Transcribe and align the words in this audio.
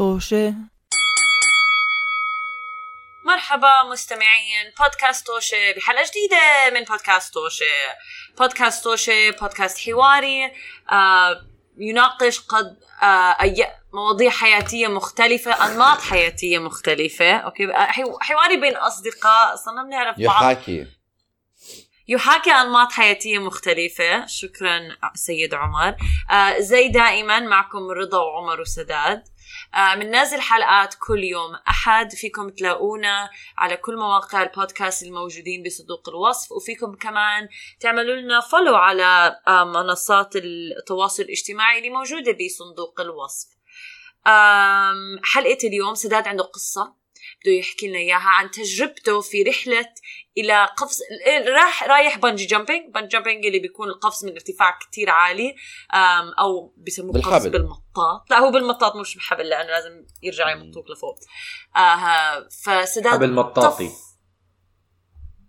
طوشة 0.00 0.54
مرحبا 3.24 3.82
مستمعين 3.92 4.72
بودكاست 4.80 5.26
توشة 5.26 5.72
بحلقة 5.76 6.04
جديدة 6.10 6.70
من 6.80 6.84
بودكاست 6.84 7.34
توشة 7.34 7.64
بودكاست 8.38 8.84
توشة 8.84 9.30
بودكاست 9.30 9.78
حواري 9.90 10.52
آه 10.92 11.42
يناقش 11.78 12.40
قد 12.40 12.76
آه 13.02 13.36
أي 13.42 13.66
مواضيع 13.92 14.30
حياتية 14.30 14.86
مختلفة 14.88 15.66
أنماط 15.66 16.00
حياتية 16.00 16.58
مختلفة. 16.58 17.32
أوكي؟ 17.36 17.64
آه، 17.74 17.86
حو- 17.86 18.18
حواري 18.20 18.56
بين 18.56 18.76
أصدقاء 18.76 19.56
صرنا 19.56 19.82
بنعرف 19.82 20.16
بعض. 20.20 20.42
يحاكي. 20.42 20.86
يحاكي 22.08 22.50
أنماط 22.50 22.92
حياتية 22.92 23.38
مختلفة. 23.38 24.26
شكرا 24.26 24.80
سيد 25.14 25.54
عمر. 25.54 25.96
آه 26.30 26.58
زي 26.58 26.88
دائما 26.88 27.40
معكم 27.40 27.90
رضا 27.90 28.18
وعمر 28.18 28.60
وسداد. 28.60 29.22
بننزل 29.94 30.40
حلقات 30.40 30.94
كل 31.06 31.24
يوم. 31.24 31.54
أحد 31.68 32.12
فيكم 32.12 32.48
تلاقونا 32.48 33.30
على 33.58 33.76
كل 33.76 33.96
مواقع 33.96 34.42
البودكاست 34.42 35.02
الموجودين 35.02 35.62
بصندوق 35.62 36.08
الوصف 36.08 36.52
وفيكم 36.52 36.94
كمان 36.94 37.48
تعملوا 37.80 38.16
لنا 38.16 38.40
فولو 38.40 38.76
على 38.76 39.40
آه 39.48 39.64
منصات 39.64 40.36
التواصل 40.36 41.22
الاجتماعي 41.22 41.78
اللي 41.78 41.90
موجودة 41.90 42.32
بصندوق 42.32 43.00
الوصف. 43.00 43.48
حلقة 45.24 45.58
اليوم 45.64 45.94
سداد 45.94 46.28
عنده 46.28 46.44
قصة. 46.44 46.99
بده 47.44 47.52
يحكي 47.52 47.88
لنا 47.88 47.98
إياها 47.98 48.28
عن 48.28 48.50
تجربته 48.50 49.20
في 49.20 49.42
رحلة 49.42 49.86
إلى 50.38 50.64
قفز 50.76 50.98
راح 51.48 51.82
رايح 51.84 52.18
bungee 52.18 52.46
jumping 52.46 52.94
bungee 52.94 53.08
jumping 53.08 53.46
اللي 53.46 53.58
بيكون 53.58 53.88
القفز 53.88 54.24
من 54.24 54.32
ارتفاع 54.32 54.78
كتير 54.78 55.10
عالي 55.10 55.54
أو 56.38 56.74
بسموه 56.86 57.12
قفز 57.12 57.24
بالحبل. 57.24 57.50
بالمطاط. 57.50 58.30
لا 58.30 58.38
هو 58.38 58.50
بالمطاط 58.50 58.96
مش 58.96 59.14
بالحبل 59.14 59.48
لأنه 59.48 59.68
لازم 59.70 60.06
يرجع 60.22 60.50
يمطوك 60.50 60.90
لفوق. 60.90 61.18
آه 61.76 62.48
فسداد 62.62 63.12
حبل 63.12 63.32
مطاطي. 63.32 63.88
طف- 63.88 64.16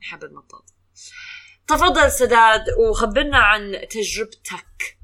حبل 0.01 0.33
مطاط. 0.35 0.65
تفضل 1.67 2.11
سداد 2.11 2.63
وخبرنا 2.79 3.37
عن 3.37 3.87
تجربتك 3.89 4.97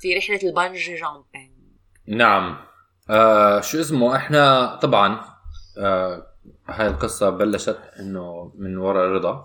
في 0.00 0.16
رحلة 0.18 0.40
ال 0.42 0.49
bungee 0.49 0.94
jumping 0.94 1.52
نعم. 2.06 2.64
آه 3.10 3.60
شو 3.60 3.80
اسمه 3.80 4.16
إحنا 4.16 4.74
طبعا 4.82 5.31
آه 5.78 6.26
هاي 6.68 6.86
القصة 6.86 7.30
بلشت 7.30 7.78
إنه 8.00 8.52
من 8.54 8.76
وراء 8.76 9.08
رضا. 9.08 9.42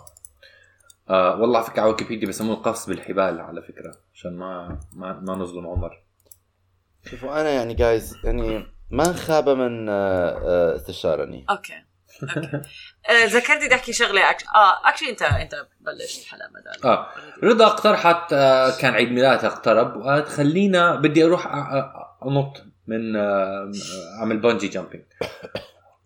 آه 1.09 1.35
والله 1.41 1.57
على 1.57 1.67
فكرة 1.67 1.81
على 1.81 1.91
ويكيبيديا 1.91 2.27
بسموه 2.27 2.55
القفز 2.55 2.85
بالحبال 2.85 3.41
على 3.41 3.61
فكرة 3.61 3.95
عشان 4.13 4.37
ما 4.37 4.79
ما, 4.93 5.13
ما 5.13 5.35
نظلم 5.35 5.67
عمر. 5.67 6.03
شوفوا 7.05 7.41
أنا 7.41 7.49
يعني 7.49 7.73
جايز 7.73 8.17
يعني 8.23 8.65
ما 8.91 9.13
خاب 9.13 9.49
من 9.49 9.89
آه، 9.89 9.93
آه، 9.93 10.75
استشارني 10.75 11.45
OK 11.49 11.73
OK. 12.23 12.47
آه، 13.09 13.25
ذكرتني 13.25 13.65
بدي 13.65 13.75
أحكي 13.75 13.93
شغلة 13.93 14.29
actu... 14.29 14.43
آه 14.43 14.89
actually 14.89 15.09
انت 15.09 15.21
أنت 15.21 15.55
بلشت 15.81 16.21
الحلقة 16.21 16.47
بدل 16.49 16.89
آه 16.89 17.07
رضا 17.43 17.65
اقترحت 17.65 18.33
آه 18.33 18.77
كان 18.81 18.93
عيد 18.93 19.11
ميلادها 19.11 19.47
اقترب. 19.47 19.97
وقالت 19.97 20.27
خلينا 20.27 20.95
بدي 20.95 21.25
أروح 21.25 21.47
أنط 22.25 22.63
من 22.87 23.15
أعمل 24.19 24.39
bungee 24.39 24.67
jumping 24.67 25.03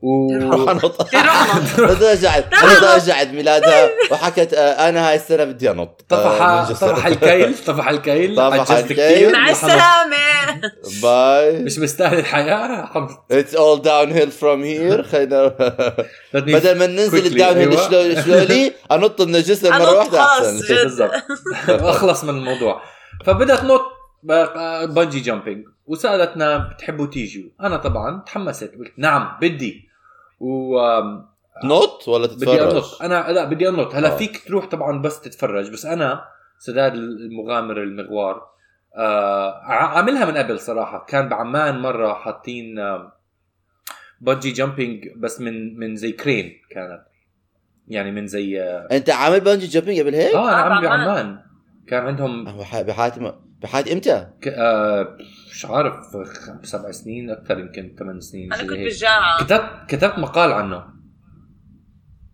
و 0.01 0.31
انط 0.71 1.07
رجعت 1.79 2.45
رجعت 2.83 3.27
ميلادها 3.27 3.89
وحكت 4.11 4.53
آه، 4.53 4.89
أنا 4.89 5.09
هاي 5.09 5.15
السنة 5.15 5.43
بدي 5.43 5.71
أنط. 5.71 6.05
طفح 6.09 6.41
آه، 6.41 6.69
جسر. 6.71 6.87
طفح 6.95 7.05
الكيل 7.05 7.55
طفح 7.65 7.87
الكيل. 7.89 8.35
طفح 8.35 8.71
الكيل. 8.71 9.31
مع 9.31 9.49
السلامة. 9.49 10.61
باي. 11.03 11.59
مش 11.63 11.79
مستاهل 11.79 12.19
الحياة. 12.19 12.85
حمد 12.85 13.09
it's 13.31 13.55
all 13.55 13.81
downhill 13.81 14.31
from 14.31 14.63
here 14.63 15.03
خلينا 15.03 15.47
بدل 16.33 16.77
ما 16.79 16.87
ننزل. 16.87 17.25
ال 17.25 17.57
downhill 17.57 17.69
أيوة. 17.69 17.89
شلو- 17.89 18.21
شلولي 18.25 18.73
أنط 18.91 19.21
من 19.21 19.35
الجسر 19.35 19.69
مرة 19.79 19.97
واحدة 19.97 20.23
أحسن. 20.25 20.59
بالضبط. 20.83 21.11
أخلص 21.69 22.23
من 22.23 22.29
الموضوع. 22.29 22.81
فبدأت 23.25 23.59
تنط 23.59 23.81
bungee 24.89 25.19
jumping 25.19 25.65
وسألتنا 25.85 26.57
بتحبوا 26.57 27.05
تيجوا؟ 27.07 27.43
أنا 27.61 27.77
طبعا 27.77 28.23
تحمست. 28.25 28.63
قلت 28.79 28.93
نعم 28.97 29.37
بدي. 29.41 29.90
و 30.41 30.79
نط 31.65 32.07
ولا 32.07 32.27
بدي 32.27 32.35
تتفرج؟ 32.35 32.61
أنط 32.75 33.01
أنا 33.01 33.31
لا 33.31 33.45
بدي 33.45 33.69
أنط 33.69 33.95
هلا 33.95 34.13
آه. 34.13 34.17
فيك 34.17 34.43
تروح 34.47 34.65
طبعا 34.65 35.01
بس 35.01 35.21
تتفرج 35.21 35.69
بس 35.71 35.85
أنا 35.85 36.23
سداد 36.59 36.93
المغامر 36.93 37.83
المغوار 37.83 38.51
آه 38.97 39.61
عاملها 39.63 40.25
من 40.25 40.37
قبل 40.37 40.59
صراحة 40.59 41.05
كان 41.09 41.29
بعمان 41.29 41.79
مرة 41.79 42.13
حاطين 42.13 42.75
bungee 44.21 44.51
jumping 44.51 45.07
بس 45.17 45.41
من 45.41 45.79
من 45.79 45.95
زي 45.95 46.11
crane 46.11 46.61
كانت 46.69 47.03
يعني 47.87 48.11
من 48.11 48.27
زي 48.27 48.61
آه 48.61 48.87
أنت 48.91 49.09
عامل 49.09 49.39
bungee 49.39 49.67
jumping 49.67 49.99
قبل 49.99 50.15
هيك؟ 50.15 50.35
أنا 50.35 50.49
آه، 50.49 50.55
عم 50.55 50.81
بعمان. 50.81 51.39
كان 51.87 52.05
عندهم 52.05 52.47
هو 52.47 52.63
بحياتي 53.61 53.93
إمتى؟ 53.93 54.27
ك- 54.41 54.47
آه 54.47 55.17
مش 55.51 55.65
عارف 55.65 55.93
خ- 56.17 56.65
سبع 56.65 56.91
سنين 56.91 57.29
أكثر 57.29 57.59
يمكن 57.59 57.95
ثمان 57.99 58.19
سنين 58.21 58.53
أنا 58.53 58.61
كنت. 58.63 58.71
بالجامعة. 58.71 59.43
كتبت 59.43 59.69
كتبت 59.87 60.17
مقال 60.19 60.51
عنه. 60.51 60.83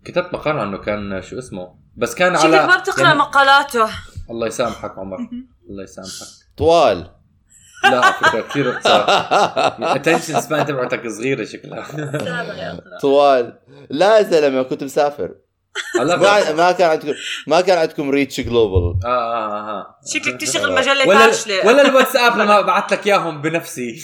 كتبت 0.05 0.33
مقال 0.33 0.59
عنه 0.59 0.77
كان 0.77 1.21
شو 1.21 1.39
اسمه؟ 1.39 1.75
بس 1.95 2.15
كان 2.15 2.35
على 2.35 2.39
شكلك 2.39 2.61
ما 2.69 2.77
بتقرأ 2.77 3.03
يعني- 3.07 3.19
مقالاته؟ 3.19 3.89
الله 4.29 4.47
يسامحك 4.47 4.97
عمر. 4.97 5.17
الله 5.69 5.83
يسامحك. 5.83 6.27
طوال. 6.57 7.11
لا 7.83 8.05
على 8.05 8.13
فكرة 8.13 8.41
كثير 8.41 8.69
قصار 8.71 9.01
ال 9.79 9.85
attention 9.85 10.41
span 10.41 10.65
تبعتك 10.65 11.07
صغيرة 11.07 11.43
شكلها. 11.43 11.87
طوال. 13.01 13.59
لا 13.89 14.17
يا 14.17 14.23
زلمة 14.23 14.63
كنت 14.63 14.83
مسافر. 14.83 15.35
ما 15.95 16.53
ما 16.53 16.71
كان 16.71 16.89
عندكم 16.89 17.13
ما 17.47 17.61
كان 17.61 17.77
عندكم 17.77 18.09
reach 18.09 18.41
global 18.41 18.99
آه 19.05 19.07
آه 19.07 19.79
آه 19.79 19.95
شكلك 20.13 20.41
تشتغل 20.41 20.71
مجله 20.75 21.07
ولا 21.07 21.19
فاشله 21.19 21.67
ولا 21.67 21.89
الواتساب 21.89 22.37
لما 22.39 22.61
بعت 22.61 22.91
لك 22.91 23.07
إياهم 23.07 23.41
بنفسي. 23.41 24.01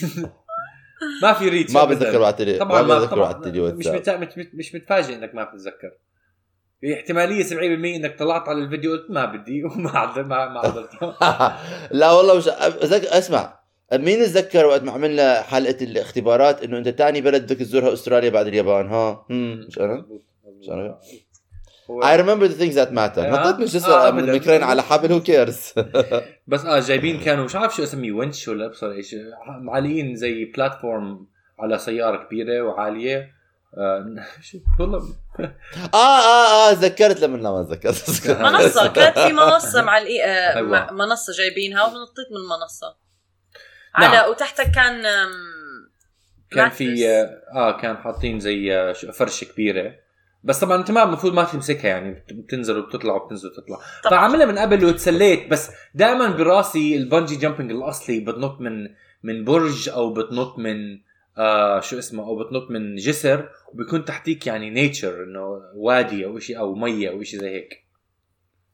ما 1.24 1.34
في 1.34 1.50
reach 1.50 1.74
ما. 1.74 1.84
بتذكر 1.86 2.20
بعت 2.20 2.42
لي 2.42 2.58
طبعا 2.58 2.82
ما 2.82 3.00
بتذكر 3.00 3.20
بعت 3.20 3.48
لي 3.48 3.62
مش 3.62 3.88
مت... 3.88 4.10
مش 4.10 4.38
مت... 4.38 4.50
مش 4.54 4.76
متفاجئ 4.76 5.16
إنك 5.16 5.36
ما 5.36 5.44
بتتذكر. 5.44 5.92
في 6.82 6.94
احتمالية 6.94 7.44
70% 7.44 7.52
إنك 7.96 8.20
طلعت 8.20 8.50
على 8.50 8.60
الفيديو 8.64 8.92
قلت 8.92 9.06
ما 9.12 9.26
بدي 9.26 9.64
وما 9.66 9.90
عد- 9.90 10.20
ما 10.20 10.50
ما 10.50 10.88
لا 11.92 12.12
والله 12.12 12.38
مش 12.38 12.48
أذك... 12.48 13.06
اسمع 13.06 13.60
مين 13.94 14.20
تذكر 14.26 14.66
وقت 14.66 14.84
ما 14.84 14.92
عملنا 14.92 15.42
حلقة 15.42 15.84
الاختبارات 15.84 16.64
إنه 16.64 16.78
أنت 16.78 16.88
تاني 16.88 17.22
بلد 17.22 17.44
بدك 17.44 17.56
تزورها 17.60 17.94
أستراليا 17.94 18.30
بعد 18.30 18.48
اليابان 18.48 18.88
ها؟ 18.88 19.26
مش 19.30 19.80
أنا؟ 19.80 20.06
مش 20.60 20.70
أنا؟ 20.70 21.00
Remember 22.02 22.48
the 22.48 22.58
things 22.62 22.76
that 22.76 22.92
matter 22.92 23.20
آه. 23.20 23.30
نطيت 23.32 23.56
من 23.56 23.62
آه، 23.62 23.66
جسر 23.66 23.90
من 24.12 24.20
أبداً. 24.20 24.20
الميكرين 24.26 24.64
على 24.64 24.84
حبل 24.84 25.12
هو 25.12 25.22
كيرز 25.22 25.74
بس 26.48 26.66
آه 26.66 26.80
جايبين 26.80 27.20
كانوا 27.20 27.46
مش 27.46 27.56
عارف 27.56 27.76
شو 27.76 27.84
اسميه 27.84 28.12
ونش 28.12 28.48
ولا 28.48 28.66
أبصر 28.66 28.92
إيش 28.92 29.16
معلقين 29.62 30.16
زي 30.16 30.46
بلاتفورم 30.46 31.28
على 31.60 31.78
سيارة 31.78 32.24
كبيرة 32.24 32.62
وعالية 32.62 33.34
آه 33.78 34.16
والله 34.80 34.98
آه 35.94 35.98
آه 35.98 36.70
آه 36.70 36.74
تذكرت 36.74 37.20
لما 37.22 37.38
لا 37.38 37.52
ما 37.52 37.64
تذكرت 37.64 38.30
منصة 38.30 38.88
كانت 38.88 39.20
في 39.20 39.34
منصة 39.34 39.82
مع. 39.82 39.98
آه، 39.98 40.56
أيوة. 40.56 40.92
منصة 40.94 41.34
جايبينها 41.34 41.84
ونطيت 41.84 42.28
من 42.32 42.38
المنصه 42.38 42.96
نعم. 44.00 44.12
على 44.12 44.30
وتحتها 44.30 44.64
كان 44.64 45.04
كان. 46.52 46.70
في 46.70 47.12
آه 47.56 47.78
كان 47.82 47.98
حاطين 47.98 48.40
زي 48.40 48.76
آه، 48.76 48.94
فرشة 48.94 49.46
كبيرة 49.46 50.03
بس 50.44 50.60
طبعا 50.60 50.78
أنت 50.78 50.92
ما 50.92 51.04
المفروض 51.04 51.34
ما 51.34 51.44
تمسكها 51.44 51.88
يعني 51.88 52.12
بت- 52.14 52.34
بتنزل 52.34 52.78
وبتطلع 52.78 53.14
وبتنزل 53.16 53.48
وبتطلع 53.50 53.78
طبعاً. 54.04 54.20
فعملها 54.20 54.46
من 54.46 54.58
قبل 54.58 54.86
وتسليت 54.86 55.50
بس 55.52 55.70
دائما 55.96 56.28
براسي 56.38 56.98
ال 56.98 57.03
bungee 57.03 57.36
jumping 57.36 57.72
الأصلي 57.72 58.20
بتنط 58.20 58.62
من 58.62 58.88
من 59.24 59.44
برج 59.46 59.90
أو 59.90 60.14
بتنط 60.14 60.60
من 60.60 60.76
آه 61.38 61.80
شو 61.80 62.00
اسمه 62.00 62.24
أو 62.24 62.44
بتنط 62.44 62.72
من 62.72 62.96
جسر 62.96 63.50
وبيكون 63.74 64.06
تحتيك 64.06 64.48
يعني 64.48 64.70
nature 64.70 65.24
إنه 65.24 65.62
وادي 65.76 66.26
أو 66.26 66.40
شيء 66.40 66.60
أو 66.60 66.76
مية 66.76 67.10
أو 67.10 67.24
شيء 67.24 67.40
زي 67.40 67.50
هيك 67.56 67.84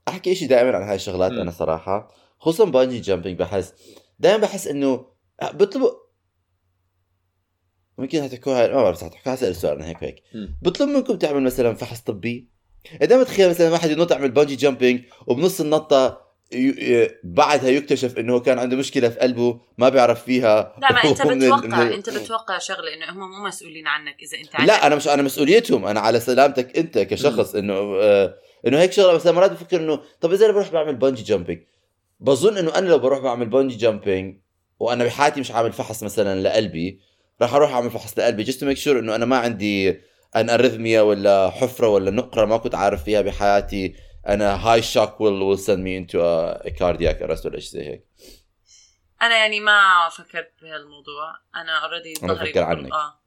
أحكي 0.07 0.35
شيء 0.35 0.49
دائما 0.49 0.77
عن 0.77 0.83
هاي 0.83 0.95
الشغلات. 0.95 1.31
أنا 1.31 1.51
صراحة 1.51 2.11
خصوصا 2.39 2.65
bungee 2.71 2.99
jumping 2.99 3.39
بحس 3.39 3.73
دائما 4.19 4.41
بحس 4.41 4.67
إنه 4.67 5.05
بيطلبوا 5.53 5.89
ممكن 7.99 8.19
هتحكوها 8.23 8.67
ما 8.67 8.83
بعرف 8.83 9.03
هتحكوها 9.03 9.35
حسأل 9.35 9.49
السؤال 9.49 9.77
أنا 9.77 9.87
هيك 9.87 10.03
هيك. 10.03 10.23
بطلب 10.61 10.89
منكم 10.89 11.15
تعمل 11.17 11.43
مثلا 11.43 11.73
فحص 11.73 11.99
طبي؟ 12.01 12.47
إذا 13.01 13.17
متخيل 13.17 13.49
مثلا 13.49 13.69
واحد 13.71 13.89
ينط 13.91 14.11
يعمل 14.11 14.31
bungee 14.31 14.55
jumping 14.55 15.01
وبنص 15.27 15.61
النطة 15.61 16.29
ي- 16.53 16.57
ي- 16.57 17.09
بعدها 17.23 17.69
يكتشف 17.69 18.17
إنه 18.17 18.33
هو 18.33 18.41
كان 18.41 18.59
عنده 18.59 18.77
مشكلة 18.77 19.09
في 19.09 19.19
قلبه 19.19 19.61
ما 19.77 19.89
بيعرف 19.89 20.23
فيها. 20.23 20.75
لا 20.81 20.91
ما 20.91 21.03
أنت 21.09 21.21
بتوقع 21.21 21.65
من 21.67 21.73
ال- 21.87 21.93
أنت 21.93 22.09
بتوقع 22.09 22.57
شغلة 22.57 22.93
إنه 22.93 23.11
هم 23.11 23.31
مو 23.31 23.47
مسؤولين 23.47 23.87
عنك 23.87 24.15
إذا 24.23 24.37
أنت 24.37 24.55
عندك 24.55 24.67
لا 24.73 24.87
أنا 24.87 24.95
مش 24.95 25.07
أنا 25.07 25.21
مسؤوليتهم 25.21 25.85
أنا 25.85 25.99
على 25.99 26.19
سلامتك 26.19 26.77
أنت 26.77 26.97
كشخص 26.99 27.55
إنه 27.55 27.73
آه 28.01 28.35
إنه 28.67 28.79
هيك 28.79 28.91
شغلة 28.91 29.13
مثلا 29.15 29.31
مرات 29.31 29.51
بفكر 29.51 29.77
إنه 29.79 29.99
طب 30.21 30.33
اذا 30.33 30.45
أنا 30.45 30.53
بروح 30.53 30.71
بعمل 30.71 30.95
bungee 30.95 31.23
jumping 31.23 31.59
بظن 32.19 32.57
إنه 32.57 32.75
أنا 32.75 32.89
لو 32.89 32.99
بروح 32.99 33.19
بعمل 33.19 33.45
bungee 33.45 33.75
jumping 33.77 34.39
وأنا 34.79 35.03
بحياتي 35.05 35.39
مش 35.39 35.51
عامل 35.51 35.71
فحص 35.73 36.03
مثلا 36.03 36.41
لقلبي 36.41 36.99
راح 37.41 37.53
أروح 37.53 37.71
أعمل 37.71 37.91
فحص 37.91 38.19
لقلبي 38.19 38.45
to 38.45 38.47
make 38.47 38.83
sure 38.83 38.87
إنه 38.87 39.15
أنا 39.15 39.25
ما 39.25 39.37
عندي 39.37 40.01
an 40.35 40.49
arrhythmia 40.49 41.01
ولا 41.01 41.49
حفرة 41.49 41.87
ولا 41.87 42.11
نقرة 42.11 42.45
ما 42.45 42.57
كنت 42.57 42.75
عارف 42.75 43.03
فيها 43.03 43.21
بحياتي. 43.21 43.95
أنا 44.27 44.55
هاي 44.55 44.81
shock 44.81 45.17
send 45.57 45.79
me 45.79 45.95
into 45.99 46.15
a, 46.15 46.67
a 46.67 46.71
cardiac 46.71 47.21
arrest 47.21 47.45
ولا 47.45 47.59
شيء 47.59 47.71
زي 47.71 47.85
هيك. 47.89 48.07
أنا 49.21 49.37
يعني 49.37 49.59
ما 49.59 50.09
فكرت 50.09 50.51
بهالموضوع. 50.61 51.35
أنا 51.55 51.85
already 51.85 52.13
أنا 52.23 52.33
ظهري 52.33 52.51
بفكر 52.51 52.61
مضروب. 52.65 52.79
عنك. 52.79 52.93
آه. 52.93 53.19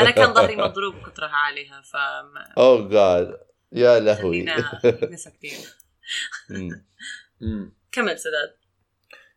أنا 0.00 0.10
كان 0.10 0.34
ظهري 0.34 0.56
مضروب 0.56 0.94
رايحه 1.18 1.36
عليها 1.36 1.80
ف 1.80 1.96
oh 2.58 2.88
جاد 2.88 3.40
يا 3.72 4.00
لهوي. 4.00 4.46
خلينا 4.46 5.16
ساكتين. 5.24 5.58
كمل 7.92 8.18
سداد. 8.18 8.56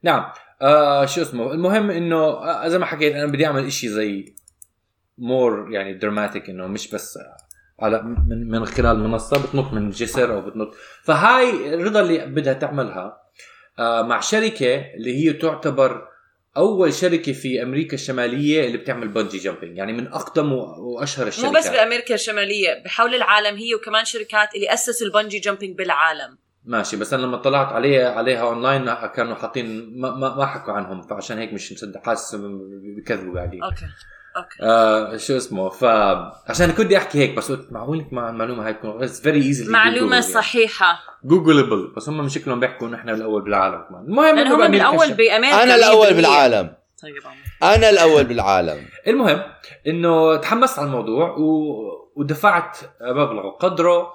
نعم. 0.03 0.33
آه 0.63 1.05
شو 1.05 1.21
اسمه؟ 1.21 1.53
المهم 1.53 1.91
إنه 1.91 2.17
آه 2.17 2.67
زي 2.67 2.77
ما 2.77 2.85
حكيت 2.85 3.13
أنا 3.13 3.25
بدي 3.25 3.45
أعمل 3.45 3.65
إشي 3.65 3.87
زي 3.89 4.35
more 5.17 5.71
يعني 5.71 5.93
dramatic 5.93 6.49
إنه 6.49 6.67
مش 6.67 6.91
بس 6.91 7.19
على 7.79 8.01
من, 8.03 8.49
من 8.49 8.65
خلال 8.65 8.99
منصة 8.99 9.43
بتنط 9.43 9.73
من 9.73 9.89
جسر 9.89 10.33
أو 10.33 10.41
بتنط. 10.41 10.73
فهاي 11.03 11.73
الرضا 11.73 11.99
اللي 12.01 12.25
بدها 12.25 12.53
تعملها 12.53 13.17
آه 13.79 14.01
مع 14.01 14.19
شركة 14.19 14.75
اللي 14.75 15.25
هي 15.25 15.33
تعتبر 15.33 16.07
أول 16.57 16.93
شركة 16.93 17.33
في 17.33 17.63
أمريكا 17.63 17.93
الشمالية 17.93 18.67
اللي 18.67 18.77
بتعمل 18.77 19.07
bungee 19.07 19.37
jumping 19.37 19.77
يعني 19.77 19.93
من 19.93 20.07
أقدم 20.07 20.53
وأشهر 20.53 21.27
الشركات 21.27 21.51
مو 21.51 21.59
بس 21.59 21.67
بأمريكا 21.67 22.15
الشمالية 22.15 22.83
بحول 22.85 23.15
العالم 23.15 23.57
هي 23.57 23.75
وكمان 23.75 24.05
شركات 24.05 24.55
اللي 24.55 24.73
أسسوا 24.73 25.07
ال 25.07 25.12
bungee 25.12 25.39
jumping 25.39 25.77
بالعالم. 25.77 26.37
ماشي 26.65 26.97
بس 26.97 27.13
أنا 27.13 27.21
لما 27.21 27.37
طلعت 27.37 27.67
عليها 27.73 28.11
عليها 28.11 28.41
اونلاين 28.41 28.93
كانوا 28.93 29.35
حاطين 29.35 29.93
ما, 30.01 30.11
ما, 30.11 30.35
ما 30.35 30.45
حكوا 30.45 30.73
عنهم 30.73 31.01
فعشان 31.01 31.37
هيك 31.37 31.53
مش 31.53 31.73
مصدق 31.73 32.05
حاسس 32.05 32.35
بكذبوا 32.97 33.35
قاعدين. 33.35 33.63
okay 33.63 33.85
okay. 34.37 34.57
آه 34.61 35.17
شو 35.17 35.37
اسمه؟ 35.37 35.69
فعشان 35.69 36.71
كنت 36.71 36.81
بدي 36.85 36.97
أحكي 36.97 37.19
هيك 37.19 37.37
بس 37.37 37.51
قلت 37.51 37.71
معقول 37.71 38.05
مع 38.11 38.29
المعلومة 38.29 38.65
هاي 38.67 38.73
تكون 38.73 39.03
it's 39.03 39.21
very 39.21 39.37
easy 39.41 39.71
معلومة 39.71 40.19
صحيحة. 40.21 40.99
googleable 41.23 41.93
بس 41.97 42.09
هم 42.09 42.25
مشكلهم 42.25 42.59
بيحكوا 42.59 42.87
انه 42.87 42.97
إحنا 42.97 43.13
الأول 43.13 43.41
بالعالم 43.41 43.83
كمان. 43.89 44.01
المهم 44.05 44.37
هم 44.37 44.71
بالاول 44.71 45.05
الش- 45.05 45.11
بأمريكا 45.11 45.63
أنا 45.63 45.75
الأول 45.75 46.07
100%. 46.07 46.13
بالعالم. 46.13 46.73
طيب. 47.03 47.13
أنا 47.63 47.89
الأول 47.89 48.23
بالعالم. 48.23 48.77
المهم 49.07 49.41
إنه 49.87 50.35
تحمست 50.35 50.79
على 50.79 50.85
الموضوع 50.87 51.29
و... 51.37 51.73
ودفعت 52.15 52.77
مبلغ 53.01 53.49
قدره 53.59 54.07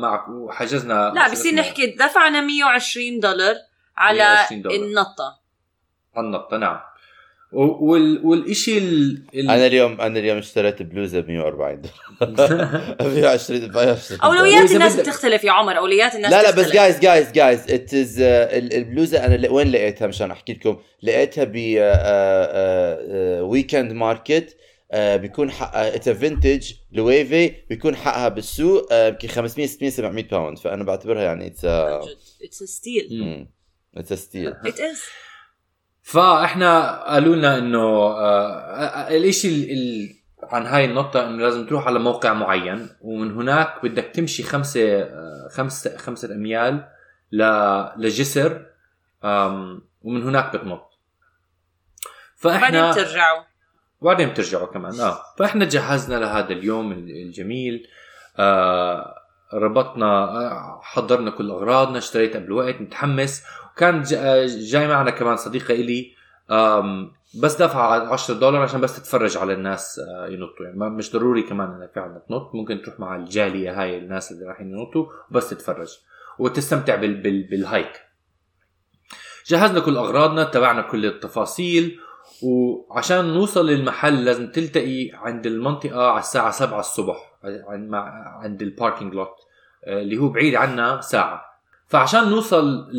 مع 0.00 0.28
وحجزنا 0.28 1.12
لا 1.14 1.32
بصير؟ 1.32 1.54
نحكي 1.54 1.86
دفعنا 1.86 2.40
120 2.40 3.20
دولار 3.20 3.54
على 3.96 4.18
120 4.18 4.62
دولار. 4.62 4.78
النطة 4.78 5.38
على 6.16 6.26
النقطه 6.26 6.56
نعم 6.56 6.80
وال... 7.52 8.20
والشيء 8.26 8.78
ال... 8.78 9.22
ال... 9.34 9.50
أنا 9.50 9.66
اليوم 9.66 10.00
أنا 10.00 10.18
اليوم 10.18 10.38
اشتريت 10.38 10.82
بلوزة 10.82 11.20
ب 11.20 11.28
140 11.28 11.82
دولار 12.20 12.54
120 13.00 13.70
120 13.72 14.20
أولويات 14.20 14.70
الناس 14.72 14.96
بتختلف 14.96 15.44
يا 15.44 15.52
عمر 15.52 15.78
أولويات 15.78 16.14
الناس 16.14 16.32
لا 16.32 16.42
لا. 16.42 16.50
بس 16.50 16.72
جايز 16.72 16.98
جايز 17.00 17.32
جايز 17.32 17.70
ات 17.70 17.94
از 17.94 18.16
البلوزة 18.20 19.24
أنا 19.26 19.50
وين 19.50 19.70
لقيتها 19.72 20.06
مشان 20.06 20.30
أحكي 20.30 20.52
لكم 20.52 20.76
لقيتها 21.02 21.44
ب 21.44 21.54
weekend 23.42 23.92
market 23.92 24.56
بيكون 24.94 25.50
حقها 25.50 25.94
it's 25.94 26.08
vintage 26.08 26.72
Loewe 26.92 27.54
بيكون 27.68 27.96
حقها 27.96 28.28
بالسوق 28.28 28.92
آه، 28.92 29.08
يمكن 29.08 29.28
500 29.28 29.66
600 29.66 29.90
700 29.90 30.28
pound 30.28 30.58
فأنا 30.58 30.84
بعتبرها 30.84 31.22
يعني 31.22 31.46
it's 31.46 31.64
it's 31.64 32.62
steal. 32.64 33.46
it's 33.96 34.12
steal 34.12 34.48
it 34.48 34.80
is 34.80 35.02
فاحنا 36.02 37.02
قالوا 37.04 37.36
لنا 37.36 37.58
إنه 37.58 37.78
آه 37.78 39.08
الإشي 39.08 39.48
ال- 39.48 39.70
ال- 39.70 40.18
عن 40.42 40.66
هاي 40.66 40.84
النقطة 40.84 41.28
إنه 41.28 41.42
لازم 41.42 41.66
تروح 41.66 41.86
على 41.86 41.98
موقع 41.98 42.32
معين 42.32 42.88
ومن 43.00 43.30
هناك 43.32 43.82
بدك 43.84 44.04
تمشي 44.14 44.42
خمسة 44.42 45.02
آه، 45.02 45.48
خمسة 45.52 45.96
خمسة 45.96 46.34
أميال 46.34 46.88
ل- 47.32 47.84
لجسر 48.06 48.66
ومن 50.02 50.22
هناك 50.22 50.56
بتنط. 50.56 50.88
بعدين 52.44 52.60
فاحنا 52.60 52.90
بترجعوا 52.92 53.42
وبعدين 54.00 54.28
بترجعوا 54.28 54.66
كمان. 54.66 55.00
آه. 55.00 55.18
فإحنا 55.38 55.64
جهزنا 55.64 56.16
لهذا 56.16 56.52
اليوم 56.52 56.92
ال- 56.92 57.10
الجميل. 57.26 57.86
آه 58.38 59.14
ربطنا 59.54 60.06
آه 60.24 60.80
حضرنا 60.82 61.30
كل 61.30 61.50
أغراضنا 61.50 61.98
اشتريت 61.98 62.36
قبل 62.36 62.52
وقت 62.52 62.80
متحمس. 62.80 63.42
وكان 63.72 64.04
آه، 64.16 64.46
جاي 64.46 64.88
معنا 64.88 65.10
كمان 65.10 65.36
صديقة 65.36 65.74
إلي. 65.74 66.12
بس 67.42 67.62
دفع 67.62 68.12
10 68.12 68.34
دولار 68.34 68.62
عشان 68.62 68.80
بس 68.80 68.96
تتفرج 68.96 69.36
على 69.36 69.52
الناس 69.52 69.98
آه 69.98 70.26
ينطوا. 70.28 70.66
يعني 70.66 70.78
مش 70.78 71.12
ضروري 71.12 71.42
كمان 71.42 71.70
إنك 71.70 71.92
فعلا 71.94 72.22
تنط 72.28 72.50
ممكن 72.54 72.82
تروح 72.82 73.00
مع 73.00 73.16
الجالية 73.16 73.82
هاي 73.82 73.98
الناس 73.98 74.32
اللي 74.32 74.44
رايحين 74.46 74.70
ينطوا 74.70 75.06
وبس 75.30 75.50
تتفرج. 75.50 75.88
وتستمتع 76.38 76.94
بال 76.96 77.14
بال 77.22 77.42
بال 77.42 77.56
hike. 77.56 77.92
جهزنا 79.46 79.80
كل 79.80 79.96
أغراضنا 79.96 80.44
تبعنا 80.44 80.82
كل 80.82 81.06
التفاصيل. 81.06 81.98
وعشان 82.42 83.24
نوصل 83.24 83.66
للمحل 83.66 84.24
لازم 84.24 84.50
تلتقي 84.50 85.10
عند 85.14 85.46
المنطقة 85.46 86.10
على 86.10 86.20
الساعة 86.20 86.50
7 86.50 86.80
الصبح 86.80 87.16
عند 88.42 88.62
ال 88.62 88.69
parking 88.69 89.14
lot 89.14 89.28
آه، 89.84 90.02
اللي 90.02 90.18
هو 90.18 90.28
بعيد 90.28 90.54
عنا 90.54 91.00
ساعة. 91.00 91.44
فعشان 91.86 92.30
نوصل 92.30 92.90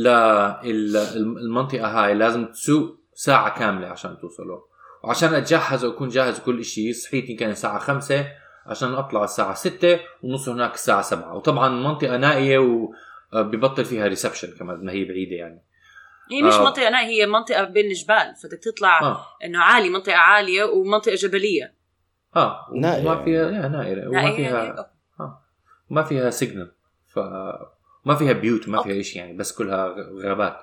للمنطقة 0.63 1.87
هاي 1.87 2.13
لازم 2.13 2.45
تسوق 2.45 2.95
ساعة 3.13 3.59
كاملة 3.59 3.87
عشان 3.87 4.17
توصلوا. 4.21 4.59
وعشان 5.03 5.33
أتجهز 5.33 5.85
وأكون 5.85 6.09
جاهز 6.09 6.39
كل 6.39 6.65
شيء 6.65 6.93
صحيت 6.93 7.29
يمكن 7.29 7.49
الساعة 7.49 7.79
5 7.79 8.25
عشان 8.65 8.93
أطلع 8.93 9.23
الساعة 9.23 9.53
6 9.53 9.99
ونوصل 10.23 10.51
هناك 10.51 10.73
الساعة 10.73 11.01
7 11.01 11.35
وطبعا 11.35 11.67
المنطقة 11.67 12.17
نائية 12.17 12.89
وببطل 13.33 13.85
فيها 13.85 14.07
reception 14.07 14.47
كمان 14.59 14.85
ما 14.85 14.91
هي 14.91 15.05
بعيدة 15.05 15.35
يعني. 15.35 15.61
هي 16.31 16.41
مش 16.41 16.53
آه. 16.53 16.63
منطقة 16.63 16.89
لا 16.89 17.01
هي 17.07 17.25
منطقة 17.25 17.63
بين 17.63 17.85
الجبال 17.85 18.35
فبدك 18.43 18.59
تطلع 18.59 19.01
آه. 19.01 19.25
إنه 19.43 19.59
عالي 19.59 19.89
منطقة 19.89 20.15
عالية 20.15 20.63
ومنطقة 20.63 21.15
جبلية. 21.15 21.73
آه. 22.35 22.67
نائية 22.75 23.03
ما 23.03 23.13
يعني. 23.13 23.25
فيها 23.25 23.51
يا 23.51 23.67
نائية. 23.67 24.09
وما 24.09 24.35
فيها 24.35 24.63
يعني 24.63 24.85
ما 25.89 26.03
فيها 26.03 26.29
signal 26.29 26.71
ف 27.07 27.19
ما 28.05 28.15
فيها 28.15 28.33
بيوت 28.33 28.69
ما 28.69 28.83
فيها. 28.83 29.01
شيء 29.01 29.21
يعني 29.21 29.37
بس 29.37 29.51
كلها 29.53 29.95
غابات. 30.23 30.57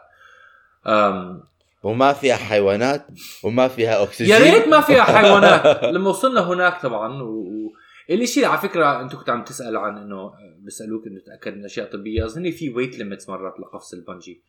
أم... 0.86 1.42
وما 1.82 2.12
فيها 2.12 2.36
حيوانات 2.36 3.06
وما 3.44 3.68
فيها 3.68 4.02
أكسجين. 4.02 4.30
يا 4.30 4.38
ريت 4.38 4.68
ما 4.68 4.80
فيها 4.80 5.02
حيوانات. 5.18 5.84
لما 5.84 6.10
وصلنا 6.10 6.40
هناك 6.40 6.82
طبعا 6.82 7.22
و... 7.22 7.26
و... 7.26 7.72
الشيء 8.10 8.44
على 8.46 8.58
فكرة 8.58 9.00
انت 9.00 9.14
كنت 9.16 9.30
عم 9.30 9.44
تسأل 9.44 9.76
عن 9.76 9.98
إنه 9.98 10.32
بيسالوك 10.58 11.06
إنه 11.06 11.20
تأكد 11.26 11.56
من 11.56 11.64
أشياء 11.64 11.92
طبية. 11.92 12.24
أظن 12.24 12.50
في 12.50 12.70
weight 12.70 12.98
limits 12.98 13.28
مرات 13.28 13.54
لقفز 13.60 13.94
ال 13.94 14.00
bungee. 14.00 14.42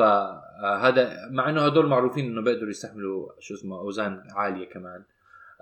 فهذا 0.00 1.16
مع 1.30 1.50
إنه 1.50 1.66
هدول 1.66 1.86
معروفين 1.86 2.26
إنه 2.26 2.42
بيقدروا 2.42 2.70
يستحملوا 2.70 3.28
شو 3.40 3.54
اسمه 3.54 3.78
أوزان 3.78 4.22
عالية 4.34 4.68
كمان. 4.68 5.02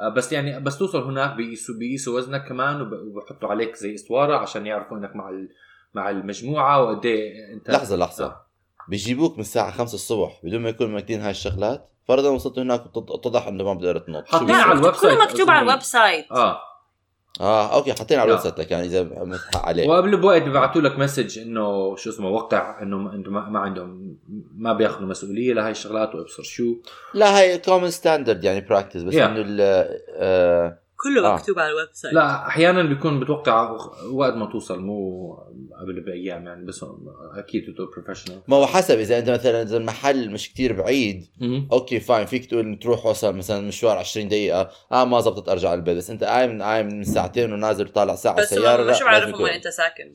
آه، 0.01 0.09
بس 0.09 0.33
يعني 0.33 0.61
بس 0.61 0.79
توصل 0.79 1.03
هناك 1.03 1.37
بيقيسوا 1.37 1.75
بيقيسوا 1.79 2.17
وزنك 2.17 2.49
كمان 2.49 2.81
وب- 2.81 2.93
وبحطوا 2.93 3.49
عليك 3.49 3.77
زي 3.77 3.95
اسواره 3.95 4.37
عشان 4.37 4.67
يعرفوا 4.67 4.97
إنك 4.97 5.17
مع 5.17 5.29
ال... 5.29 5.49
مع 5.95 6.11
المجموعة 6.11 6.83
وقد 6.83 7.07
إيه 7.07 7.53
انت 7.55 7.71
لحظة 7.71 7.97
لحظة. 7.97 8.37
بيجيبوك 8.89 9.35
من 9.35 9.41
الساعة 9.41 9.71
5 9.71 9.95
الصبح 9.95 10.41
بدون 10.45 10.63
ما 10.63 10.69
يكونوا 10.69 10.93
ماكلين 10.93 11.21
هاي 11.21 11.31
الشغلات. 11.31 11.89
فرضا 12.09 12.29
وصلت 12.31 12.59
هناك 12.59 12.81
اتضح 12.97 13.47
إنه 13.47 13.65
ما 13.65 13.73
بقدر 13.75 13.99
تنط. 13.99 14.29
حاطين 14.29 14.51
على؟ 14.51 14.73
ال 14.79 14.95
website 14.95 15.15
كله 15.19 15.25
مكتوب 15.25 15.51
على. 15.51 15.63
ال 15.63 15.83
website. 15.83 16.33
آه. 16.33 16.61
آه 17.41 17.75
okay 17.75 17.93
حاطين 17.95 18.19
على. 18.19 18.27
ال 18.29 18.41
website 18.43 18.59
لك 18.59 18.71
يعني 18.71 18.87
إذا 18.87 19.03
متحق 19.03 19.67
عليه 19.67 19.89
وقبل 19.89 20.17
بوقت 20.17 20.43
ببعثوا 20.43 20.83
لك 20.83 20.99
message 20.99 21.39
إنه 21.39 21.97
شو 21.97 22.11
اسمه 22.11 22.29
وقع 22.29 22.83
إنه 22.83 23.13
أنتم 23.15 23.33
ما 23.53 23.59
عندهم 23.59 24.17
ما 24.57 24.73
بياخذوا 24.73 25.09
مسؤولية 25.09 25.53
لهي 25.55 25.71
الشغلات 25.71 26.15
وإبصر 26.15 26.43
شو 26.43 26.75
لا 27.15 27.39
هاي 27.39 27.59
common 27.59 27.91
standard 27.91 28.45
يعني 28.45 28.61
practice 28.61 29.03
بس 29.03 29.15
Yeah. 29.15 29.19
إنه 29.19 29.45
آه 30.17 30.79
كله 31.05 31.27
آه. 31.29 31.35
مكتوب 31.35 31.59
على 31.59 31.71
ال 31.71 31.89
website. 31.93 32.15
لا 32.15 32.47
أحيانا 32.47 32.83
بيكون 32.83 33.21
بتوقع 33.21 33.77
وقت 34.13 34.35
ما 34.35 34.47
توصل 34.47 34.81
مو 34.81 35.33
قبل 35.81 36.01
بأيام 36.01 36.47
يعني 36.47 36.65
بس 36.67 36.85
أكيد 37.35 37.75
too 37.77 37.87
professional 37.87 38.41
ما 38.49 38.57
هو 38.57 38.67
حسب 38.67 38.99
إذا 38.99 39.19
أنت 39.19 39.31
مثلا 39.31 39.63
إذا 39.63 39.77
المحل 39.77 40.31
مش 40.31 40.53
كتير 40.53 40.73
بعيد 40.73 41.27
okay 41.73 42.01
fine 42.01 42.27
فيك 42.27 42.47
تقول 42.47 42.79
تروح 42.83 43.07
وصل 43.07 43.35
مثلا 43.37 43.61
مشوار 43.69 43.99
20 43.99 44.29
دقيقة. 44.29 44.71
آه 44.93 45.05
ما 45.05 45.21
زبطت 45.21 45.49
أرجع 45.49 45.75
البيت 45.75 45.97
بس 45.97 46.11
أنت 46.11 46.25
قايم 46.25 46.63
قايم 46.63 46.87
من 46.87 47.05
ساعتين 47.05 47.53
ونازل 47.53 47.89
طالع 47.89 48.15
ساعة 48.15 48.37
بس 48.37 48.49
سيارة 48.49 48.83
هم 48.83 48.91
مش 48.91 49.01
يكون- 49.29 49.45
وين 49.45 49.53
أنت 49.53 49.69
ساكن. 49.69 50.15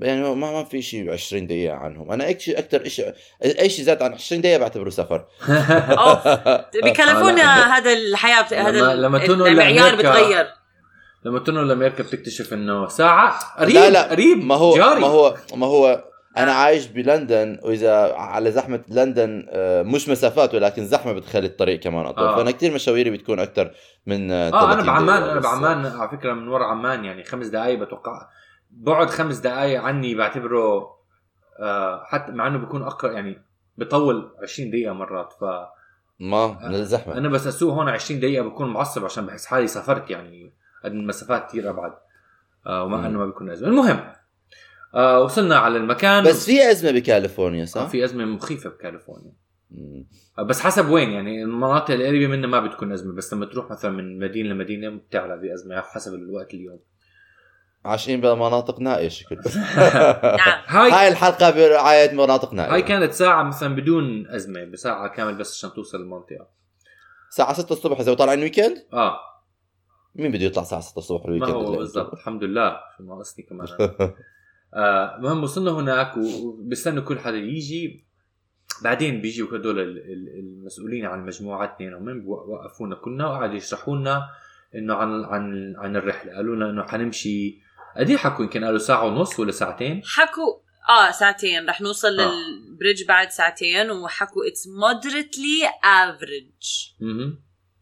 يعني 0.00 0.34
ما 0.34 0.52
ما 0.52 0.64
في 0.64 0.82
شيء 0.82 1.12
20 1.12 1.46
دقيقة 1.46 1.74
عنهم 1.76 2.12
أنا 2.12 2.30
اكشي 2.30 2.58
أكثر 2.58 2.88
شيء 2.88 3.14
أي 3.44 3.68
شيء 3.70 3.84
زاد 3.84 4.02
عن 4.02 4.12
20 4.12 4.42
دقيقة 4.42 4.58
بعتبره 4.58 4.90
سفر 4.90 5.24
لا. 7.36 7.76
هذا 7.76 7.92
الحياة 7.92 8.42
بت... 8.42 8.54
هذا 8.54 8.94
لما- 8.94 9.24
المعيار 9.24 9.94
بتغير 9.94 10.46
لما 11.24 11.38
تنقل 11.38 11.68
لامريكا 11.68 12.02
بتكتشف 12.02 12.52
إنه 12.52 12.88
ساعة 12.88 13.38
قريب 13.58 13.74
لا 13.74 13.90
لا 13.90 14.02
قريب 14.02 14.44
ما 14.44 14.54
هو 14.54 14.76
جاري 14.76 15.00
ما 15.00 15.06
هو 15.06 15.34
ما 15.54 15.66
هو 15.66 16.04
أنا 16.36 16.50
آه. 16.50 16.54
عايش 16.54 16.86
بلندن 16.86 17.58
وإذا 17.62 18.12
على 18.12 18.52
زحمة 18.52 18.80
لندن 18.88 19.46
آه، 19.50 19.82
مش 19.82 20.08
مسافات 20.08 20.54
ولكن 20.54 20.86
زحمة 20.86 21.12
بتخلي 21.12 21.46
الطريق 21.46 21.80
كمان 21.80 22.06
أطول 22.06 22.26
آه. 22.26 22.36
فأنا 22.36 22.50
كثير 22.50 22.74
مشاويري 22.74 23.10
بتكون 23.10 23.40
أكثر 23.40 23.70
من 24.06 24.32
آه 24.32 24.50
30 24.50 24.70
أنا 24.72 24.82
بعمان 24.82 25.22
أنا. 25.22 25.40
بعمان 25.40 25.86
على 25.86 26.08
فكرة 26.10 26.32
من 26.32 26.48
ورا 26.48 26.64
عمان 26.64 27.04
يعني 27.04 27.24
خمس 27.24 27.46
دقائق 27.46 27.78
بتوقع 27.78 28.28
بعد 28.70 29.10
خمس 29.10 29.38
دقائق 29.38 29.82
عني 29.82 30.14
بعتبره 30.14 30.96
آه 31.60 32.04
حتى 32.04 32.32
مع 32.32 32.46
إنه 32.46 32.58
بيكون 32.58 32.82
اقرب 32.82 33.12
يعني 33.12 33.42
بطول 33.78 34.32
20 34.42 34.70
دقيقة 34.70 34.92
مرات 34.92 35.32
ف 35.32 35.44
ما 36.20 36.68
من 36.68 36.74
الزحمة 36.74 37.14
أنا 37.18 37.28
بس 37.28 37.46
أسوق 37.46 37.74
هون 37.74 37.88
20 37.88 38.20
دقيقة 38.20 38.44
بكون 38.44 38.72
معصب 38.72 39.04
عشان 39.04 39.26
بحس 39.26 39.46
حالي 39.46 39.66
سافرت 39.66 40.10
يعني 40.10 40.52
قد 40.84 40.92
المسافات 40.92 41.48
كثير 41.48 41.70
أبعد 41.70 41.92
آه 42.66 42.88
مم. 42.88 42.94
إنه 42.94 43.18
ما 43.18 43.26
بيكون 43.26 43.50
أزمة 43.50 43.68
المهم 43.68 44.12
آه 44.94 45.20
وصلنا 45.20 45.56
على 45.56 45.76
المكان 45.76 46.24
بس 46.24 46.46
في 46.46 46.70
أزمة 46.70 46.90
بكاليفورنيا 46.90 47.62
آه 47.62 47.66
صح؟ 47.66 47.86
في 47.88 48.04
أزمة 48.04 48.24
مخيفة 48.24 48.70
بكاليفورنيا. 48.70 49.32
آه 50.38 50.42
بس 50.42 50.60
حسب 50.60 50.88
وين 50.88 51.10
يعني 51.10 51.42
المناطق 51.42 51.94
القريبة 51.94 52.32
منها 52.32 52.48
ما 52.48 52.60
بتكون 52.60 52.92
أزمة 52.92 53.14
بس 53.14 53.34
لما 53.34 53.46
تروح 53.46 53.70
مثلا 53.70 53.90
من 53.90 54.18
مدينة 54.18 54.48
لمدينة 54.48 54.90
بتعلى 54.90 55.36
بازمه 55.38 55.80
حسب 55.80 56.14
الوقت 56.14 56.54
اليوم 56.54 56.80
عايشين 57.84 58.20
بمناطق 58.20 58.80
نائيه 58.80 59.08
شكل 59.08 59.36
نعم. 60.36 60.60
هاي 60.76 60.90
هاي 60.90 61.08
الحلقة 61.08 61.50
برعاية 61.50 62.12
مناطق 62.14 62.54
نائيه 62.54 62.72
هاي 62.74 62.82
كانت 62.82 63.12
ساعة 63.12 63.42
مثلا 63.42 63.74
بدون 63.76 64.26
أزمة 64.30 64.64
بساعة 64.64 65.08
كامل 65.08 65.34
بس 65.34 65.56
عشان 65.56 65.76
توصل 65.76 65.98
المنطقة. 66.00 66.46
الساعة 67.30 67.52
6 67.52 67.72
الصبح 67.72 68.00
إذا 68.00 68.14
طالعين 68.14 68.40
ويكند 68.40 68.76
آه. 68.92 69.16
مين 70.14 70.32
بده 70.32 70.44
يطلع 70.44 70.62
الساعة 70.62 70.80
6 70.80 70.98
الصبح 70.98 71.20
ما 71.26 71.28
ال 71.28 71.31
weekend 71.31 71.50
هو 71.50 71.76
بالضبط. 71.76 72.12
الحمد 72.12 72.44
لله. 72.44 72.76
شو 72.98 73.04
ناقصني 73.04 73.44
كمان. 73.44 73.66
آه 74.74 75.16
المهم 75.16 75.42
وصلنا 75.42 75.70
هناك 75.70 76.16
وبستنوا 76.16 77.02
كل 77.02 77.18
حدا 77.18 77.36
يجي. 77.36 78.04
بعدين 78.84 79.20
بيجوا 79.20 79.56
هدول 79.58 79.78
ال- 79.80 79.98
ال- 79.98 80.38
المسؤولين 80.38 81.06
عن 81.06 81.20
المجموعة 81.20 81.74
اثنين 81.74 81.94
هم 81.94 82.22
وقفونا 82.28 82.94
كلنا 82.96 83.26
وقعدوا 83.26 83.54
يشرحوا 83.54 83.96
لنا 83.96 84.22
إنه 84.74 84.94
عن 84.94 85.24
عن 85.24 85.74
عن 85.78 85.96
الرحلة. 85.96 86.32
قالوا 86.32 86.56
لنا 86.56 86.70
إنه 86.70 86.82
حنمشي 86.82 87.60
قد 87.96 88.10
إيه 88.10 88.16
حكوا 88.16 88.44
يمكن 88.44 88.64
قالوا 88.64 88.78
ساعة 88.78 89.04
ونص 89.06 89.40
ولا 89.40 89.52
ساعتين؟ 89.52 90.02
حكوا 90.04 90.54
آه 90.88 91.10
ساعتين. 91.10 91.68
رح 91.68 91.80
نوصل 91.80 92.20
آه. 92.20 92.32
لل 92.32 92.50
bridge 92.50 93.04
بعد 93.04 93.30
ساعتين 93.30 93.90
وحكوا 93.90 94.42
it's 94.48 94.66
moderately 94.66 95.70
average 95.84 96.50
أها 97.02 97.32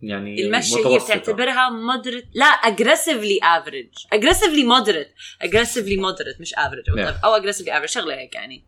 يعني 0.03 0.43
المشي 0.47 0.87
هي. 0.87 0.99
بتعتبرها 0.99 1.71
moderate 1.71 2.25
لا 2.35 2.45
aggressively 2.45 3.39
average 3.43 3.89
aggressively 4.13 4.65
moderate 4.65 5.09
aggressively 5.43 5.97
moderate 5.97 6.41
مش 6.41 6.55
average 6.55 6.85
Yeah. 6.89 7.25
أو 7.25 7.31
aggressively 7.37 7.73
average 7.77 7.89
شغلة 7.91 8.15
هيك 8.15 8.35
يعني. 8.35 8.65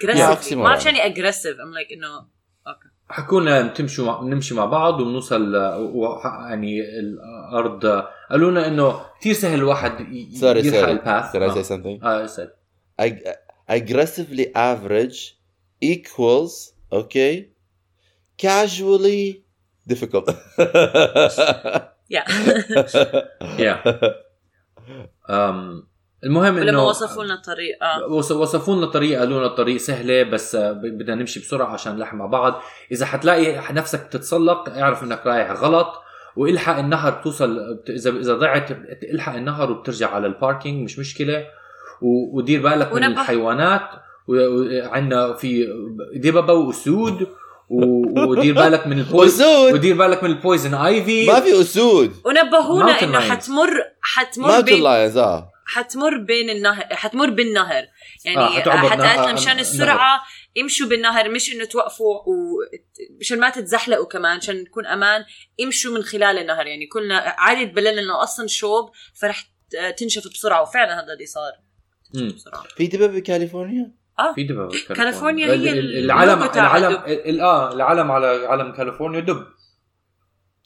aggressively 0.00 0.56
ما 0.56 0.64
بعرف 0.64 0.86
يعني 0.86 1.06
aggressive 1.06 1.60
I'm 1.60 1.74
like 1.74 1.92
إنه 1.92 2.08
okay 2.66 2.88
حكوا 3.08 3.40
لنا 3.40 3.66
تمشوا 3.68 4.06
مع... 4.06 4.22
نمشي 4.22 4.54
مع 4.54 4.64
بعض 4.64 5.00
وبنوصل 5.00 5.56
و... 5.76 6.18
يعني 6.48 6.80
الأرض 6.98 8.04
قالوا 8.30 8.50
لنا 8.50 8.66
إنه 8.66 9.00
كثير 9.20 9.32
سهل 9.32 9.54
الواحد. 9.58 9.92
sorry 10.40 10.60
يلحق 10.66 10.80
sorry 10.80 10.92
ال 10.92 11.01
path 11.01 11.36
Can 11.36 11.50
I 11.50 11.54
say 11.54 11.72
آه, 11.72 11.76
something? 11.76 12.04
آه 12.04 12.24
اسأل. 12.24 12.50
Ag- 13.02 13.36
aggressively 13.70 14.46
average 14.56 15.18
equals 15.84 16.72
okay 16.94 17.44
casually 18.42 19.42
difficult. 19.92 20.30
yeah 22.10 22.24
yeah 23.58 23.82
um, 25.28 25.84
المهم 26.24 26.54
ولما 26.56 26.70
إنه 26.70 26.84
وصفوا 26.84 27.24
لنا 27.24 27.34
الطريق 27.34 27.82
آه. 27.84 28.06
وص- 28.06 28.30
وصفوا 28.32 28.74
لنا 28.76 28.84
الطريق 28.86 29.18
قالوا 29.18 29.38
لنا 29.38 29.46
الطريق 29.46 29.76
سهلة 29.76 30.22
بس 30.22 30.54
آه، 30.54 30.72
بدنا 30.72 31.14
نمشي 31.14 31.40
بسرعة 31.40 31.66
عشان 31.72 31.96
نلحق 31.96 32.14
مع 32.14 32.26
بعض. 32.26 32.60
إذا 32.92 33.06
حتلاقي 33.06 33.72
نفسك 33.74 34.08
تتسلق 34.10 34.68
اعرف 34.68 35.02
إنك 35.02 35.26
رايح 35.26 35.50
غلط. 35.50 36.02
والحق 36.36 36.78
النهر 36.78 37.10
بتوصل 37.10 37.74
بت- 37.74 37.90
إذا 37.90 38.10
إذا 38.10 38.34
ضعت 38.34 38.70
الحق 39.12 39.34
النهر 39.34 39.70
وبترجع 39.70 40.10
على 40.14 40.26
ال 40.26 40.33
parking 40.33 40.84
مش 40.84 40.98
مشكلة. 40.98 41.44
ودير 42.02 42.62
بالك 42.62 42.92
من. 42.92 43.04
الحيوانات 43.04 43.88
وعندنا 44.28 45.32
في 45.34 45.66
دببه 46.14 46.52
وأسود 46.52 47.26
ودير 47.70 48.54
بالك 48.54 48.86
من 48.86 48.98
ال 48.98 49.05
pois- 49.05 49.42
أسود 49.42 49.72
ودير 49.74 49.96
بالك 49.96 50.24
من 50.24 50.30
ال 50.30 50.36
poison 50.36 50.74
ivy 50.74 51.26
ما 51.26 51.40
في 51.40 51.60
أسود. 51.60 52.12
ونبهونا 52.24 53.02
إنه. 53.02 53.20
حتمر 53.20 53.70
حتمر 54.02 54.60
بين 54.60 54.82
lions 54.82 55.16
آه. 55.16 55.50
حتمر 55.66 56.18
بين 56.18 56.50
النهر 56.50 56.84
حتمر 56.92 57.30
بالنهر. 57.30 57.82
يعني 58.24 58.38
آه، 58.38 58.58
آه 58.58 58.88
قالت 58.88 59.34
مشان 59.34 59.52
نهر. 59.52 59.60
السرعة 59.60 60.20
امشوا 60.62 60.86
بالنهر 60.86 61.30
مش 61.30 61.52
انه 61.52 61.64
توقفوا 61.64 62.20
ومشان 62.26 63.40
ما 63.40 63.50
تتزحلقوا 63.50 64.06
كمان 64.06 64.36
عشان 64.36 64.56
نكون 64.62 64.86
أمان 64.86 65.24
امشوا 65.64 65.94
من 65.94 66.02
خلال 66.02 66.38
النهر. 66.38 66.66
يعني 66.66 66.86
كلنا 66.86 67.18
عادي 67.18 67.66
تبللنا 67.66 68.02
إنه 68.02 68.22
أصلا 68.22 68.46
شوب 68.46 68.90
فرح 69.14 69.50
تنشف 69.98 70.28
بسرعة. 70.28 70.62
وفعلا 70.62 71.04
هذا 71.04 71.12
اللي 71.12 71.26
صار. 71.26 71.52
بسرعة. 72.34 72.62
في 72.76 72.86
دببه 72.86 73.06
بكاليفورنيا؟ 73.06 73.92
في 74.34 74.44
دببة 74.44 74.78
كاليفورنيا 74.94 75.46
هي 75.46 75.54
ال- 75.54 75.68
ال- 75.68 75.78
ال- 75.78 76.04
العلم 76.04 76.42
العلم 76.42 76.94
آه 77.40 77.72
العلم 77.72 78.10
على 78.10 78.26
علم 78.26 78.72
كاليفورنيا 78.72 79.20
دب. 79.20 79.46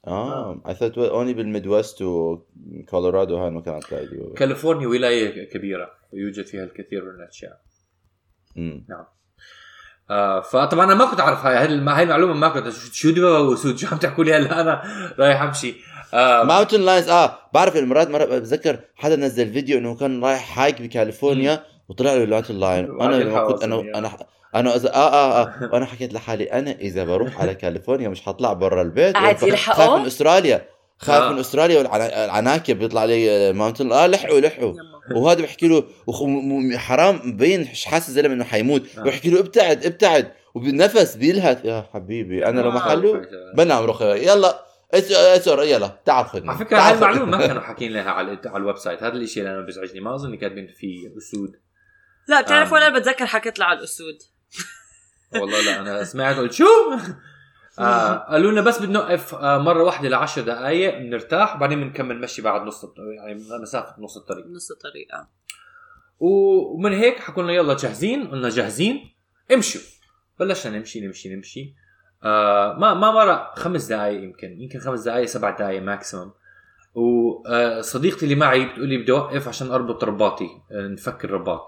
آه. 0.07 0.63
I 0.67 0.71
thought 0.71 0.95
only 0.95 1.35
بالميدوست 1.37 2.03
وكولورادو 2.03 3.37
هاي 3.37 3.49
المكان 3.49 3.81
تلاقي 3.81 4.07
دببة. 4.07 4.35
كاليفورنيا 4.35 4.89
ولاية 4.89 5.51
كبيرة 5.51 5.91
ويوجد 6.13 6.47
فيها 6.47 6.65
الكثير 6.65 7.05
من 7.05 7.23
الأشياء. 7.23 7.61
مم. 8.57 8.87
آه 10.11 10.40
فطبعا 10.40 10.85
أنا 10.85 10.95
ما 10.95 11.05
كنت 11.11 11.21
أعرف 11.21 11.47
هاي 11.47 11.57
هاي 11.57 11.64
الم- 11.64 11.88
هاي 11.88 12.02
المعلومة 12.02 12.35
ما 12.35 12.49
كنت 12.49 12.69
شو- 12.69 12.93
شو 12.93 13.11
دببة 13.11 13.38
واسود 13.40 13.79
شو 13.79 13.87
عم 13.93 13.99
تحكوا 13.99 14.25
لي 14.25 14.35
هلا 14.35 14.61
أنا 14.61 14.83
رايح 15.19 15.43
أمشي 15.43 15.75
آه 16.14 16.43
mountain 16.43 16.81
lions 16.81 17.09
آه 17.09 17.38
بعرف 17.55 17.76
المرات 17.76 18.11
مرة 18.11 18.25
بتذكر 18.25 18.79
حدا 18.97 19.17
نزل 19.17 19.52
فيديو 19.52 19.79
إنه 19.79 19.95
كان 19.97 20.25
رايح 20.25 20.59
هايك 20.61 20.83
بكاليفورنيا 20.83 21.62
وطلع 21.88 22.14
له 22.14 22.25
mountain 22.27 22.55
lion 22.61 23.00
أنا 23.00 23.45
كنت 23.45 23.62
أنا. 23.62 23.81
أنا 23.95 24.11
أنا 24.55 24.76
إذا 24.76 24.95
آه 24.95 25.12
آه 25.12 25.43
آه 25.43 25.71
وأنا 25.73 25.87
حكيت 25.87 26.12
لحالي 26.14 26.45
أنا 26.45 26.71
إذا 26.71 27.05
بروح 27.05 27.40
على 27.40 27.55
كاليفورنيا 27.61 28.09
مش 28.09 28.23
حطلع 28.23 28.52
برا 28.52 28.83
البيت 28.83 29.14
قاعد 29.14 29.37
خايف 29.37 29.52
يلحقوا؟ 29.52 29.99
من 29.99 30.07
أستراليا 30.07 30.62
خايف 30.99 31.23
آه. 31.23 31.33
من 31.33 31.38
أستراليا 31.38 31.79
والعناكب 31.79 32.79
بيطلع 32.79 33.05
لي 33.05 33.52
mountain 33.53 33.93
آه 33.93 34.07
لحقوا 34.07 34.40
لحقوا. 34.40 34.75
وهذا 35.17 35.43
بحكي 35.43 35.69
له 35.69 35.85
وخ- 36.07 36.23
م- 36.23 36.69
م- 36.73 36.76
حرام 36.76 37.21
مبين 37.25 37.61
مش 37.61 37.85
حاسس 37.85 38.09
الزلمه 38.09 38.35
إنه 38.35 38.45
حيموت. 38.45 38.83
آه. 38.99 39.00
وبحكي 39.00 39.31
له 39.31 39.40
ابتعد 39.40 39.87
ابتعد. 39.87 40.33
وبالنفس 40.55 41.17
بيلهث. 41.17 41.64
يا 41.64 41.87
حبيبي 41.95 42.47
أنا 42.47 42.61
لو 42.61 42.71
آه. 42.71 42.75
محله 42.75 43.23
بنام 43.57 43.85
رخي 43.85 44.05
يلا 44.26 44.64
اس- 44.95 45.12
اسر 45.12 45.62
يلا 45.62 46.00
تعال 46.05 46.26
خذني. 46.26 46.49
على 46.50 46.59
فكرة 46.59 46.79
هاي. 46.79 46.95
المعلومة 46.95 47.38
ما 47.38 47.47
كانوا 47.47 47.62
حاكين 47.71 47.93
لها 47.93 48.11
على 48.11 48.38
على 48.47 48.57
ال 48.57 48.77
website. 48.77 49.03
هذا 49.02 49.12
الشيء 49.17 49.43
اللي 49.43 49.55
أنا 49.55 49.67
بيزعجني. 49.67 50.00
ما 50.00 50.14
أظن 50.14 50.35
كاتبين 50.37 50.67
فيه 50.79 51.09
أسود. 51.19 51.52
لا 52.29 52.40
بتعرف 52.40 52.69
آم. 52.69 52.75
ولا 52.75 52.99
بتذكر 52.99 53.26
حكيت 53.26 53.59
له 53.59 53.64
على 53.64 53.79
الأسود. 53.79 54.19
والله 55.35 55.61
لا 55.64 55.81
أنا 55.81 56.05
سمعت 56.05 56.37
قلت 56.37 56.52
شو 56.52 56.64
آه 57.79 58.15
قالوا 58.15 58.50
لنا 58.53 58.61
بس 58.61 58.79
بنوقف 58.83 59.35
آه 59.35 59.59
مرة 59.59 59.83
واحدة 59.83 60.09
لعشر 60.09 60.43
دقائق 60.43 60.99
بنرتاح 60.99 61.57
وبعدين 61.57 61.81
بنكمل 61.81 62.21
مشي 62.21 62.43
بعد 62.43 62.62
نص 62.67 62.87
يعني 62.99 63.41
مسافة 63.62 63.95
نص 63.99 64.17
الطريق. 64.17 64.47
نص 64.47 64.71
الطريقة 64.71 65.29
و- 66.21 66.75
ومن 66.75 66.93
هيك 66.93 67.19
حكوا 67.21 67.43
لنا 67.43 67.53
يلا 67.53 67.77
جاهزين 67.77 68.29
قلنا 68.31 68.49
جاهزين 68.49 69.11
امشوا. 69.55 69.81
بلشنا 70.41 70.79
نمشي 70.79 71.00
نمشي 71.07 71.35
نمشي. 71.35 71.75
آه 72.25 72.73
ما 72.73 72.95
ما 72.95 73.11
مرق 73.12 73.59
خمس 73.59 73.85
دقائق 73.87 74.23
يمكن 74.23 74.61
يمكن 74.61 74.79
خمس 74.81 75.00
دقائق 75.03 75.25
سبع 75.27 75.50
دقائق 75.50 75.83
ماكسيمم 75.83 76.31
وصديقتي 76.95 78.25
اللي 78.25 78.35
معي 78.35 78.65
بتقول 78.67 78.89
لي 78.89 78.99
بدي 78.99 79.12
اوقف 79.12 79.49
عشان 79.49 79.71
أربط 79.71 80.05
رباطي 80.05 80.49
آه، 80.73 80.87
نفك 80.89 81.25
الرباط. 81.25 81.67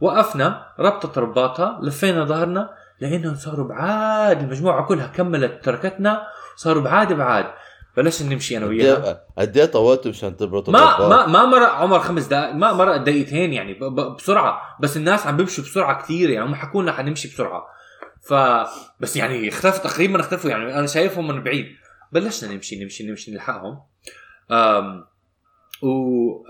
فوقفنا 0.00 0.66
ربطت 0.78 1.18
رباطها 1.18 1.80
لفينا 1.82 2.24
ظهرنا. 2.24 2.74
لقيناهم 3.00 3.34
صاروا 3.34 3.68
بعاد 3.68 4.42
المجموعة 4.42 4.86
كلها 4.86 5.06
كملت 5.06 5.64
تركتنا 5.64 6.26
صاروا 6.56 6.82
بعاد 6.82 7.12
بعاد. 7.12 7.46
بلشنا 7.96 8.34
نمشي 8.34 8.56
أنا 8.56 8.66
وياها. 8.66 9.24
قد 9.38 9.54
إيه- 9.54 9.58
إيه 9.58 9.64
طولتوا 9.66 10.10
مشان 10.10 10.36
تربطوا 10.36 10.72
ما؟ 10.72 11.08
ما 11.08 11.26
ما 11.26 11.44
مرق 11.46 11.68
عمر 11.72 11.98
خمس 12.00 12.26
دقائق 12.26 12.54
ما 12.54 12.72
مرق 12.72 12.96
دقيقتين 12.96 13.52
يعني 13.52 13.74
بسرعة. 14.18 14.60
بس 14.80 14.96
الناس 14.96 15.26
عم 15.26 15.36
بيمشوا 15.36 15.64
بسرعة 15.64 16.02
كثير 16.02 16.30
يعني 16.30 16.46
هم 16.48 16.54
حكوا 16.54 16.82
لنا 16.82 16.92
حنمشي 16.92 17.28
بسرعة. 17.28 17.66
ف 18.22 18.34
بس 19.00 19.16
يعني 19.16 19.48
اختفوا 19.48 19.90
تقريبا 19.90 20.20
اختفوا 20.20 20.50
يعني 20.50 20.78
أنا 20.78 20.86
شايفهم 20.86 21.28
من 21.28 21.42
بعيد. 21.42 21.66
بلشنا 22.12 22.54
نمشي 22.54 22.82
نمشي 22.84 23.06
نمشي 23.10 23.32
نلحقهم. 23.32 23.80
أم 24.50 25.04
و 25.82 25.88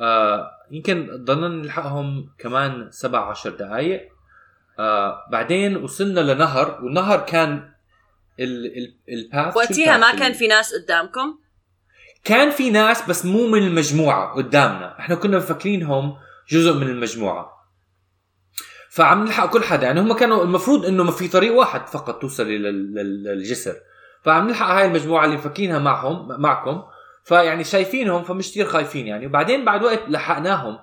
آه، 0.00 0.50
يمكن 0.70 1.08
ضلنا 1.24 1.48
نلحقهم 1.48 2.28
كمان 2.38 2.88
سبع 2.90 3.30
عشر 3.30 3.50
دقائق 3.50 4.08
آه 4.78 5.26
بعدين 5.32 5.76
وصلنا 5.76 6.20
لنهر 6.20 6.78
والنهر 6.82 7.20
كان 7.20 7.70
ال 8.40 8.66
ال 8.78 8.94
الباث 9.08 9.56
وقتها 9.56 9.96
ما 9.98 10.12
كان 10.18 10.32
في 10.32 10.46
ناس 10.48 10.74
قدامكم؟ 10.74 11.38
كان 12.24 12.50
في 12.50 12.70
ناس 12.70 13.08
بس 13.08 13.24
مو 13.26 13.46
من 13.46 13.62
المجموعة 13.66 14.34
قدامنا. 14.34 14.98
إحنا 14.98 15.14
كنا 15.14 15.36
مفكرينهم 15.36 16.16
جزء 16.50 16.74
من 16.74 16.88
المجموعة. 16.88 17.50
فعم 18.90 19.24
نلحق 19.24 19.50
كل 19.50 19.62
حدا. 19.64 19.86
يعني 19.86 20.00
هم 20.00 20.12
كانوا 20.12 20.44
المفروض 20.44 20.86
إنه 20.86 21.04
ما 21.04 21.10
في 21.10 21.28
طريق 21.28 21.54
واحد 21.54 21.86
فقط 21.86 22.18
توصل 22.20 22.46
لل- 22.46 22.62
لل- 22.94 23.24
للجسر 23.24 23.74
فعم 24.22 24.48
نلحق 24.48 24.66
هاي 24.66 24.86
المجموعة 24.86 25.24
اللي 25.24 25.36
مفكينها 25.36 25.78
معهم 25.78 26.40
معكم. 26.42 26.82
فيعني 27.24 27.64
شايفينهم 27.64 28.22
فمش 28.24 28.50
كثير 28.50 28.66
خايفين 28.66 29.06
يعني. 29.06 29.26
وبعدين 29.26 29.64
بعد 29.64 29.82
وقت 29.84 30.02
لحقناهم 30.08 30.78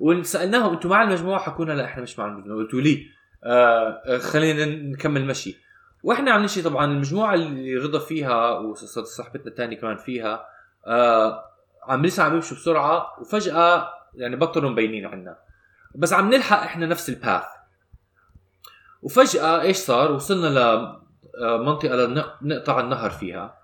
وسألناهم 0.00 0.72
أنتم 0.72 0.88
مع 0.88 1.02
المجموعة؟ 1.02 1.40
حكونا 1.40 1.72
لا 1.72 1.84
إحنا 1.84 2.02
مش 2.02 2.18
مع 2.18 2.26
المجموعة. 2.26 2.58
قلتوا 2.58 2.80
لي 2.80 3.06
آه 3.46 4.02
آه، 4.06 4.18
خلينا 4.18 4.64
نكمل 4.64 5.26
مشي. 5.26 5.56
وإحنا 6.02 6.30
عم 6.30 6.40
نمشي 6.40 6.62
طبعا 6.62 6.84
المجموعة 6.84 7.34
اللي 7.34 7.74
رضا 7.74 7.98
فيها 7.98 8.58
وصاحبتنا 8.58 9.46
الثانية 9.46 9.76
كمان 9.76 9.96
فيها 9.96 10.46
آه 10.86 11.44
عم 11.88 12.06
لسه 12.06 12.22
عم 12.22 12.34
يمشوا 12.34 12.56
بسرعة 12.56 13.20
وفجأة 13.20 13.88
يعني 14.14 14.36
بطلوا 14.36 14.70
مبينين 14.70 15.06
عنا. 15.06 15.36
بس 15.94 16.12
عم 16.12 16.34
نلحق 16.34 16.62
إحنا 16.62 16.86
نفس 16.86 17.08
الباث 17.08 17.44
وفجأة 19.02 19.60
إيش 19.60 19.76
صار؟ 19.76 20.12
وصلنا 20.12 20.46
لمنطقه 21.40 22.06
نقطع 22.42 22.80
النهر 22.80 23.10
فيها. 23.10 23.58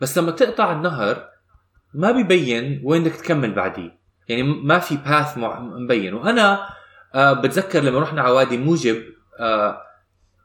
بس 0.00 0.18
لما 0.18 0.30
تقطع 0.30 0.72
النهر 0.72 1.28
ما 1.94 2.10
بيبين 2.12 2.80
وين 2.84 3.04
بدك 3.04 3.12
تكمل 3.16 3.54
بعديه 3.54 3.98
يعني 4.28 4.42
ما 4.42 4.78
في 4.78 4.96
path 4.96 5.38
مبين. 5.38 6.14
وأنا 6.14 6.68
آه 7.14 7.32
بتذكر 7.32 7.80
لما 7.80 8.00
رحنا 8.00 8.22
على 8.22 8.32
وادي 8.32 8.58
موجب 8.58 8.96
آه 8.96 9.15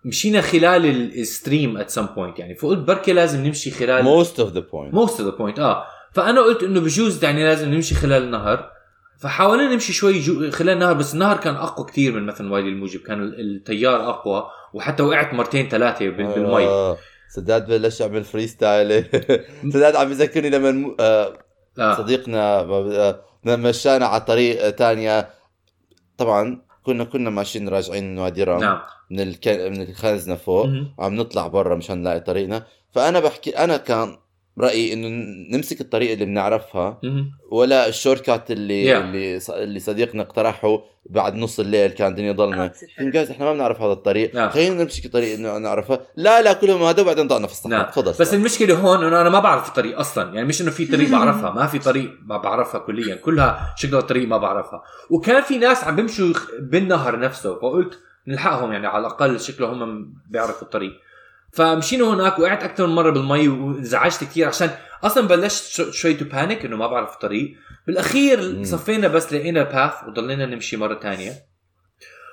مشينا 0.06 0.42
خلال 0.42 0.86
ال 1.20 1.28
stream 1.28 1.78
at 1.78 1.90
some 1.90 2.06
point 2.06 2.40
يعني 2.40 2.56
فقلت 2.56 2.80
بركي 2.80 3.14
لازم 3.14 3.46
نمشي 3.46 3.72
خلال 3.72 4.04
most 4.04 4.40
of 4.40 4.52
the 4.54 4.60
point 4.60 4.94
most 4.94 5.20
of 5.22 5.30
the 5.32 5.38
point 5.38 5.60
آه. 5.60 5.86
فأنا 6.14 6.42
قلت 6.42 6.64
إنه 6.64 6.80
بجوز 6.80 7.24
يعني 7.24 7.44
لازم 7.44 7.70
نمشي 7.74 7.96
خلال 7.96 8.24
النهر 8.24 8.72
فحاولنا 9.20 9.74
نمشي 9.74 9.94
شوي 9.94 10.20
جو 10.20 10.52
خلال 10.52 10.70
النهر 10.74 10.94
بس 10.94 11.14
النهر 11.14 11.38
كان 11.38 11.56
أقوى 11.56 11.86
كتير 11.86 12.14
من 12.14 12.26
مثلا 12.26 12.54
وادي 12.54 12.68
الموجب. 12.68 13.00
كان 13.00 13.24
التيار 13.24 14.10
أقوى 14.10 14.44
وحتى 14.74 15.04
وقعت 15.04 15.34
مرتين 15.34 15.70
ثلاثة 15.70 16.10
بال- 16.10 16.28
بالمي. 16.28 16.66
آه. 16.68 16.98
سداد 17.36 17.68
بلش 17.68 18.02
يعمل 18.02 18.24
freestyle 18.24 19.06
سداد 19.74 19.96
عم 19.96 20.12
يذكرني 20.12 20.50
لما 20.50 20.72
م- 20.72 20.96
آه 21.00 21.34
آه. 21.80 21.94
صديقنا 21.98 22.60
آه، 22.60 23.22
لما 23.46 23.70
مشانا 23.70 24.06
على 24.06 24.22
طريق 24.22 24.70
تانية. 24.70 25.30
طبعا 26.18 26.62
كنا 26.84 27.04
كنا 27.04 27.30
ماشيين 27.30 27.70
راجعين 27.70 28.12
من 28.12 28.20
وادي 28.20 28.44
رام. 28.44 28.60
نعم. 28.60 28.80
من 29.10 29.20
الك... 29.20 29.48
من 29.48 29.82
الخزنة 29.82 30.36
فوق. 30.36 30.70
وعم 30.98 31.16
نطلع 31.16 31.48
برا 31.48 31.76
مشان 31.76 32.02
نلاقي 32.02 32.20
طريقنا. 32.20 32.64
فأنا 32.92 33.20
بحكي 33.20 33.58
أنا 33.58 33.78
كان 33.78 34.18
رأيي 34.60 34.94
إنه 34.94 35.08
نمسك 35.58 35.82
الطريق 35.82 36.12
اللي 36.12 36.26
بنعرفها. 36.26 37.00
ولا 37.52 37.88
ال 37.88 38.22
shortcut 38.22 38.52
اللي 38.52 38.94
Yeah. 38.94 38.98
اللي 38.98 39.40
ص- 39.40 39.50
اللي 39.50 39.80
صديقنا 39.80 40.22
اقترحه 40.24 40.78
بعد 41.10 41.36
نص 41.36 41.60
الليل 41.60 41.92
كان 41.92 42.12
الدنيا 42.12 42.32
ضلمة. 42.32 42.72
جايز 43.00 43.32
إحنا 43.32 43.46
ما 43.46 43.54
بنعرف 43.54 43.82
هذا 43.82 43.92
الطريق. 43.94 44.36
نعم. 44.36 44.50
خلينا 44.50 44.84
نمسك 44.84 45.06
الطريق 45.06 45.34
إنه 45.34 45.58
نعرفها 45.58 46.00
لا 46.16 46.42
لا 46.42 46.54
كلهم 46.54 46.84
هذا 46.84 47.02
وبعدين 47.02 47.28
ضعنا 47.28 47.48
في 47.48 47.54
الصحراء. 47.54 47.78
نعم. 47.78 47.92
خلص. 47.92 48.22
بس 48.22 48.34
المشكلة 48.34 48.76
هون 48.80 49.04
إنه 49.06 49.22
أنا 49.22 49.30
ما 49.30 49.40
بعرف 49.40 49.68
الطريق 49.68 50.00
أصلا. 50.00 50.34
يعني 50.34 50.48
مش 50.48 50.62
إنه 50.62 50.72
في 50.72 50.86
طريق 50.86 51.10
بعرفها 51.18 51.52
ما 51.52 51.68
في 51.68 51.80
طريق 51.80 52.12
ما 52.26 52.38
بعرفها 52.38 52.80
كليا. 52.80 53.16
كلها 53.16 53.74
شكل 53.78 53.96
الطريق 53.96 54.28
ما 54.28 54.38
بعرفها. 54.38 54.84
وكان 55.10 55.42
في 55.42 55.58
ناس 55.58 55.84
عم 55.84 55.96
بيمشوا 55.96 56.34
بالنهر 56.60 57.20
نفسه 57.20 57.56
فقلت 57.56 58.00
نلحقهم 58.28 58.72
يعني 58.72 58.88
على 58.88 59.02
الأقل 59.02 59.40
شكلهم 59.40 59.84
هم 59.84 60.14
بيعرفوا 60.30 60.62
الطريق. 60.62 60.92
فمشينا 61.54 62.14
هناك 62.14 62.40
وقعت 62.40 62.64
أكثر 62.64 62.88
من 62.88 62.96
مرة 62.96 63.10
بالمي 63.12 63.48
وانزعجت 63.48 64.24
كثير 64.24 64.48
عشان 64.48 64.70
أصلا 65.04 65.28
بلشت 65.28 65.64
شو- 65.72 65.92
شوي 65.92 66.14
to 66.14 66.26
panic 66.26 66.66
إنه 66.66 66.76
ما 66.78 66.88
بعرف 66.88 67.14
الطريق. 67.14 67.56
بالأخير 67.88 68.42
مم. 68.42 68.64
صفينا 68.64 69.08
بس 69.08 69.34
لقينا 69.34 69.64
path 69.64 69.94
وضلينا 70.08 70.46
نمشي 70.46 70.78
مرة 70.78 70.94
تانية. 70.94 71.34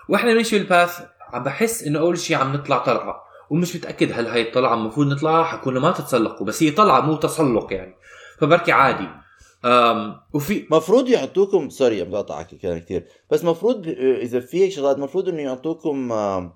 وإحنا 0.09 0.35
نمشي 0.35 0.59
بال 0.59 0.72
path 0.72 0.99
عم 1.33 1.43
بحس 1.43 1.83
إنه 1.83 1.99
أول 1.99 2.19
شيء 2.19 2.37
عم 2.37 2.53
نطلع 2.53 2.79
طلعة. 2.79 3.23
ومش 3.51 3.77
متأكد 3.77 4.13
هل 4.13 4.27
هاي 4.27 4.43
الطلعة 4.43 4.75
المفروض 4.75 5.07
نطلعها 5.07 5.45
حكونا 5.45 5.81
ما 5.81 5.91
تتسلقوا 5.91 6.47
بس 6.47 6.63
هي 6.63 6.71
طلعة 6.71 7.01
مو 7.01 7.17
تسلق 7.17 7.73
يعني. 7.73 7.95
فبركي 8.39 8.73
عادي. 8.73 9.09
أم 9.65 10.21
وفي 10.35 10.67
مفروض 10.71 11.09
يعطوكم 11.09 11.69
sorry 11.69 12.01
عم 12.03 12.11
بقطعك 12.11 12.55
كلام 12.55 12.79
كثير 12.79 13.05
بس 13.31 13.45
مفروض 13.45 13.87
إذا 13.99 14.41
في 14.41 14.71
شغلات 14.71 14.99
مفروض 14.99 15.29
إنه 15.29 15.43
يعطوكم 15.43 16.13
آم، 16.13 16.53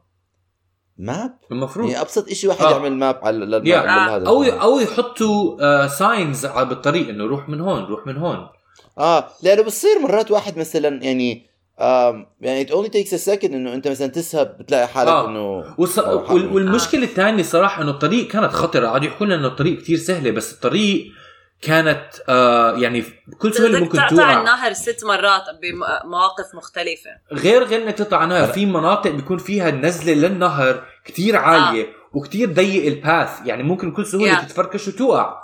map 0.98 1.34
المفروض 1.52 1.88
يعني 1.90 2.00
أبسط 2.02 2.28
شيء 2.32 2.50
واحد 2.50 2.64
آه. 2.64 2.70
يعمل 2.70 2.92
map 2.92 3.18
على 3.22 3.38
للم- 3.46 3.66
yeah. 3.66 3.82
لهذا 3.82 4.26
أو. 4.28 4.42
أو 4.42 4.80
يحطوا 4.80 5.86
ساينز 5.86 6.46
بالطريق 6.46 7.08
إنه 7.08 7.24
روح 7.26 7.48
من 7.48 7.60
هون 7.60 7.84
روح 7.84 8.06
من 8.06 8.16
هون 8.16 8.46
آه 8.98 9.24
لأنه 9.42 9.62
بتصير 9.62 9.98
مرات 9.98 10.30
واحد 10.30 10.58
مثلا 10.58 11.02
يعني 11.04 11.46
آم 11.80 12.26
يعني 12.40 12.66
only 12.66 12.88
takes 12.88 13.10
a 13.12 13.24
second 13.30 13.44
إنه 13.44 13.74
أنت 13.74 13.88
مثلا 13.88 14.06
تسهب 14.06 14.56
بتلاقي 14.60 14.88
حالك 14.88 15.08
آه. 15.08 15.28
إنه 15.28 15.62
حق- 15.62 16.32
وال... 16.32 16.52
والمشكلة 16.54 17.02
الثانية 17.04 17.42
صراحة 17.42 17.82
إنه 17.82 17.90
الطريق 17.90 18.26
كانت 18.28 18.52
خطرة 18.52 18.86
قاعدوا 18.86 19.06
يحكوا 19.06 19.26
لنا 19.26 19.34
إنه 19.34 19.46
الطريق 19.46 19.78
كثير 19.78 19.96
سهلة 19.98 20.30
بس 20.30 20.52
الطريق 20.52 21.06
كانت 21.62 22.08
آه 22.28 22.72
يعني 22.78 23.04
بكل 23.26 23.54
سهوله 23.54 23.80
ممكن 23.80 23.98
تقطع 23.98 24.08
توقع 24.08 24.40
النهر 24.40 24.72
ست 24.72 25.04
مرات 25.04 25.42
بمواقف 25.62 26.54
مختلفة 26.54 27.10
غير 27.32 27.64
غير 27.64 27.82
انك 27.82 27.94
تقطع 27.94 28.24
نهر 28.24 28.46
في 28.52 28.66
مناطق 28.66 29.10
بيكون 29.10 29.38
فيها 29.38 29.68
النزله 29.68 30.14
للنهر 30.28 30.84
كتير 31.04 31.36
عالية 31.36 31.82
آه. 31.84 31.88
وكتير 32.12 32.52
ضيق 32.52 32.86
الباث 32.86 33.46
يعني 33.46 33.62
ممكن 33.62 33.90
بكل 33.90 34.06
سهولة 34.06 34.36
Yeah. 34.36 34.44
تتفركش 34.44 34.88
وتوقع 34.88 35.42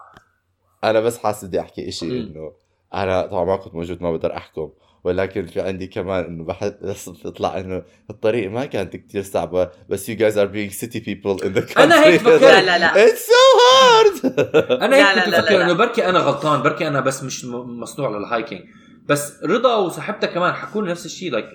أنا 0.84 1.00
بس 1.00 1.18
حاسس 1.18 1.44
بدي 1.44 1.60
أحكي 1.60 1.90
شيء 1.90 2.08
مم. 2.12 2.16
إنه 2.16 2.52
أنا 2.94 3.22
طبعا 3.26 3.44
ما 3.44 3.56
كنت 3.56 3.74
موجود 3.74 4.02
ما 4.02 4.12
بقدر 4.12 4.36
أحكم 4.36 4.70
ولكن 5.04 5.46
في 5.46 5.60
عندي 5.60 5.86
كمان 5.86 6.24
إنه 6.24 6.44
بحس 6.44 6.72
بس 6.82 7.08
بيطلع 7.08 7.58
إنه 7.58 7.82
الطريق 8.10 8.50
ما 8.50 8.64
كانت 8.64 8.96
كتير 8.96 9.22
صعبة. 9.22 9.70
بس 9.88 10.10
you 10.10 10.14
guys 10.14 10.34
are 10.34 10.48
being 10.48 10.80
city 10.80 11.00
people 11.00 11.44
in 11.44 11.58
the 11.58 11.72
country 11.72 11.78
أنا 11.78 12.04
هيك 12.04 12.20
فكرت. 12.20 12.42
لا 12.42 12.62
لا 12.62 12.78
لا. 12.78 13.06
It's 13.06 13.18
so 13.18 13.42
hard. 13.58 14.26
أنا 14.84 14.96
هيك 14.96 15.24
كنت 15.24 15.34
لا. 15.34 15.64
إنه 15.64 15.72
بركي 15.72 16.08
أنا 16.08 16.18
غلطان 16.18 16.62
بركي 16.62 16.88
أنا 16.88 17.00
بس 17.00 17.22
مش 17.22 17.44
مصنوع 17.44 18.18
لل 18.18 18.29
hiking 18.29 18.62
بس 19.06 19.44
رضا 19.44 19.76
وصاحبتها 19.76 20.26
كمان 20.26 20.52
حكوا 20.52 20.82
لي 20.82 20.90
نفس 20.90 21.06
الشيء 21.06 21.32
like 21.32 21.46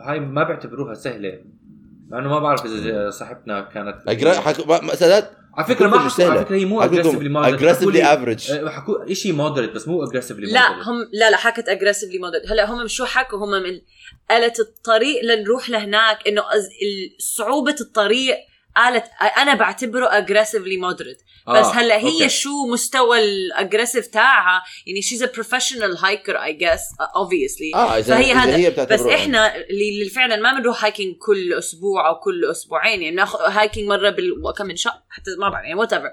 هاي 0.00 0.20
ما 0.20 0.44
بيعتبروها 0.44 0.94
سهلة. 0.94 1.38
مع 2.08 2.18
إنه 2.18 2.28
ما 2.28 2.38
بعرف 2.38 2.66
إذا 2.66 3.10
صاحبتنا 3.10 3.60
كانت 3.60 3.96
أجرا... 4.08 4.32
حكو... 4.32 4.64
ما... 4.64 4.80
ما... 4.80 4.94
سادات 4.94 5.30
على 5.58 5.66
فكرة 5.74 5.86
ما 5.88 5.96
مش 6.06 6.12
حكوا 6.12 6.24
على 6.24 6.34
سهلة. 6.34 6.44
فكرة 6.44 6.56
هي 6.56 6.64
مو 6.64 6.80
aggressively 6.82 7.28
moderate 7.28 7.60
aggressively 7.60 8.02
average. 8.04 8.52
حكوا 8.68 9.14
شيء 9.14 9.32
moderate 9.32 9.70
بس 9.72 9.88
مو 9.88 10.04
aggressively 10.04 10.52
لا 10.52 10.82
هم 10.82 11.08
لا 11.12 11.30
لا 11.30 11.36
حكت 11.36 11.68
aggressively 11.68 12.18
moderate 12.18 12.50
هلا 12.50 12.70
هم 12.70 12.86
شو 12.88 13.04
حكوا؟ 13.04 13.38
هم 13.38 13.50
من 13.62 13.80
قالت 14.30 14.60
الطريق 14.60 15.24
لنروح 15.24 15.70
لهناك 15.70 16.28
إنه 16.28 16.42
صعوبة 17.18 17.76
الطريق 17.80 18.36
قالت 18.76 19.04
أنا 19.38 19.54
بعتبره 19.54 20.06
aggressively 20.18 20.76
moderate 20.76 21.22
بس 21.54 21.66
هلا 21.66 21.96
هي 21.98 22.12
okay. 22.12 22.28
شو 22.28 22.66
مستوى 22.66 23.18
ال 23.18 23.26
aggressive 23.26 24.06
تاعها 24.06 24.62
يعني 24.86 25.02
she's 25.02 25.22
a 25.22 25.32
professional 25.34 25.96
hiker 25.98 26.36
I 26.36 26.52
guess 26.52 26.80
obviously 27.16 27.70
آه 27.74 27.98
اذا 27.98 28.14
فهي 28.16 28.32
إذا 28.32 28.40
هذا- 28.40 28.56
هي 28.56 28.70
بس 28.70 28.72
بتعتبره 28.80 29.14
إحنا 29.14 29.56
اللي 29.56 30.08
فعلا 30.14 30.36
ما 30.36 30.58
بنروح 30.58 30.84
hiking 30.84 31.16
كل 31.16 31.52
أسبوع 31.52 32.08
أو 32.08 32.20
كل 32.20 32.44
أسبوعين 32.44 33.02
يعني 33.02 33.16
ناخذ 33.16 33.38
hiking 33.40 33.88
مرة 33.88 34.10
بال 34.10 34.32
كم 34.58 34.66
من 34.66 34.76
شهر 34.76 35.02
حتى 35.08 35.30
ما 35.38 35.48
بعرف 35.48 35.64
يعني 35.64 35.74
whatever 35.80 36.12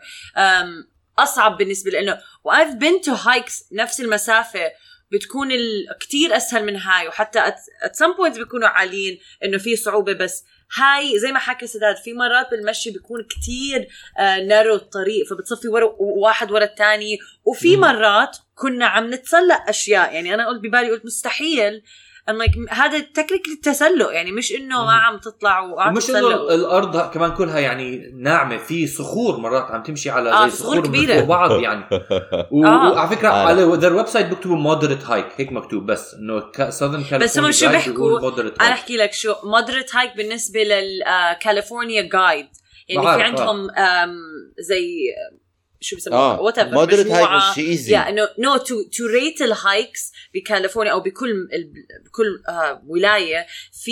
أصعب 1.19 1.57
بالنسبة 1.57 1.91
لأنه 1.91 2.17
و 2.43 2.49
I've 2.49 2.69
been 2.73 3.01
to 3.01 3.11
hikes 3.13 3.63
نفس 3.73 3.99
المسافة 4.01 4.71
بتكون. 5.11 5.49
كتير 5.99 6.37
أسهل 6.37 6.65
من 6.65 6.75
هاي 6.75 7.07
وحتى 7.07 7.39
at 7.83 7.95
some 7.95 8.13
point 8.13 8.38
بيكونوا 8.37 8.67
عاليين 8.67 9.19
إنه 9.43 9.57
في 9.57 9.75
صعوبة 9.75 10.13
بس 10.13 10.43
هاي 10.78 11.19
زي 11.19 11.32
ما 11.32 11.39
حكى 11.39 11.67
سداد 11.67 11.97
في 11.97 12.13
مرات 12.13 12.51
بالمشي 12.51 12.91
بيكون 12.91 13.23
كتير 13.23 13.88
آه 14.17 14.39
narrow 14.39 14.75
الطريق 14.75 15.28
فبتصفي 15.30 15.67
ورا 15.67 15.95
واحد 15.99 16.51
ورا 16.51 16.63
الثاني 16.63 17.17
وفي. 17.45 17.78
مرات 17.78 18.38
كنا 18.56 18.86
عم 18.86 19.13
نتسلق 19.13 19.69
أشياء 19.69 20.13
يعني 20.13 20.34
أنا 20.34 20.47
قلت 20.47 20.60
ببالي 20.60 20.91
قلت 20.91 21.06
مستحيل 21.06 21.84
I'm 22.31 22.33
like 22.33 22.73
هذا 22.73 22.99
technically 22.99 23.55
تسلق 23.63 24.11
يعني 24.13 24.31
مش 24.31 24.51
إنه. 24.51 24.85
ما 24.85 24.91
عم 24.91 25.17
تطلع 25.17 25.59
وقاعد 25.59 25.91
ومش 25.91 26.09
إنه 26.09 26.19
الأرض 26.55 26.97
كمان 27.11 27.31
كلها 27.33 27.59
يعني 27.59 28.11
ناعمة 28.21 28.57
في 28.57 28.88
صخور 28.88 29.38
مرات 29.38 29.71
عم 29.71 29.83
تمشي 29.83 30.09
على 30.09 30.31
آه، 30.31 30.47
زي 30.47 30.55
صخور 30.57 30.71
صخور 30.75 30.85
كبيرة. 30.88 31.03
كبيره 31.13 31.21
بعض 31.25 31.51
يعني 31.65 31.85
و- 32.51 32.65
آه. 32.65 32.91
وعلى 32.91 33.09
فكرة 33.15 33.29
آه. 33.29 33.47
على 33.47 33.63
the 33.63 33.89
website 33.93 34.25
بيكتبوا 34.27 34.55
moderate 34.57 35.03
hike 35.05 35.27
هيك 35.38 35.51
مكتوب 35.51 35.85
بس 35.85 36.13
إنه 36.13 36.69
ساذرن 36.69 37.19
بس 37.19 37.39
هم 37.39 37.51
شو 37.51 37.69
بيحكوا؟ 37.69 38.29
أنا 38.39 38.71
أحكي 38.73 38.97
لك 38.97 39.13
شو 39.13 39.33
moderate 39.43 39.95
hike 39.95 40.17
بالنسبة 40.17 40.59
للكاليفورنيا 40.63 42.01
guide 42.01 42.47
يعني 42.89 43.01
في 43.01 43.21
آه. 43.21 43.23
عندهم 43.23 43.69
آم، 43.71 44.09
زي 44.59 44.97
شو 45.85 45.95
بسموها 45.95 46.19
آه 46.37 46.41
whatever 46.41 46.71
moderate 46.73 47.07
hike 47.11 47.29
مش 47.51 47.57
easy 47.57 47.93
yeah 47.93 48.09
انه 48.09 48.27
no 48.39 48.57
to 48.57 48.75
to 48.83 49.05
rate 49.05 49.41
ال 49.41 49.53
hikes 49.53 50.11
بكاليفورنيا 50.33 50.91
أو 50.91 50.99
بكل 50.99 51.29
ال- 51.31 51.73
بكل 52.05 52.41
آه 52.49 52.81
ولاية 52.87 53.45
في 53.83 53.91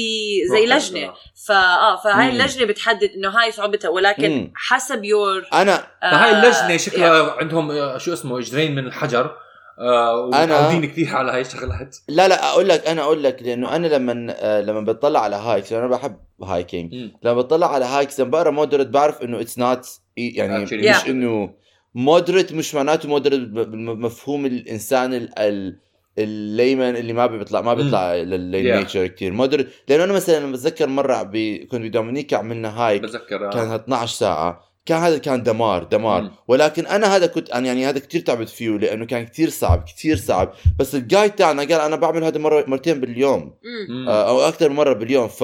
زي 0.52 0.66
لجنة 0.66 1.14
فا 1.48 1.54
آه 1.56 1.96
فهاي 2.04 2.26
مم. 2.26 2.32
اللجنة 2.32 2.66
بتحدد 2.66 3.10
إنه 3.18 3.30
هاي 3.30 3.52
صعوبتها 3.52 3.90
ولكن 3.90 4.32
مم. 4.32 4.52
حسب 4.56 5.04
يور 5.04 5.46
أنا 5.54 5.88
فهاي 6.02 6.32
اللجنة 6.32 6.78
شكلها 6.78 7.32
عندهم 7.32 7.72
آه، 7.72 7.98
شو 7.98 8.14
اسمه 8.14 8.40
اجرين 8.40 8.76
من 8.76 8.86
الحجر 8.88 9.36
آه 9.80 10.32
أنا- 10.32 10.36
ومتعودين 10.36 10.86
كثير 10.92 11.16
على 11.16 11.32
هاي 11.32 11.42
الشغلات 11.42 11.98
لا 12.10 12.28
لا 12.28 12.50
أقول 12.50 12.70
لك 12.70 12.88
أنا 12.88 13.02
أقول 13.02 13.24
لك 13.24 13.42
لأنه 13.44 13.76
أنا 13.76 13.88
لما 13.88 14.36
آه، 14.40 14.62
لما 14.62 14.82
بطلع 14.82 15.20
على 15.20 15.36
hikes 15.36 15.74
أنا 15.74 15.88
بحب 15.88 16.18
hiking. 16.44 16.94
لما 17.24 17.34
بطلع 17.34 17.74
على 17.74 17.86
hikes 17.86 18.20
لما 18.20 18.30
بقرأ 18.30 18.52
moderate 18.52 18.88
بعرف 18.88 19.22
إنه 19.22 19.42
it's 19.42 19.58
not 19.60 19.86
يعني 20.18 20.66
Actually. 20.68 20.74
مش 20.74 20.96
Yeah. 21.04 21.08
إنه 21.08 21.54
moderate 21.96 22.54
مش 22.54 22.76
معناته 22.76 23.10
moderate 23.10 23.40
بمفهوم 23.40 24.46
الإنسان 24.46 25.14
ال- 25.14 25.40
ال 25.40 25.80
ال 26.18 26.29
layman 26.29 26.96
اللي 26.96 27.14
ما 27.14 27.26
بيطلع 27.26 27.62
ما 27.62 27.74
بيطلع 27.74 28.16
لل 28.16 28.39
nature 28.39 29.08
كثير 29.08 29.32
moderate 29.32 29.70
لأنه 29.88 30.04
أنا 30.04 30.14
مثلا 30.14 30.52
بتذكر 30.52 30.88
مرة 30.88 31.24
ب... 31.24 31.38
كنت 31.72 31.82
بدومينيكا 31.82 32.38
عملنا 32.38 32.70
hike 32.80 33.02
بتذكر 33.02 33.48
آه. 33.48 33.50
كان 33.52 33.72
12 33.72 34.16
ساعة. 34.16 34.74
كان 34.86 34.98
هذا 35.02 35.18
كان 35.18 35.44
دمار 35.44 35.84
دمار. 35.84 36.22
مم. 36.22 36.32
ولكن 36.48 36.86
أنا 36.86 37.16
هذا 37.16 37.26
كنت 37.28 37.50
أنا 37.50 37.68
يعني 37.68 37.86
هذا 37.90 38.00
كتير 38.00 38.22
تعبت 38.22 38.50
فيه 38.50 38.70
لأنه 38.70 39.06
كان 39.06 39.26
كتير 39.26 39.50
صعب 39.50 39.84
كتير 39.84 40.18
صعب. 40.18 40.54
بس 40.80 40.96
ال 40.96 41.02
guide 41.02 41.32
تاعنا 41.32 41.62
قال 41.62 41.74
أنا 41.74 41.96
بعمل 41.96 42.24
هذا 42.24 42.38
مره 42.40 42.66
مرتين 42.68 43.00
باليوم. 43.00 43.54
مم. 43.90 44.10
آه، 44.10 44.30
أو 44.30 44.40
أكثر 44.42 44.70
من 44.70 44.76
مرة 44.76 44.94
باليوم. 44.94 45.28
ف 45.28 45.44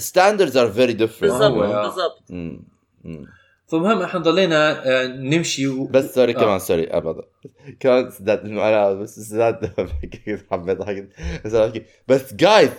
standards 0.00 0.52
are 0.54 0.70
very 0.78 0.94
different. 0.94 1.20
بالضبط 1.20 1.62
آه. 1.62 1.82
بالضبط. 1.82 2.30
فالمهم 3.72 4.02
إحنا 4.02 4.20
ضلينا 4.20 4.86
آه، 4.86 5.06
نمشي 5.06 5.66
و... 5.68 5.84
بس 5.84 6.14
sorry 6.14 6.32
آه. 6.32 6.40
كمان 6.40 6.58
sorry 6.58 6.84
ابدا 6.84 7.22
كمان 7.80 8.10
سداد 8.10 8.44
انه 8.44 8.68
أنا 8.68 8.92
بس 8.92 9.20
سداد 9.20 9.72
حبيت 10.50 10.82
حكيت 10.82 11.12
بس 11.44 11.54
بس 12.08 12.34
جايز 12.34 12.70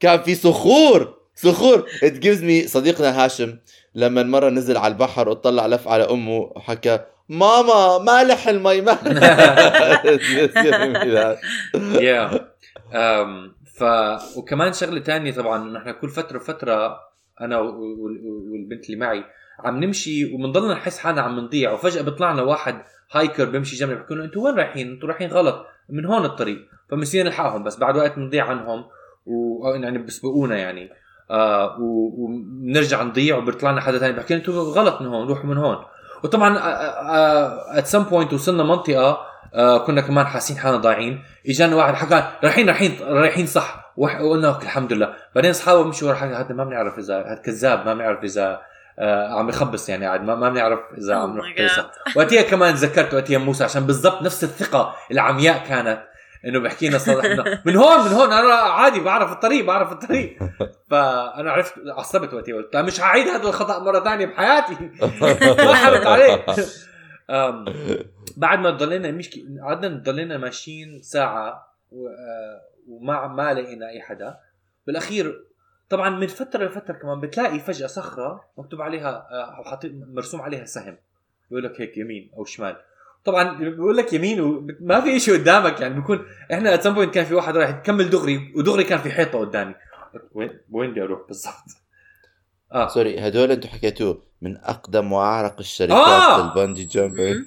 كان 0.00 0.22
في 0.22 0.34
صخور 0.34 1.14
صخور. 1.34 1.86
It 2.04 2.14
gives 2.24 2.40
me 2.42 2.66
صديقنا 2.68 3.24
هاشم 3.24 3.58
لما 3.94 4.22
مرة 4.22 4.50
نزل 4.50 4.76
على 4.76 4.92
البحر 4.92 5.28
وطلع 5.28 5.66
لف 5.66 5.88
على 5.88 6.04
أمه 6.04 6.38
وحكى 6.38 6.98
ماما 7.28 7.98
مالح 7.98 8.48
المي 8.48 8.80
ما 8.80 8.98
يا 12.00 12.30
أم، 12.94 13.54
ف 13.78 13.84
وكمان 14.36 14.72
شغلة 14.72 15.00
تانية 15.00 15.32
طبعا 15.32 15.70
نحن 15.78 15.90
كل 15.90 16.08
فترة 16.08 16.38
فترة 16.38 17.00
أنا 17.40 17.58
والبنت 17.58 18.86
اللي 18.86 18.96
معي 18.96 19.24
عم 19.58 19.84
نمشي 19.84 20.34
وبنضلنا 20.34 20.74
نحس 20.74 20.98
حالنا 20.98 21.20
عم 21.22 21.40
نضيع 21.40 21.72
وفجأة 21.72 22.02
بيطلعنا 22.02 22.42
واحد 22.42 22.82
هايكر 23.12 23.44
بيمشي 23.44 23.76
جنبنا 23.76 23.96
بيحكوا 23.96 24.16
لنا 24.16 24.24
أنتوا 24.24 24.44
وين 24.44 24.54
رايحين؟ 24.54 24.90
أنتوا 24.90 25.08
رايحين 25.08 25.30
غلط 25.30 25.66
من 25.88 26.04
هون 26.04 26.24
الطريق. 26.24 26.58
فبنصير 26.90 27.26
نلحقهم 27.26 27.62
بس 27.62 27.78
بعد 27.78 27.96
وقت 27.96 28.16
بنضيع 28.16 28.46
عنهم 28.46 28.84
و 29.26 29.66
أو 29.66 29.74
يعني 29.74 29.98
بيسبقونا 29.98 30.56
يعني. 30.56 30.90
آه 31.30 31.76
وبنرجع 31.80 33.02
نضيع 33.02 33.36
وبيطلعنا 33.36 33.80
حدا 33.80 33.98
ثاني 33.98 34.12
بحكي 34.12 34.34
لنا 34.34 34.42
أنتوا 34.42 34.62
غلط 34.62 35.00
من 35.00 35.06
هون 35.06 35.28
روحوا 35.28 35.46
من 35.46 35.56
هون. 35.56 35.76
وطبعا 36.24 36.58
ات 37.78 37.86
سم 37.86 38.02
بوينت 38.02 38.32
وصلنا 38.32 38.62
منطقة 38.62 39.18
آه 39.54 39.78
كنا 39.78 40.00
كمان 40.00 40.26
حاسين 40.26 40.56
حالنا 40.56 40.78
ضايعين. 40.78 41.22
اجانا 41.48 41.76
واحد 41.76 41.94
حكى 41.94 42.28
رايحين 42.44 42.66
رايحين 42.66 42.98
رايحين 43.02 43.46
صح. 43.46 43.94
وقلنا 43.96 44.62
الحمد 44.62 44.92
لله. 44.92 45.14
بعدين 45.34 45.50
أصحابه 45.50 45.84
مشوا 45.84 46.08
ورا 46.08 46.16
هذا 46.16 46.54
ما 46.54 46.64
بنعرف 46.64 46.98
إذا 46.98 47.18
هذا 47.18 47.42
كذاب 47.44 47.86
ما 47.86 47.94
بنعرف 47.94 48.24
إذا 48.24 48.46
آه 48.46 48.71
عم 49.38 49.48
يخبص 49.48 49.88
يعني 49.88 50.06
عاد 50.06 50.22
ما, 50.22 50.34
ما 50.34 50.50
بنعرف 50.50 50.80
إذا 50.98 51.14
عم 51.14 51.32
Oh 51.32 51.34
نروح 51.34 51.52
my 51.52 51.56
طريق 51.56 51.72
صح 51.72 51.90
وقتها 52.16 52.42
كمان 52.42 52.74
تذكرت 52.74 53.14
وقتها 53.14 53.38
موسى 53.38 53.64
عشان 53.64 53.86
بالضبط 53.86 54.22
نفس 54.22 54.44
الثقة 54.44 54.94
العمياء 55.10 55.66
كانت 55.68 56.12
إنه 56.46 56.60
بحكي 56.60 56.88
لنا 56.88 56.98
صالح 56.98 57.24
إنه 57.24 57.62
من 57.64 57.76
هون 57.76 58.04
من 58.04 58.12
هون 58.12 58.32
أنا 58.32 58.54
عادي 58.54 59.00
بعرف 59.00 59.32
الطريق 59.32 59.64
بعرف 59.64 59.92
الطريق. 59.92 60.38
فأنا 60.90 61.50
عرفت 61.52 61.74
عصبت 61.86 62.34
وقتها 62.34 62.54
قلت 62.54 62.76
مش 62.76 63.00
هعيد 63.00 63.28
هذا 63.28 63.48
الخطأ 63.48 63.78
مرة 63.78 64.00
ثانية 64.00 64.26
بحياتي. 64.26 64.74
ما 65.66 65.74
حرمت 65.74 66.06
عليه. 66.06 66.46
بعد 68.36 68.58
ما 68.58 68.70
ضلينا 68.70 69.10
مشكي 69.10 69.46
قعدنا 69.62 70.02
ضلينا 70.04 70.38
ماشيين 70.38 71.02
ساعة. 71.02 71.72
آه، 71.92 72.60
وما 72.88 73.26
ما 73.26 73.54
لقينا 73.54 73.88
أي 73.88 74.00
حدا. 74.00 74.36
بالأخير 74.86 75.44
طبعا 75.92 76.10
من 76.10 76.26
فترة 76.26 76.64
لفترة 76.64 76.94
كمان 76.94 77.20
بتلاقي 77.20 77.58
فجأة 77.60 77.86
صخرة 77.86 78.44
مكتوب 78.58 78.82
عليها 78.82 79.26
آه، 79.30 79.80
مرسوم 80.14 80.40
عليها 80.40 80.64
سهم. 80.64 80.96
بيقول 81.50 81.64
لك 81.64 81.80
هيك 81.80 81.96
يمين 81.96 82.30
أو 82.36 82.44
شمال. 82.44 82.76
طبعا 83.24 83.58
بيقول 83.58 83.96
لك 83.96 84.12
يمين 84.12 84.40
وما 84.40 85.00
في 85.00 85.20
شيء 85.20 85.34
قدامك 85.34 85.80
يعني 85.80 85.94
بيكون 85.94 86.26
إحنا 86.52 86.74
at 86.74 86.86
point 86.88 87.14
كان 87.14 87.24
في 87.24 87.34
واحد 87.34 87.56
رايح 87.56 87.70
يكمل 87.70 88.10
دغري 88.10 88.52
ودغري 88.56 88.84
كان 88.84 88.98
في 88.98 89.10
حيطة 89.10 89.38
قدامي. 89.38 89.74
وين 90.34 90.50
وين 90.70 90.90
بدي 90.90 91.02
أروح 91.02 91.20
بالضبط؟ 91.28 91.54
آه. 92.72 92.88
sorry 92.88 93.18
هدول 93.28 93.50
أنتم 93.50 93.68
حكيتوه 93.68 94.22
من 94.42 94.56
أقدم 94.56 95.12
وأعرق 95.12 95.58
الشركات 95.58 95.96
آه! 95.96 96.50
ال 96.50 96.55
bungee 96.55 96.84
jumping 96.84 97.44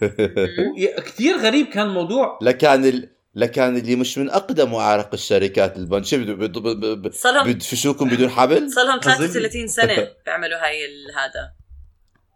كثير 1.05 1.37
غريب 1.37 1.67
كان 1.67 1.87
الموضوع. 1.87 2.39
لكان 2.41 2.85
ال... 2.85 3.09
لكان 3.35 3.77
اللي 3.77 3.95
مش 3.95 4.17
من 4.17 4.29
أقدم 4.29 4.73
واعرق 4.73 5.09
الشركات 5.13 5.77
لهم 7.33 7.47
بدفشوكم 7.53 8.09
بدون 8.09 8.29
حبل؟ 8.29 8.71
صار 8.71 8.85
لهم 8.85 8.99
أظن. 8.99 9.27
33 9.27 9.67
سنة 9.67 9.95
بيعملوا 10.25 10.57
هاي 10.65 10.85
ال- 10.85 11.11
هذا. 11.17 11.51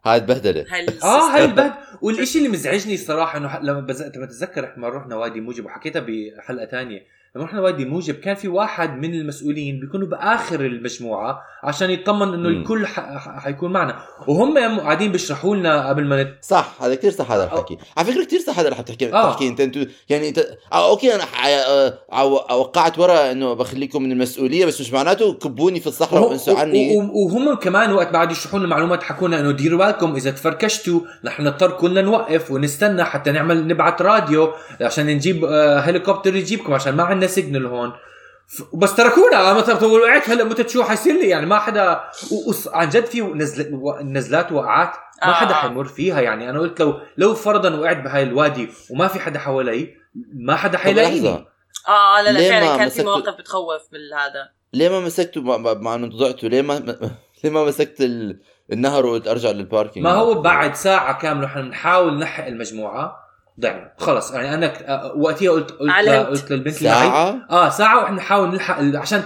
هاي 0.06 0.20
بهدله 0.20 0.66
هاي 0.70 0.86
آه 1.04 1.06
هاي 1.06 1.46
ال 1.45 1.46
system. 1.46 1.50
البهد 1.50 1.74
والشيء 2.02 2.42
اللي 2.42 2.54
مزعجني 2.54 2.94
الصراحه 2.94 3.38
إنه 3.38 3.60
لما 3.60 3.80
بز... 3.80 4.02
لما 4.02 4.26
تتذكر 4.26 4.66
إحنا 4.66 4.90
رحنا 4.90 5.16
وادي 5.16 5.42
موجب 5.42 5.66
وحكيتها 5.66 6.06
بحلقة 6.08 6.66
تانية. 6.66 7.18
لما 7.36 7.46
رحنا 7.46 7.62
وادي 7.62 7.86
موجب 7.86 8.15
كان 8.15 8.36
في 8.36 8.48
واحد 8.48 8.98
من 8.98 9.13
المسؤولين 9.13 9.80
بيكونوا 9.80 10.08
بآخر 10.08 10.60
المجموعة 10.65 11.42
عشان 11.63 11.89
يطمن 11.89 12.34
إنه. 12.34 12.50
الكل. 12.50 12.86
حيكون 13.38 13.72
معنا 13.72 13.96
وهم 14.28 14.80
قاعدين 14.80 15.12
بيشرحوا 15.12 15.56
لنا 15.56 15.89
قبل 15.89 16.06
ما 16.06 16.24
نت... 16.24 16.34
صح 16.42 16.74
هذا 16.82 16.96
كثير 16.96 17.12
صح 17.12 17.32
هذا 17.32 17.44
الحكي 17.44 17.78
على 17.98 18.12
فكرة 18.12 18.24
كثير 18.24 18.39
صح 18.39 18.60
هذا 18.60 18.68
اللي 18.70 18.84
تحكي 18.84 19.13
آه. 19.13 19.32
تحكي 19.32 19.48
أنت 19.48 19.60
أنتوا 19.62 19.86
يعني 20.10 20.30
انت 20.30 20.39
آه 20.74 20.89
okay 20.89 21.15
أنا. 21.15 21.24
آه، 21.48 21.94
عو- 22.12 22.60
وقعت 22.60 23.00
ورا 23.00 23.32
إنه 23.32 23.54
بخليكم 23.54 24.04
من 24.04 24.12
المسؤولية 24.12 24.65
بس 24.65 24.82
مش 24.82 24.94
معناته 24.94 25.34
كبوني 25.34 25.80
في 25.80 25.88
الصحراء 25.88 26.30
وانسوا 26.30 26.60
عني 26.60 26.98
وهم 26.98 27.54
كمان 27.54 27.92
وقت 27.94 28.13
بعد 28.13 28.32
يشرحوا 28.32 28.60
لنا 28.60 28.65
المعلومات 28.65 29.04
حكوا 29.04 29.28
لنا 29.28 29.39
إنه 29.39 29.52
ديروا 29.52 29.86
بالكم 29.86 30.15
إذا 30.15 30.32
تفركشتوا 30.32 31.00
رح 31.26 31.39
نضطر 31.39 31.72
كلنا 31.72 32.02
نوقف 32.02 32.52
ونستنى 32.52 33.04
حتى 33.04 33.32
نعمل 33.32 33.68
نبعت 33.68 34.02
راديو 34.02 34.52
عشان 34.82 35.06
نجيب 35.08 35.46
آه، 35.46 35.80
هليكوبتر 35.80 36.36
يجيبكم 36.36 36.74
عشان 36.74 36.96
ما 36.96 37.04
عندنا 37.19 37.32
signal 37.32 37.65
هون. 37.65 37.91
بس 38.73 38.95
تركونا. 38.95 39.53
مثلا 39.53 39.75
وقعت. 39.84 40.29
هلأ 40.29 40.43
متى 40.43 40.69
شو 40.69 40.84
حيصير 40.84 41.13
لي؟ 41.13 41.29
يعني 41.29 41.45
ما 41.45 41.60
حدا 41.60 41.99
عن 42.73 42.89
جد 42.89 43.05
في 43.05 43.21
نزل 43.21 43.73
و- 43.73 43.99
نزلات 44.01 44.51
وقعات 44.51 44.91
ما 45.23 45.29
آه، 45.29 45.34
حدا 45.34 45.49
آه. 45.51 45.53
حيمر 45.53 45.86
فيها. 45.86 46.21
يعني 46.21 46.49
أنا 46.49 46.60
قلت 46.60 46.79
لو 46.82 46.99
لو 47.17 47.34
فرضا 47.36 47.75
وقعت 47.75 47.97
بهاي 47.97 48.23
الوادي 48.23 48.69
وما 48.91 49.08
في 49.08 49.19
حدا 49.19 49.39
حوالي 49.39 49.93
ما 50.34 50.55
حدا 50.55 50.77
حيلاقيني. 50.77 51.19
لحظة. 51.19 51.45
آه 51.88 52.21
لا 52.21 52.29
لا 52.32 52.49
فعلا 52.49 52.77
كان 52.77 52.89
في 52.89 53.03
مواقف 53.03 53.34
بتخوف 53.39 53.82
بالهذا 53.91 54.49
ليه 54.73 54.89
ما 54.89 54.99
مسكتوا 54.99 55.41
مع- 55.41 55.73
انه 55.95 56.08
ضعتوا 56.17 56.49
ليه 56.49 56.62
ما 56.62 56.73
ليه 57.43 57.49
ما 57.51 57.65
مسكت 57.65 58.01
ال... 58.01 58.39
النهر 58.71 59.05
وقلت 59.05 59.27
ارجع 59.27 59.49
للباركينج؟ 59.51 60.05
ما 60.05 60.12
هو 60.13 60.41
بعد 60.41 60.75
ساعة 60.75 61.17
كاملة 61.21 61.47
إحنا 61.47 61.62
بنحاول 61.62 62.17
نلحق 62.17 62.45
المجموعة. 62.45 63.29
ضعنا 63.60 63.91
خلص 63.98 64.32
يعني 64.34 64.54
أنا 64.54 64.67
ك- 64.67 64.82
آه، 64.84 65.13
وقتها 65.15 65.52
قلت 65.52 65.72
قلت, 65.72 65.91
علمت. 65.91 66.28
قلت 66.28 66.52
للبنت 66.52 66.78
اللي 66.78 66.89
ساعة؟ 66.89 67.38
آه 67.50 67.69
ساعة 67.69 68.00
وإحنا 68.02 68.15
نحاول 68.17 68.50
نلحق 68.50 68.80
عشان 68.95 69.24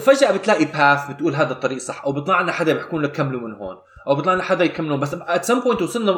فجأة 0.00 0.32
بتلاقي 0.32 0.64
path 0.64 1.10
بتقول 1.10 1.34
هذا 1.34 1.52
الطريق 1.52 1.78
صح 1.78 2.04
أو 2.04 2.12
بيطلع 2.12 2.40
لنا 2.40 2.52
حدا 2.52 2.72
بيحكوا 2.74 3.02
لك 3.02 3.12
كملوا 3.12 3.40
من 3.40 3.54
هون 3.54 3.76
أو 4.06 4.14
بيطلع 4.14 4.34
لنا 4.34 4.42
حدا 4.42 4.64
يكملوا 4.64 4.96
بس 4.96 5.14
at 5.14 5.44
some 5.44 5.60
point 5.60 5.82
وصلنا 5.82 6.14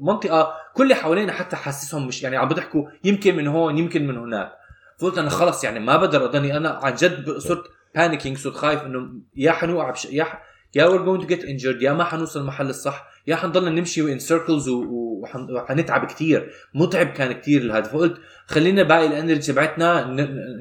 منطقة 0.00 0.52
كل 0.74 0.82
اللي 0.82 0.94
حوالينا 0.94 1.32
حتى 1.32 1.56
حاسسهم 1.56 2.06
مش 2.06 2.22
يعني 2.22 2.36
عم 2.36 2.48
بيضحكوا 2.48 2.84
يمكن 3.04 3.36
من 3.36 3.46
هون 3.48 3.78
يمكن 3.78 4.06
من 4.06 4.16
هناك. 4.18 4.52
فقلت 5.00 5.18
أنا 5.18 5.30
خلص 5.30 5.64
يعني 5.64 5.80
ما 5.80 5.96
بقدر 5.96 6.24
أضلني 6.24 6.56
أنا 6.56 6.80
عن 6.82 6.94
جد 6.94 7.30
صرت 7.38 7.64
panicking 7.94 8.38
صرت 8.38 8.56
خايف 8.56 8.82
إنه 8.82 9.08
يا 9.36 9.52
حنوقع 9.52 9.90
بش... 9.90 10.04
يا 10.04 10.24
ح... 10.24 10.42
يا 10.74 10.86
we're 10.88 11.04
going 11.04 11.24
to 11.26 11.28
get 11.34 11.42
injured 11.42 11.82
يا 11.82 11.92
ما 11.92 12.04
حنوصل 12.04 12.40
المحل 12.40 12.68
الصح 12.70 13.06
يا 13.26 13.36
حنضلنا 13.36 13.70
نمشي 13.70 14.18
in 14.18 14.22
circles 14.22 14.68
و- 14.68 15.02
وحن- 15.22 15.50
وحنتعب 15.52 16.06
كتير. 16.06 16.52
متعب 16.74 17.06
كان 17.06 17.32
كتير 17.32 17.72
هذا 17.78 17.82
فقلت 17.82 18.16
خلينا 18.46 18.82
باقي 18.82 19.06
ال 19.06 19.13
energy 19.13 19.52
تبعتنا 19.52 20.04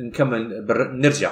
نكمل 0.01 0.65
بر... 0.65 0.91
نرجع. 0.91 1.31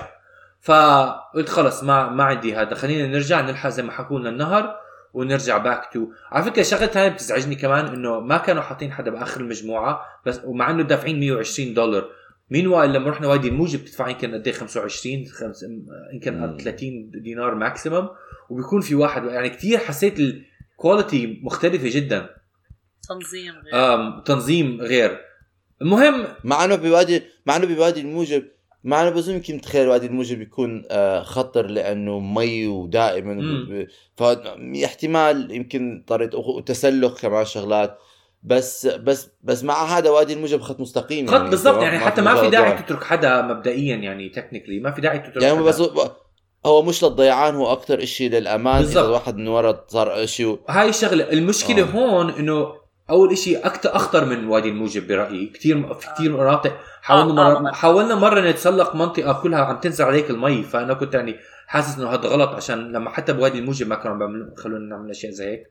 فقلت 0.61 1.49
خلص 1.49 1.83
ما 1.83 2.09
ما 2.09 2.23
عندي 2.23 2.55
هذا 2.55 2.75
خلينا 2.75 3.07
نرجع 3.07 3.41
نلحق 3.41 3.69
زي 3.69 3.83
ما 3.83 3.91
حكوا 3.91 4.19
لنا 4.19 4.29
النهر 4.29 4.75
ونرجع 5.13 5.57
back 5.57 5.89
to 5.93 6.07
على 6.31 6.43
فكرة 6.43 6.63
شغلة 6.63 6.85
ثانية 6.87 7.09
بتزعجني 7.09 7.55
كمان 7.55 7.85
إنه 7.85 8.19
ما 8.19 8.37
كانوا 8.37 8.61
حاطين 8.61 8.91
حدا 8.91 9.11
بآخر 9.11 9.41
المجموعة 9.41 10.01
بس 10.25 10.41
ومع 10.45 10.69
إنه 10.69 10.83
دافعين 10.83 11.19
120 11.19 11.73
دولار. 11.73 12.09
مين 12.51 12.67
وائل 12.67 12.93
لما 12.93 13.09
رحنا 13.09 13.27
وادي 13.27 13.47
الموجب 13.47 13.79
بتدفع 13.81 14.07
يمكن 14.09 14.33
قد 14.33 14.47
إيه 14.47 14.53
25 14.53 15.25
خمس 15.25 15.65
يمكن 16.13 16.39
مم. 16.39 16.57
30 16.57 17.11
دينار 17.13 17.55
maximum 17.55 18.07
وبيكون 18.49 18.81
في 18.81 18.95
واحد 18.95 19.25
يعني 19.25 19.49
كثير 19.49 19.77
حسيت 19.77 20.15
ال 20.19 20.34
quality 20.34 21.39
مختلفة 21.43 21.89
جدا 21.89 22.29
تنظيم 23.09 23.53
غير 23.65 23.93
آم 23.93 24.23
تنظيم 24.25 24.81
غير 24.81 25.19
المهم 25.81 26.27
مع 26.43 26.65
إنه 26.65 26.75
بوادي 26.75 27.23
مع 27.45 27.55
إنه 27.55 27.65
بوادي 27.65 28.01
الموجب 28.01 28.43
مع 28.83 29.01
إنه 29.01 29.09
بظن 29.09 29.33
يمكن 29.33 29.61
تخيل 29.61 29.87
وادي 29.87 30.05
الموجب 30.05 30.41
يكون 30.41 30.83
آه، 30.91 31.23
خطر 31.23 31.65
لأنه 31.65 32.19
مي 32.19 32.67
ودائما. 32.67 33.87
فاحتمال 34.17 35.51
يمكن 35.51 36.03
طريقة 36.07 36.37
وتسلق 36.37 37.19
كمان 37.19 37.45
شغلات 37.45 37.99
بس 38.43 38.87
بس 38.87 39.29
بس 39.43 39.63
مع 39.63 39.83
هذا 39.85 40.09
وادي 40.09 40.33
الموجب 40.33 40.61
خط 40.61 40.79
مستقيم 40.79 41.27
خط 41.27 41.41
بالضبط 41.41 41.83
يعني 41.83 41.99
حتى 41.99 42.21
ما 42.21 42.35
في 42.35 42.49
داعي. 42.49 42.81
تترك 42.81 43.03
حدا 43.03 43.41
مبدئيا 43.41 43.95
يعني 43.95 44.29
تكنيكلي 44.29 44.79
ما 44.79 44.91
في 44.91 45.01
داعي 45.01 45.19
تترك 45.19 45.43
يعني 45.43 45.57
حدا. 45.57 45.63
بس 45.65 45.81
هو 46.65 46.81
مش 46.81 47.03
للضيعان 47.03 47.55
هو 47.55 47.71
أكثر 47.71 48.05
شيء 48.05 48.29
للأمان 48.29 48.81
بالضبط. 48.81 49.03
اذا 49.03 49.13
واحد 49.13 49.37
من 49.37 49.47
ورا 49.47 49.85
صار 49.87 50.25
شيء 50.25 50.59
هاي 50.69 50.89
الشغلة 50.89 51.31
المشكلة 51.33 51.83
آه. 51.83 51.85
آه. 51.85 51.91
هون 51.91 52.29
إنه 52.29 52.73
أول 53.09 53.37
شيء 53.37 53.65
أكثر 53.65 53.95
أخطر 53.95 54.25
من 54.25 54.47
وادي 54.47 54.69
الموجب 54.69 55.07
برأيي 55.07 55.45
كثير 55.47 55.93
في 55.93 56.07
كثير 56.15 56.31
مناطق 56.37 56.73
حاولنا 57.01 57.41
آه، 57.41 57.57
آه. 57.57 57.59
مرة 57.61 57.71
حاولنا 57.71 58.15
مرة 58.15 58.41
نتسلق 58.41 58.95
منطقة 58.95 59.41
كلها 59.41 59.59
عم 59.59 59.79
تنزل 59.79 60.05
عليك 60.05 60.29
المي 60.29 60.63
فأنا 60.63 60.93
كنت 60.93 61.13
يعني 61.13 61.35
حاسس 61.67 61.97
إنه 61.97 62.09
هذا 62.09 62.27
غلط 62.27 62.49
عشان 62.49 62.91
لما 62.91 63.09
حتى 63.09 63.33
بوادي 63.33 63.59
الموجب 63.59 63.87
ما 63.87 63.95
كانوا 63.95 64.17
بيعملوا 64.17 64.47
خلونا 64.57 64.95
نعمل 64.95 65.09
أشياء 65.09 65.31
زي 65.31 65.45
هيك 65.51 65.63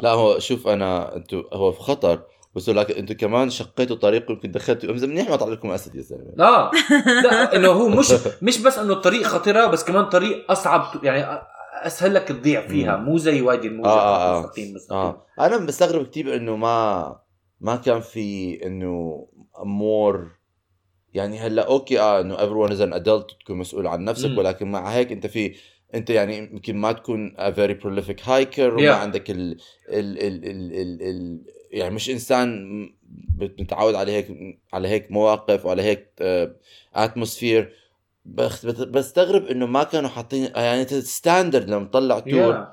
لا 0.00 0.10
هو 0.10 0.38
شوف 0.38 0.68
أنا 0.68 1.16
أنتم 1.16 1.44
هو 1.52 1.72
في 1.72 1.80
خطر 1.80 2.20
بس 2.58 2.68
لكن 2.68 2.94
أنتم 2.94 3.14
كمان 3.14 3.50
شقيتوا 3.50 3.96
طريقكم 3.96 4.32
يمكن 4.32 4.50
دخلتوا 4.50 4.92
منيح 4.92 5.30
ما 5.30 5.36
طلع 5.36 5.52
لكم 5.52 5.70
أسد 5.70 5.94
يا 5.94 6.02
زلمة 6.02 6.32
لا 6.36 6.70
لا 7.24 7.56
إنه 7.56 7.68
هو 7.68 7.88
مش 7.88 8.12
مش 8.42 8.62
بس 8.62 8.78
إنه 8.78 8.92
الطريق 8.92 9.22
خطيرة 9.22 9.66
بس 9.66 9.84
كمان 9.84 10.04
طريق 10.04 10.50
أصعب 10.50 11.04
يعني 11.04 11.42
أسهل 11.72 12.14
لك 12.14 12.22
تضيع 12.22 12.66
فيها. 12.66 12.96
مو 12.96 13.18
زي 13.18 13.40
وادي 13.40 13.68
آه، 13.68 13.86
آه، 13.86 14.36
آه. 14.36 14.40
مستقيم 14.40 14.74
مستقيم 14.74 14.98
آه 14.98 15.26
أنا 15.40 15.58
مستغرب 15.58 16.06
كثير 16.06 16.36
إنه 16.36 16.56
ما 16.56 17.16
ما 17.60 17.76
كان 17.76 18.00
في 18.00 18.58
إنه 18.66 19.26
more 19.64 20.30
يعني 21.14 21.38
هلأ 21.38 21.66
okay 21.66 22.00
آه 22.00 22.20
إنه 22.20 22.36
everyone 22.36 22.70
is 22.70 22.80
an 22.80 22.92
adult 23.00 23.38
تكون 23.44 23.56
مسؤول 23.58 23.86
عن 23.86 24.04
نفسك 24.04 24.28
مم. 24.28 24.38
ولكن 24.38 24.70
مع 24.70 24.88
هيك 24.88 25.12
أنت 25.12 25.26
في 25.26 25.54
أنت 25.94 26.10
يعني 26.10 26.36
يمكن 26.38 26.76
ما 26.76 26.92
تكون 26.92 27.36
a 27.38 27.52
very 27.54 27.82
prolific 27.84 28.20
hiker 28.26 28.58
وما 28.60 28.86
Yeah. 28.88 29.00
عندك 29.00 29.30
ال 29.30 29.56
ال 29.88 30.18
ال 30.18 30.44
ال 30.44 30.72
ال 30.72 31.02
ال 31.02 31.40
يعني 31.70 31.94
مش 31.94 32.10
إنسان 32.10 32.68
متعود 33.38 33.94
على 33.94 34.12
هيك 34.12 34.26
على 34.72 34.88
هيك 34.88 35.10
مواقف 35.10 35.66
وعلى 35.66 35.82
هيك 35.82 36.08
atmosphere 36.94 37.72
بستغرب 38.88 39.46
إنه 39.46 39.66
ما 39.66 39.82
كانوا 39.82 40.08
حاطين 40.08 40.48
يعني 40.56 40.86
standard 40.88 41.70
لما 41.70 41.84
تطلع 41.84 42.18
tour 42.18 42.66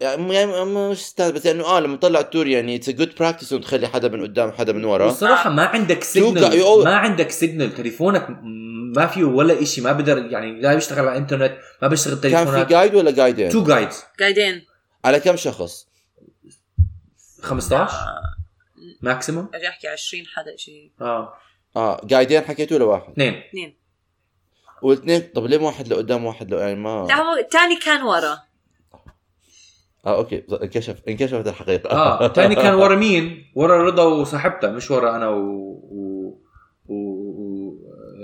Yeah. 0.00 0.02
يعني 0.04 0.34
يعني 0.34 0.64
مش 0.64 0.98
standard 1.06 1.34
بس 1.34 1.46
انه 1.46 1.64
آه 1.64 1.80
لما 1.80 1.96
تطلع 1.96 2.22
tour 2.22 2.46
يعني 2.46 2.76
it's 2.76 2.90
good 2.90 3.14
practice 3.20 3.52
إنه 3.52 3.62
تخلي 3.62 3.88
حدا 3.88 4.08
من 4.08 4.22
قدام 4.22 4.52
حدا 4.52 4.72
من 4.72 4.84
ورا. 4.84 5.04
والصراحه 5.06 5.50
ما 5.50 5.64
عندك 5.64 6.04
signal 6.04 6.84
ما 6.84 6.94
عندك 6.96 7.30
signal 7.30 7.74
تليفونك 7.74 8.26
ما 8.96 9.06
فيه 9.06 9.24
ولا 9.24 9.62
إشي 9.62 9.80
ما 9.80 9.92
بقدر 9.92 10.18
يعني 10.18 10.60
لا 10.60 10.74
بيشتغل 10.74 10.98
على 10.98 11.12
الإنترنت 11.12 11.52
ما 11.82 11.88
بيشتغل 11.88 12.14
كان 12.14 12.22
في 12.22 12.28
تليفونات. 12.36 12.68
guide 12.68 12.94
ولا 12.94 13.10
guideين؟ 13.10 13.48
two 13.50 13.64
guides 13.64 14.02
guideين 14.20 14.62
على 15.04 15.20
كم 15.20 15.36
شخص؟ 15.36 15.88
15 17.44 17.96
maximum 19.00 19.48
أجي 19.54 19.68
أحكي 19.68 19.88
20 19.88 20.26
حدا 20.26 20.56
شيء 20.56 20.92
آه. 21.00 21.34
آه 21.76 22.00
guideين 22.04 22.42
حكيتوا 22.42 22.76
ولا 22.76 22.84
واحد؟ 22.84 23.10
اثنين. 23.12 23.42
اثنين. 23.48 23.76
والاثنين 24.82 25.20
طب 25.34 25.44
ليه 25.46 25.58
واحد 25.58 25.88
لقدام 25.88 26.24
واحد 26.24 26.50
لو 26.50 26.58
يعني 26.58 26.74
ما 26.74 27.06
لا 27.08 27.14
هو 27.14 27.36
الثاني 27.36 27.76
كان 27.76 28.02
ورا. 28.02 28.38
آه 30.06 30.16
okay. 30.16 30.44
انكشف 30.62 31.02
انكشفت 31.08 31.46
الحقيقة. 31.46 31.90
آه 31.90 32.26
الثاني 32.26 32.54
كان 32.54 32.74
ورا 32.74 32.96
مين؟ 33.04 33.52
ورا 33.54 33.82
رضا 33.82 34.04
وصاحبتها 34.04 34.70
مش 34.70 34.90
ورا 34.90 35.16
أنا 35.16 35.28
و... 35.28 35.40
و... 35.90 36.40
و... 36.86 36.94
و... 36.94 37.78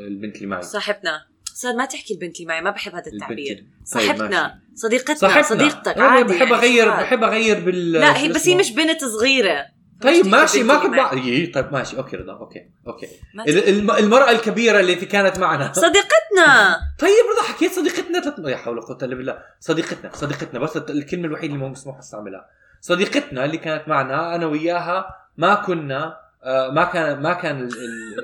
البنت 0.07 0.37
اللي 0.37 0.47
معي. 0.47 0.63
صاحبنا. 0.63 1.30
صار 1.63 1.75
ما 1.77 1.85
تحكي 1.85 2.15
البنت 2.15 2.37
اللي 2.37 2.49
معي 2.49 2.61
ما 2.61 2.71
بحب 2.71 2.95
هذا 2.95 3.07
التعبير. 3.13 3.57
طيب، 3.57 3.67
صاحبتنا 3.85 4.59
صديقتنا 4.75 5.15
صاحبنا. 5.17 5.43
صديقتك 5.43 5.99
عادي 5.99 6.25
بحب 6.25 6.41
يعني 6.41 6.55
اغير 6.55 6.91
هاد؟ 6.93 7.01
بحب 7.03 7.25
أغير 7.25 7.61
بال 7.61 7.93
لا 7.93 8.17
هي 8.19 8.29
بس 8.29 8.49
هي؟ 8.49 8.55
مش 8.55 8.73
بنت 8.73 9.05
صغيرة. 9.05 9.67
طيب 10.03 10.27
ماشي 10.27 10.63
ما 10.63 10.77
كنت. 10.79 10.95
إيه، 11.13 11.53
طيب 11.53 11.73
ماشي 11.73 11.97
أوكي 11.99 12.17
رضا 12.17 12.33
أوكي 12.33 12.67
أوكي. 12.87 13.07
ما 13.35 13.45
ال- 13.45 13.69
الم- 13.69 13.91
المرأة 13.91 14.31
الكبيرة 14.31 14.81
التي 14.81 15.07
كانت 15.07 15.39
معنا. 15.39 15.73
صديقتنا. 15.73 16.77
طيب 16.99 17.25
رضا 17.37 17.49
حكيت 17.49 17.73
صديقتنا 17.73 18.21
ثلاث 18.21 18.39
يا 18.49 18.57
حول 18.57 18.79
ولا 18.79 18.87
قوة 18.87 18.99
إلا 19.03 19.15
بالله. 19.15 19.39
صديقتنا 19.61 20.11
صديقتنا 20.15 20.61
بس 20.61 20.77
الكلمة 20.77 21.25
الوحيدة 21.27 21.55
اللي 21.55 21.65
مو 21.65 21.69
مسموح 21.71 21.99
أستعملها. 21.99 22.47
صديقتنا 22.81 23.45
اللي 23.45 23.57
كانت 23.59 23.89
معنا 23.89 24.35
أنا 24.35 24.47
وياها 24.47 25.17
ما 25.37 25.55
كنا 25.55 26.17
آه 26.45 26.71
ما 26.71 26.85
كان 26.85 27.23
ما 27.23 27.33
كان 27.33 27.61
ال... 27.63 27.71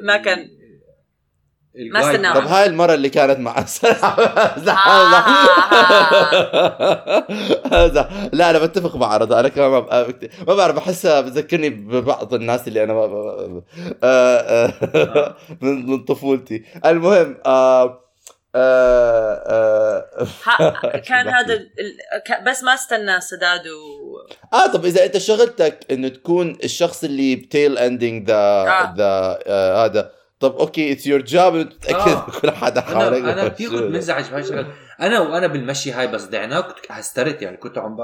ما 0.06 0.16
كان- 0.16 0.48
ما. 1.76 2.34
طب 2.34 2.46
هاي 2.46 2.66
المرة 2.66 2.94
اللي 2.94 3.08
كانت 3.08 3.38
مع 3.38 3.56
هذا 7.72 8.30
لا 8.32 8.50
أنا 8.50 8.58
بتفق 8.58 8.96
مع 8.96 9.16
رضا 9.16 9.40
أنا 9.40 9.48
كمان 9.48 9.70
ما 9.70 10.06
ما 10.48 10.54
بعرف 10.54 10.76
بحسها 10.76 11.20
بتذكرني 11.20 11.70
ببعض 11.70 12.34
الناس 12.34 12.68
اللي 12.68 12.84
أنا 12.84 12.92
آه، 12.92 13.62
آه، 14.02 15.36
من 15.60 15.90
من 15.90 16.04
طفولتي 16.04 16.64
المهم 16.86 17.36
آه، 17.46 18.06
آه، 18.56 20.06
آه، 20.60 20.98
كان. 21.08 21.28
هذا 21.28 21.66
بس 22.46 22.62
ما 22.62 22.74
استنى 22.74 23.20
سداد 23.20 23.68
و 23.68 24.16
آه 24.52 24.66
طب 24.66 24.84
إذا 24.84 25.04
أنت 25.04 25.18
شغلتك 25.18 25.86
إنه 25.90 26.08
تكون 26.08 26.58
الشخص 26.64 27.04
اللي 27.04 27.36
بتيل 27.36 27.78
اندينج 27.78 28.28
ذا 28.28 28.36
آه. 28.36 28.94
ذا 28.96 29.38
هذا 29.84 30.15
طب 30.40 30.56
أوكي 30.56 30.92
اتس 30.92 31.06
يور 31.06 31.20
جوب 31.20 31.68
تتاكد 31.68 32.08
آه. 32.08 32.26
كل 32.42 32.50
حدا 32.50 32.80
حواليك 32.80 33.24
أنا 33.24 33.32
أنا 33.32 33.48
كثير 33.48 33.70
كنت 33.70 33.82
منزعج 33.82 34.30
بهاي 34.30 34.40
الشغلة. 34.40 34.72
أنا 35.00 35.20
وأنا 35.20 35.46
بالمشي 35.46 35.92
هاي 35.92 36.06
بس 36.06 36.24
دعنا 36.24 36.60
كنت 36.60 36.76
هسترت 36.90 37.42
يعني 37.42 37.56
كنت 37.56 37.78
عم 37.78 37.96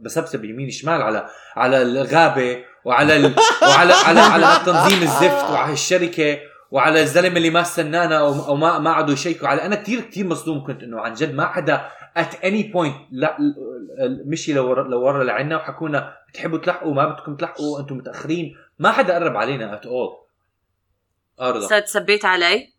بسبسب 0.00 0.44
يمين 0.44 0.70
شمال 0.70 1.02
على 1.02 1.26
على 1.56 1.82
الغابة 1.82 2.64
وعلى 2.84 3.16
ال... 3.16 3.34
وعلى 3.62 3.92
على 3.92 4.20
على 4.20 4.44
هالتنظيم 4.44 5.02
الزفت 5.02 5.50
وعلى 5.50 5.72
الشركة 5.72 6.38
وعلى 6.70 7.02
الزلمة 7.02 7.36
اللي 7.36 7.50
ما 7.50 7.60
استنانا 7.60 8.18
أو, 8.18 8.56
ما 8.56 8.78
ما 8.78 8.92
قعدوا 8.92 9.14
يشيكوا 9.14 9.48
على 9.48 9.62
أنا 9.62 9.76
كثير 9.76 10.00
كثير 10.00 10.26
مصدوم 10.26 10.66
كنت 10.66 10.82
إنه 10.82 11.00
عن 11.00 11.14
جد 11.14 11.34
ما 11.34 11.46
حدا 11.46 11.84
ات 12.16 12.44
اني 12.44 12.62
بوينت 12.62 12.94
لا 13.10 13.36
مشي 14.26 14.52
لورا 14.52 14.88
لورا 14.88 15.24
لعنا 15.24 15.56
وحكونا 15.56 16.12
بتحبوا 16.28 16.58
تلحقوا 16.58 16.94
ما 16.94 17.08
بدكم 17.08 17.36
تلحقوا 17.36 17.80
أنتم 17.80 17.96
متأخرين. 17.96 18.54
ما 18.78 18.92
حدا 18.92 19.14
قرب 19.14 19.36
علينا 19.36 19.74
ات 19.74 19.86
اول 19.86 20.23
رضا 21.40 21.66
سد 21.68 21.84
سبيت 21.84 22.24
علي؟ 22.24 22.72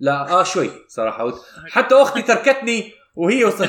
لا 0.00 0.30
آه 0.30 0.42
شوي 0.42 0.70
صراحة. 0.88 1.32
حتى 1.70 1.94
أختي 1.94 2.22
تركتني 2.32 2.92
وهي 3.16 3.44
وص... 3.44 3.60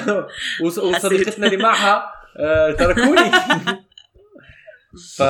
وص... 0.64 0.78
وصديقتنا 0.78 1.46
اللي 1.48 1.58
معها 1.58 2.14
آه 2.40 2.72
تركوني. 2.72 3.32
ف... 5.18 5.22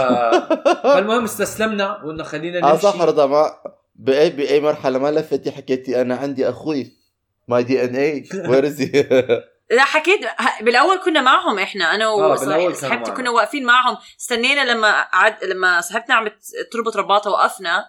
فالمهم 0.83 1.23
استسلمنا 1.23 1.91
وقلنا 2.03 2.23
خلينا 2.23 2.59
نمشي. 2.59 2.73
آه 2.73 2.91
صح 2.91 3.01
رضا 3.01 3.25
ما 3.25 3.51
باي 3.95 4.29
بأي 4.29 4.59
مرحلة 4.59 4.99
ما 4.99 5.11
لفتي 5.11 5.51
حكيتي 5.51 6.01
أنا 6.01 6.15
عندي 6.15 6.49
أخوي 6.49 6.91
ماي 7.47 7.63
دي 7.63 7.83
ان 7.83 7.95
اي 7.95 8.29
وير 8.47 8.65
از 8.67 8.81
لا 9.71 9.83
حكيت 9.83 10.19
بالأول 10.61 10.99
كنا 11.05 11.21
معهم 11.21 11.59
إحنا 11.59 11.95
أنا 11.95 12.05
آه، 12.05 12.13
وصاحبتي. 12.67 13.11
كنا 13.11 13.29
واقفين 13.29 13.65
معهم. 13.65 13.97
استنينا 14.19 14.71
لما 14.71 15.07
عد 15.13 15.43
لما 15.43 15.81
صاحبتنا 15.81 16.15
عم 16.15 16.29
تربط 16.71 16.97
رباطها 16.97 17.29
وقفنا. 17.29 17.85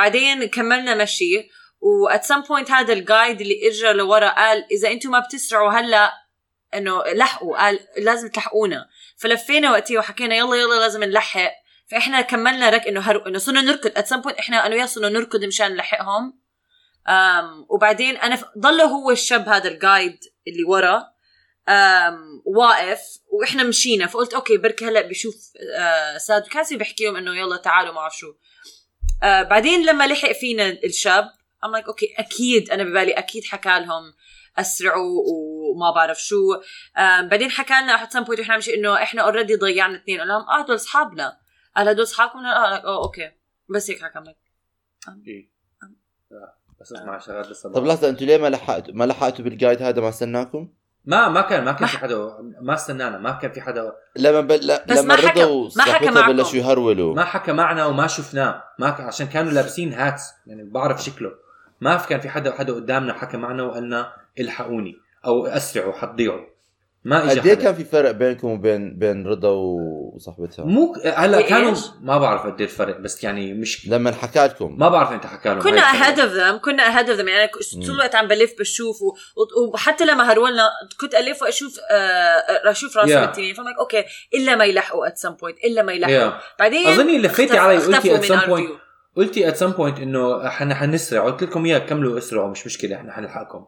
بعدين 0.00 0.44
كملنا 0.44 0.94
مشي. 0.94 1.50
و 1.80 1.95
at 1.95 2.24
some 2.24 2.40
point 2.40 2.70
هذا 2.70 2.92
ال 2.92 3.00
guide 3.00 3.40
اللي 3.40 3.68
اجى 3.68 3.92
لورا 3.92 4.28
قال 4.28 4.66
إذا 4.72 4.90
أنتم 4.90 5.10
ما 5.10 5.18
بتسرعوا 5.18 5.72
هلأ 5.72 6.12
إنه 6.74 7.02
لحقوا. 7.02 7.56
قال 7.56 7.80
لازم 7.98 8.28
تلحقونا. 8.28 8.88
فلفينا 9.16 9.70
وقتها 9.70 9.98
وحكينا 9.98 10.36
يلا 10.36 10.56
يلا 10.56 10.74
لازم 10.74 11.04
نلحق. 11.04 11.52
فإحنا 11.90 12.20
كملنا 12.20 12.70
رك 12.70 12.86
إنه 12.88 13.00
هرو 13.00 13.20
إنه 13.20 13.38
صرنا 13.38 13.60
نركض. 13.60 13.98
at 13.98 14.06
some 14.06 14.20
point 14.20 14.38
إحنا 14.38 14.66
أنا 14.66 14.74
وياه 14.74 14.86
صرنا 14.86 15.08
نركض 15.08 15.44
مشان 15.44 15.72
نلحقهم. 15.72 16.40
أم 17.08 17.66
وبعدين 17.68 18.16
أنا 18.16 18.36
ف... 18.36 18.44
ضل 18.58 18.80
هو 18.80 19.10
الشاب 19.10 19.48
هذا 19.48 19.68
ال 19.68 19.76
guide 19.76 20.18
اللي 20.48 20.64
ورا. 20.64 21.04
أم 21.68 22.42
واقف 22.46 23.00
وإحنا 23.28 23.62
مشينا. 23.62 24.06
فقلت 24.06 24.34
okay 24.34 24.56
بركي 24.56 24.84
هلأ 24.84 25.00
بشوف 25.00 25.34
آه 25.78 26.18
ساد 26.18 26.46
كاسي 26.46 26.76
بحكي 26.76 27.04
لهم 27.04 27.16
إنه 27.16 27.36
يلا 27.36 27.56
تعالوا 27.56 27.94
ما 27.94 28.00
أعرف 28.00 28.16
شو. 28.16 28.32
آه 29.22 29.42
بعدين 29.42 29.86
لما 29.86 30.06
لحق 30.06 30.32
فينا 30.32 30.68
الشاب 30.68 31.24
ام 31.64 31.72
لايك 31.72 31.86
أوكي 31.86 32.14
أكيد 32.18 32.70
أنا 32.70 32.84
ببالي 32.84 33.12
أكيد 33.12 33.44
حكى 33.44 33.68
لهم 33.68 34.02
أسرعوا 34.58 35.22
وما 35.28 35.90
بعرف 35.90 36.18
شو. 36.22 36.54
آه 36.96 37.20
بعدين 37.20 37.50
حكى 37.50 37.74
لنا 37.82 37.96
حتى 37.96 38.10
سم 38.10 38.24
بوينت 38.24 38.40
وإحنا 38.40 38.56
مشي 38.56 38.74
إنه 38.74 38.94
إحنا 39.02 39.22
اوريدي 39.22 39.56
ضيعنا 39.56 39.96
اثنين. 39.96 40.18
قال 40.18 40.28
لهم 40.28 40.42
آه 40.42 40.62
هدول 40.62 40.76
أصحابنا. 40.76 41.38
قال 41.76 41.88
هدول 41.88 42.02
أصحابكم؟ 42.02 42.38
آه 42.38 42.74
آه 42.74 43.04
أوكي. 43.04 43.30
بس 43.68 43.90
هيك 43.90 44.02
حكى 44.02 44.18
لك 44.18 44.36
إيه. 45.26 45.50
لا، 46.30 46.54
بس 46.80 46.92
اسمع 46.92 47.18
شغلات 47.18 47.46
لسه 47.46 47.72
طب 47.72 47.86
لحظة 47.86 48.08
أنتوا 48.08 48.26
ليه 48.26 48.36
ما 48.36 48.48
لحقتوا 48.48 48.94
ما 48.94 49.04
لحقتوا 49.04 49.44
بالجايد 49.44 49.82
هذا 49.82 50.00
ما 50.00 50.08
استناكم؟ 50.08 50.72
ما 51.10 51.28
ما 51.28 51.40
كان 51.40 51.64
ما 51.64 51.72
كان 51.72 51.82
ما 51.82 51.86
في 51.86 51.98
حدا 51.98 52.16
ما 52.60 52.74
استنانا 52.74 53.18
ما 53.18 53.30
كان 53.30 53.52
في 53.52 53.60
حدا 53.60 53.92
لما 54.16 54.40
بل... 54.40 54.66
لا 54.66 54.84
بس 54.88 54.98
لما 54.98 55.14
رضا 55.14 55.24
ما 55.24 55.28
حكى 55.28 55.44
وصاحبتها 55.44 56.10
معكم. 56.10 56.32
بلشوا 56.32 56.58
يهرولوا. 56.58 57.14
ما 57.14 57.24
حكى 57.24 57.52
معنا 57.52 57.86
وما 57.86 58.06
شفناه. 58.06 58.62
ما 58.78 58.90
ك... 58.90 59.00
عشان 59.00 59.26
كانوا 59.26 59.52
لابسين 59.52 59.92
هاتس 59.92 60.22
يعني 60.46 60.70
بعرف 60.70 61.02
شكله. 61.02 61.30
ما 61.80 61.96
في 61.96 62.08
كان 62.08 62.20
في 62.20 62.28
حدا 62.28 62.52
حدا 62.52 62.72
قدامنا 62.72 63.12
حكى 63.12 63.36
معنا 63.36 63.62
وقالنا 63.62 64.12
الحقوني 64.40 64.96
أو 65.26 65.46
أسرعوا 65.46 65.92
حتضيعوا. 65.92 66.46
ما 67.04 67.32
اجى 67.32 67.40
قد 67.40 67.46
إيه 67.46 67.54
حدا. 67.54 67.64
كان 67.64 67.74
في 67.74 67.84
فرق 67.84 68.10
بينكم 68.10 68.48
وبين 68.48 68.98
بين 68.98 69.26
رضا 69.26 69.48
وصاحبتها؟ 69.50 70.64
مو 70.64 70.94
هلا 71.16 71.38
إيش؟ 71.38 71.46
كانوا 71.48 71.74
ما 72.00 72.18
بعرف 72.18 72.42
قد 72.46 72.60
إيه 72.60 72.66
الفرق 72.68 72.98
بس 73.00 73.24
يعني 73.24 73.54
مش 73.54 73.88
لما 73.88 74.12
حكى 74.12 74.38
لكم 74.44 74.76
ما 74.78 74.88
بعرف 74.88 75.12
انت 75.12 75.26
حكى 75.26 75.48
لهم 75.48 75.60
كنا 75.62 75.80
ahead 75.82 76.16
of 76.16 76.30
them 76.58 76.64
كنا 76.64 76.82
ahead 77.02 77.06
of 77.06 77.20
them 77.20 77.28
يعني 77.28 77.50
طول 77.86 77.94
الوقت 77.94 78.14
عم 78.14 78.28
بلف 78.28 78.52
بشوف 78.58 79.02
و- 79.02 79.14
وحتى 79.74 80.04
لما 80.04 80.32
هرولنا 80.32 80.68
كنت 81.00 81.14
ألف 81.14 81.42
وأشوف 81.42 81.76
آه 81.90 82.70
أشوف 82.70 82.96
راسهم 82.96 83.24
Yeah. 83.24 83.28
التنين 83.28 83.54
ف 83.54 83.55
I'm 83.55 83.58
like 83.58 83.78
okay 83.80 84.04
إلا 84.34 84.56
ما 84.56 84.64
يلحقوا 84.64 85.08
at 85.08 85.12
some 85.12 85.32
point 85.42 85.64
إلا 85.64 85.82
ما 85.82 85.92
يلحقوا 85.92 86.30
Yeah. 86.30 86.42
بعدين 86.58 86.86
أظني 86.86 87.18
لفيتي 87.18 87.58
علي 87.58 87.76
قلتي 87.78 88.16
at 88.16 88.20
من 88.20 88.28
some 88.38 88.40
our 88.40 88.46
point 88.46 88.68
view. 88.70 88.80
قلتي 89.16 89.48
at 89.48 89.56
some 89.56 89.70
point 89.70 89.98
إنه 89.98 90.46
إحنا 90.46 90.74
حنسرع 90.74 91.24
قلت 91.24 91.42
لكم 91.42 91.64
اياه 91.66 91.78
كملوا 91.78 92.18
اسرعوا 92.18 92.48
مش 92.50 92.66
مشكلة 92.66 92.96
إحنا 92.96 93.12
حنلحقكم 93.12 93.64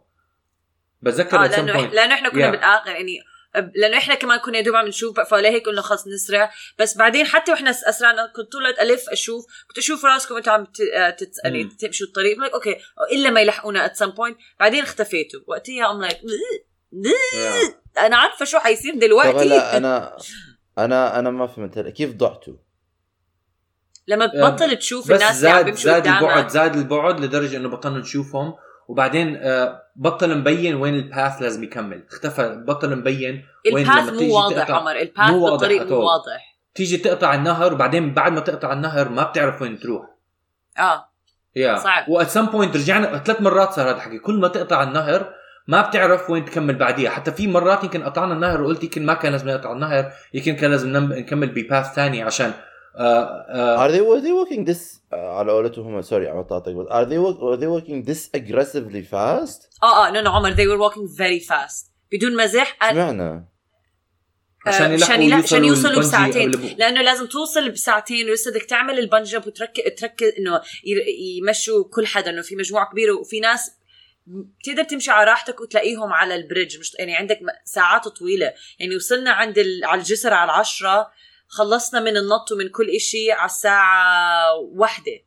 بتذكر 1.03 1.45
آه 1.45 1.47
لأنه 1.47 1.73
إح- 1.73 1.93
لأنه 1.95 2.15
إحنا 2.15 2.29
كنا 2.29 2.49
Yeah. 2.49 2.51
بالاخر 2.51 2.91
يعني 2.91 3.19
لأنه 3.75 3.97
إحنا 3.99 4.15
كمان 4.15 4.39
كنا 4.39 4.59
يا 4.59 4.63
دوب 4.63 4.77
عم 4.77 4.87
نشوف 4.87 5.21
فلهيك 5.21 5.67
قلنا 5.67 5.83
خلص 5.83 6.07
نسرع. 6.09 6.51
بس 6.79 6.97
بعدين 6.97 7.27
حتى 7.27 7.53
وإحنا 7.53 7.71
أسرعنا 7.71 8.33
كنت 8.37 8.53
طول 8.53 8.67
الوقت 8.67 8.81
ألف 8.81 9.09
أشوف 9.09 9.45
كنت 9.69 9.79
أشوف 9.79 10.05
راسكم 10.05 10.37
أنتم 10.37 10.51
عم 10.51 10.65
ت- 10.65 10.81
آه، 10.97 11.11
تت- 11.11 11.37
يعني. 11.45 11.65
تمشوا 11.65 12.07
الطريق. 12.07 12.39
Like, 12.39 12.53
okay 12.55 12.77
إلا 13.13 13.31
ما 13.31 13.41
يلحقونا 13.41 13.85
at 13.85 13.97
some 13.97 14.11
point 14.11 14.37
بعدين 14.61 14.83
اختفيتوا. 14.83 15.41
وقتها 15.47 15.91
I'm 15.91 16.01
like 16.01 16.19
Yeah. 16.93 17.99
أنا 17.99 18.17
عارفة 18.17 18.45
شو 18.45 18.59
حيصير 18.59 18.93
طب 18.95 18.99
دلوقتي 18.99 19.31
هلا 19.39 19.77
أنا 19.77 20.17
أنا 20.79 21.19
أنا 21.19 21.31
ما 21.31 21.47
فهمت 21.47 21.79
هلا 21.79 21.91
كيفضعتوا؟ 21.91 22.55
لما 24.09 24.27
تبطل 24.27 24.77
تشوف 24.77 25.05
بس 25.13 25.21
الناس 25.23 25.37
اللي 25.39 25.49
عم 25.51 25.55
زاد 25.57 25.65
بيمشوا 25.65 25.83
زاد 25.85 26.07
البعد 26.07 26.49
زاد 26.49 26.77
البعد 26.77 27.21
لدرجة 27.21 27.57
إنه 27.57 27.69
بطلنا 27.69 27.99
نشوفهم. 27.99 28.55
وبعدين 28.89 29.37
آه، 29.37 29.83
بطل 29.97 30.39
مبين 30.39 30.75
وين 30.75 30.95
ال 30.95 31.04
path 31.04 31.43
لازم 31.43 31.65
يكمل. 31.65 32.05
اختفى 32.11 32.63
بطل 32.67 32.97
مبين 32.97 33.45
وين 33.73 33.91
ال 33.91 33.95
path 33.95 34.13
مو 34.13 34.37
واضح 34.37 34.71
عمر. 34.71 34.97
ال 34.97 35.03
path 35.03 35.31
مو 35.31 35.45
واضح 35.45 35.51
بالطريق 35.51 35.93
مو. 35.93 35.99
واضح. 35.99 36.59
تيجي 36.75 36.97
تقطع 36.97 37.35
النهر 37.35 37.75
وبعدين 37.75 38.15
بعد 38.15 38.33
ما 38.33 38.41
تقطع 38.41 38.73
النهر 38.73 39.09
ما 39.09 39.23
بتعرف 39.23 39.63
وين 39.63 39.79
تروح. 39.79 40.07
آه 40.79 41.09
يا 41.57 41.79
صعب. 41.79 42.09
و 42.09 42.15
at 42.15 42.29
some 42.29 42.47
point 42.47 42.77
رجعنا 42.77 43.19
ثلاث 43.19 43.41
مرات 43.41 43.73
صار 43.73 43.89
هذا 43.89 43.97
الحكي. 43.97 44.19
كل 44.19 44.35
ما 44.35 44.49
تقطع 44.49 44.83
النهر 44.83 45.35
ما 45.69 45.81
بتعرف 45.83 46.31
وين 46.31 46.45
تكمل 46.45 46.75
بعديها. 46.75 47.11
حتى 47.11 47.33
في 47.33 47.47
مرات 47.47 47.85
يمكن 47.85 48.03
قطعنا 48.03 48.35
النهر 48.35 48.63
وقلت 48.63 48.85
يمكن 48.85 49.07
ما 49.07 49.15
كان 49.15 49.33
لازم 49.33 49.49
نقطع 49.49 49.73
النهر 49.73 50.13
يمكن 50.35 50.57
كان 50.57 50.71
لازم 50.71 50.97
نكمل 50.97 51.47
ب 51.47 51.56
path 51.56 51.95
ثاني 51.95 52.23
عشان 52.23 52.53
آه 52.97 53.47
آه. 53.49 53.87
Are 53.87 53.91
they 53.91 54.01
were 54.01 54.21
they 54.25 54.33
working 54.33 54.65
this 54.65 55.01
uh, 55.13 55.15
على 55.15 55.53
قولتهم 55.53 56.03
sorry 56.03 56.29
عم 56.29 56.43
قطعتك 56.43 56.73
بس 56.73 56.87
are 56.87 57.07
they 57.09 57.19
work, 57.19 57.39
were 57.39 57.61
they 57.61 57.69
working 57.69 58.11
this 58.11 58.41
aggressively 58.41 59.03
fast؟ 59.13 59.83
آه 59.83 60.07
آه 60.07 60.11
no 60.11 60.21
no 60.21 60.31
عمر 60.31 60.55
they 60.55 60.67
were 60.69 60.91
walking 60.91 61.17
very 61.17 61.49
fast. 61.49 61.91
بدون 62.13 62.37
مزح 62.37 62.77
اشمعنى؟ 62.83 63.53
عشان 64.67 64.91
آه، 64.91 64.95
يلحقوا 64.95 65.35
عشان 65.35 65.65
يوصلوا 65.65 66.01
بساعتين. 66.01 66.51
لأنه 66.79 67.03
لازم 67.03 67.27
توصل 67.27 67.71
بساعتين 67.71 68.31
ولسه 68.31 68.51
بدك 68.51 68.63
تعمل 68.63 68.99
ال 68.99 69.03
bungee 69.03 69.27
jump 69.27 69.47
وتركز 69.47 69.83
تركز 69.99 70.33
انه 70.39 70.63
يمشوا 71.39 71.85
كل 71.85 72.07
حدا 72.07 72.31
إنه 72.31 72.43
في 72.43 72.57
مجموعة 72.57 72.91
كبيرة 72.91 73.13
وفي 73.13 73.41
ناس 73.41 73.73
بتقدر 74.27 74.83
تمشي 74.83 75.11
على 75.11 75.31
راحتك 75.31 75.61
وتلاقيهم 75.61 76.13
على 76.13 76.35
ال 76.35 76.40
bridge. 76.40 76.79
مش 76.79 76.95
يعني 76.99 77.17
عندك 77.17 77.41
ساعات 77.65 78.09
طويلة. 78.09 78.53
يعني 78.79 78.97
وصلنا 78.97 79.31
عند 79.31 79.59
ال... 79.59 79.85
على 79.85 80.01
الجسر 80.01 80.35
على 80.35 80.51
العشرة 80.51 81.11
خلصنا 81.53 82.01
من 82.01 82.17
النط 82.17 82.53
ومن 82.53 82.69
كل 82.69 82.91
إشي 82.91 83.33
على 83.33 83.47
الساعة 83.47 84.55
واحدة. 84.57 85.21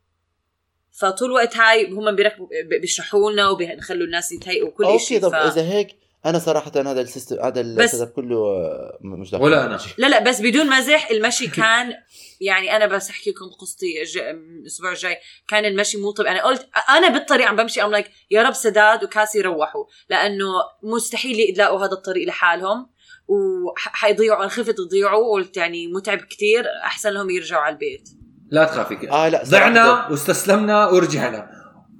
فطول 0.92 1.28
الوقت 1.28 1.56
هاي 1.56 1.90
هم 1.90 2.16
بيركبوا 2.16 2.48
بيشرحوا 2.80 3.32
لنا 3.32 3.48
وبيخلوا 3.48 4.06
الناس 4.06 4.32
يتهيئوا 4.32 4.70
كل 4.70 4.84
okay 4.84 5.04
شيء 5.04 5.20
طب 5.22 5.30
ف... 5.30 5.34
إذا 5.34 5.62
هيك 5.62 5.96
أنا 6.26 6.38
صراحة 6.38 6.72
هذا 6.76 7.00
ال 7.00 7.05
system 7.05 7.36
هذا 7.40 7.60
up 8.02 8.08
كله 8.08 8.36
آه، 8.36 8.98
مش 9.00 9.30
داخل. 9.30 9.44
ولا 9.44 9.66
أنا. 9.66 9.78
لا 9.98 10.06
لا 10.06 10.18
بس 10.22 10.40
بدون 10.40 10.70
مزح 10.78 11.10
المشي 11.10 11.46
كان 11.46 11.94
يعني 12.40 12.76
أنا 12.76 12.86
بس 12.86 13.10
أحكي 13.10 13.30
لكم 13.30 13.50
قصتي 13.60 14.02
الأسبوع 14.30 14.92
الجاي. 14.92 15.16
كان 15.48 15.64
المشي 15.64 15.98
مو 15.98 16.10
طبيعي 16.10 16.34
أنا 16.34 16.44
قلت 16.44 16.68
أنا 16.88 17.08
بالطريق 17.08 17.46
عم 17.46 17.56
بمشي 17.56 17.82
I'm 17.82 17.90
like 17.90 18.10
يا 18.30 18.42
رب 18.42 18.52
سداد 18.52 19.04
وكاسي 19.04 19.38
يروحوا 19.38 19.84
لأنه 20.10 20.46
مستحيل 20.82 21.40
يلاقوا 21.40 21.78
هذا 21.78 21.92
الطريق 21.92 22.28
لحالهم. 22.28 22.95
وحيضيعوا 23.28 24.40
أنا 24.40 24.48
خفت 24.48 24.74
يضيعوا 24.78 25.24
وقلت 25.24 25.56
يعني 25.56 25.86
متعب 25.86 26.18
كتير 26.18 26.64
أحسن 26.84 27.10
لهم 27.10 27.30
يرجعوا 27.30 27.62
على 27.62 27.72
البيت. 27.72 28.08
لا 28.50 28.64
تخافي. 28.64 29.10
آه 29.10 29.28
لا 29.28 29.42
ضعنا 29.44 30.08
واستسلمنا 30.08 30.86
ورجعنا. 30.86 31.50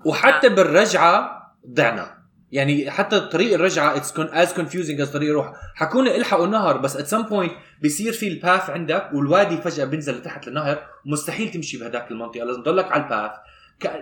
وحتى 0.05 0.49
بالرجعة 0.49 1.43
ضعنا. 1.71 2.17
يعني 2.53 2.91
حتى 2.91 3.21
طريق 3.21 3.55
الرجعة 3.55 3.97
it's 3.97 4.13
as 4.19 4.55
confusing 4.55 5.01
as 5.01 5.13
طريق 5.13 5.29
الروح. 5.29 5.53
حكونا 5.75 6.17
إلحقوا 6.17 6.47
النهر 6.47 6.79
بس 6.79 6.97
at 6.97 7.07
some 7.07 7.23
point 7.23 7.53
بيصير 7.83 8.13
في 8.13 8.29
ال 8.29 8.37
path 8.37 8.71
عندك 8.71 9.11
والوادي 9.15 9.57
فجأة 9.57 9.85
بينزل 9.85 10.19
لتحت 10.19 10.49
النهر 10.49 10.87
مستحيل 11.07 11.51
تمشي 11.51 11.79
بهداك 11.79 12.11
المنطقة 12.11 12.45
لازم 12.45 12.63
تضلك 12.63 12.93
على 12.93 13.05
ال 13.05 13.10
path 13.10 13.31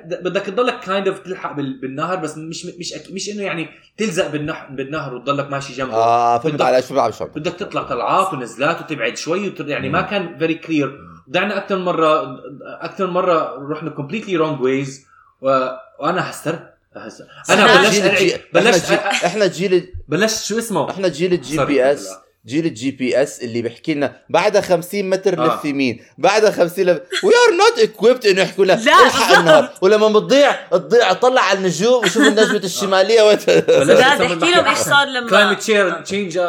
بدك 0.04 0.42
تضلك 0.42 0.80
kind 0.80 1.08
of 1.08 1.18
تلحق 1.18 1.52
بال- 1.52 1.80
بالنهر 1.80 2.16
بس 2.16 2.38
مش 2.38 2.66
مش 2.66 2.92
أك- 2.94 3.12
مش 3.12 3.28
إنه 3.30 3.42
يعني 3.42 3.68
تلزق 3.98 4.26
بالنهر 4.28 4.66
بالنهر 4.70 5.14
وتضلك 5.14 5.50
ماشي 5.50 5.72
جنبه 5.72 5.94
آه 5.94 6.38
فهمت 6.38 6.54
بدك- 6.54 6.64
على 6.64 6.82
شو 6.82 6.94
بعرف 6.94 7.16
شو 7.18 7.24
بدك 7.24 7.52
تطلع 7.52 7.82
طلعات 7.82 8.32
ونزلات 8.32 8.80
وتبعد 8.80 9.16
شوي 9.16 9.48
وتر... 9.48 9.68
يعني 9.68 9.88
ما 9.88 10.00
كان 10.02 10.38
very 10.38 10.54
clear 10.54 10.98
ضعنا 11.30 11.56
أكثر 11.58 11.78
مره 11.78 12.38
أكثر 12.80 13.06
مرة 13.06 13.68
رحنا 13.72 13.90
completely 13.90 14.36
wrong 14.36 14.60
ways. 14.60 15.06
وأنا 15.40 16.30
هسترت 16.30 16.74
هس- 16.96 17.22
أنا. 17.50 17.80
بلشت 17.82 18.40
بلشت 18.54 18.90
إحنا 19.24 19.46
جيل- 19.46 19.92
بلشت 20.08 20.44
شو 20.44 20.58
اسمه 20.58 20.90
إحنا 20.90 21.08
جيل 21.08 21.32
ال 21.32 21.43
G. 21.43 21.64
P 21.64 21.92
S 21.92 22.08
جيل 22.46 22.66
ال 22.66 22.90
GPS 22.90 23.40
اللي 23.42 23.62
بيحكي 23.62 23.94
لنا 23.94 24.16
بعدها 24.30 24.60
50 24.60 25.10
متر 25.10 25.38
آه. 25.38 25.56
لف 25.58 25.64
يمين 25.64 26.00
بعدها 26.18 26.50
50 26.50 26.84
لف 26.84 26.98
we 27.24 27.32
are 27.48 27.54
not 27.56 27.78
equipped 27.78 28.26
إنه 28.26 28.40
يحكوا 28.42 28.64
لنا 28.64 28.72
لا، 28.72 28.78
ألحق 29.06 29.18
بالضبط. 29.28 29.38
النهر 29.38 29.70
ولما 29.82 30.08
بتضيع 30.08 30.52
تضيع 30.70 31.12
طلع 31.12 31.40
على 31.42 31.58
النجوم 31.58 32.04
وشوف 32.04 32.22
النجمة 32.22 32.56
الشمالية 32.64 33.22
وين 33.22 33.38
أسمي 33.46 34.00
احكي 34.02 34.24
لهم 34.26 34.44
إيش 34.44 34.58
بحكي. 34.58 34.84
صار 34.90 35.06
لما 35.06 35.28
climate 35.30 35.62
change 36.06 36.40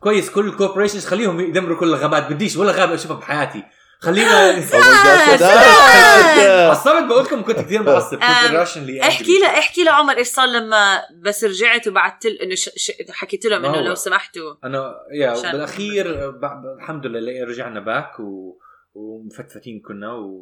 كويس 0.00 0.30
كل 0.30 0.46
ال 0.48 0.52
corporations 0.52 1.04
خليهم 1.06 1.40
يدمروا 1.40 1.78
كل 1.78 1.88
الغابات 1.88 2.30
بديش 2.32 2.56
ولا 2.56 2.72
غابة 2.72 2.94
أشوفها 2.94 3.16
بحياتي 3.16 3.62
خلينا. 4.02 4.52
عصبت 6.70 7.02
بقول 7.08 7.24
لكم 7.24 7.42
كنت 7.42 7.60
كثير 7.60 7.82
معصب 7.82 8.14
كنت 8.14 8.22
um، 8.24 8.64
irrationally 8.64 9.02
احكي. 9.02 9.38
له 9.38 9.46
احكي 9.58 9.84
لعمر 9.84 10.16
إيش 10.16 10.26
صار 10.28 10.46
لما 10.48 11.02
بس 11.22 11.44
رجعت 11.44 11.88
وبعثت 11.88 12.26
إنه 12.26 12.54
ش... 12.54 12.70
ش... 12.76 12.92
حكيت 13.10 13.44
لهم 13.46 13.64
إنه 13.64 13.78
هو. 13.78 13.84
لو 13.84 13.94
سمحتوا 13.94 14.54
أنا 14.64 14.94
يا 15.12 15.52
بالأخير 15.52 16.30
ب... 16.30 16.44
الحمد 16.78 17.06
لله 17.06 17.44
رجعنا 17.44 17.80
back 17.80 18.20
و... 18.20 18.58
ومفتفتين 18.94 19.80
كنا 19.80 20.12
و... 20.12 20.40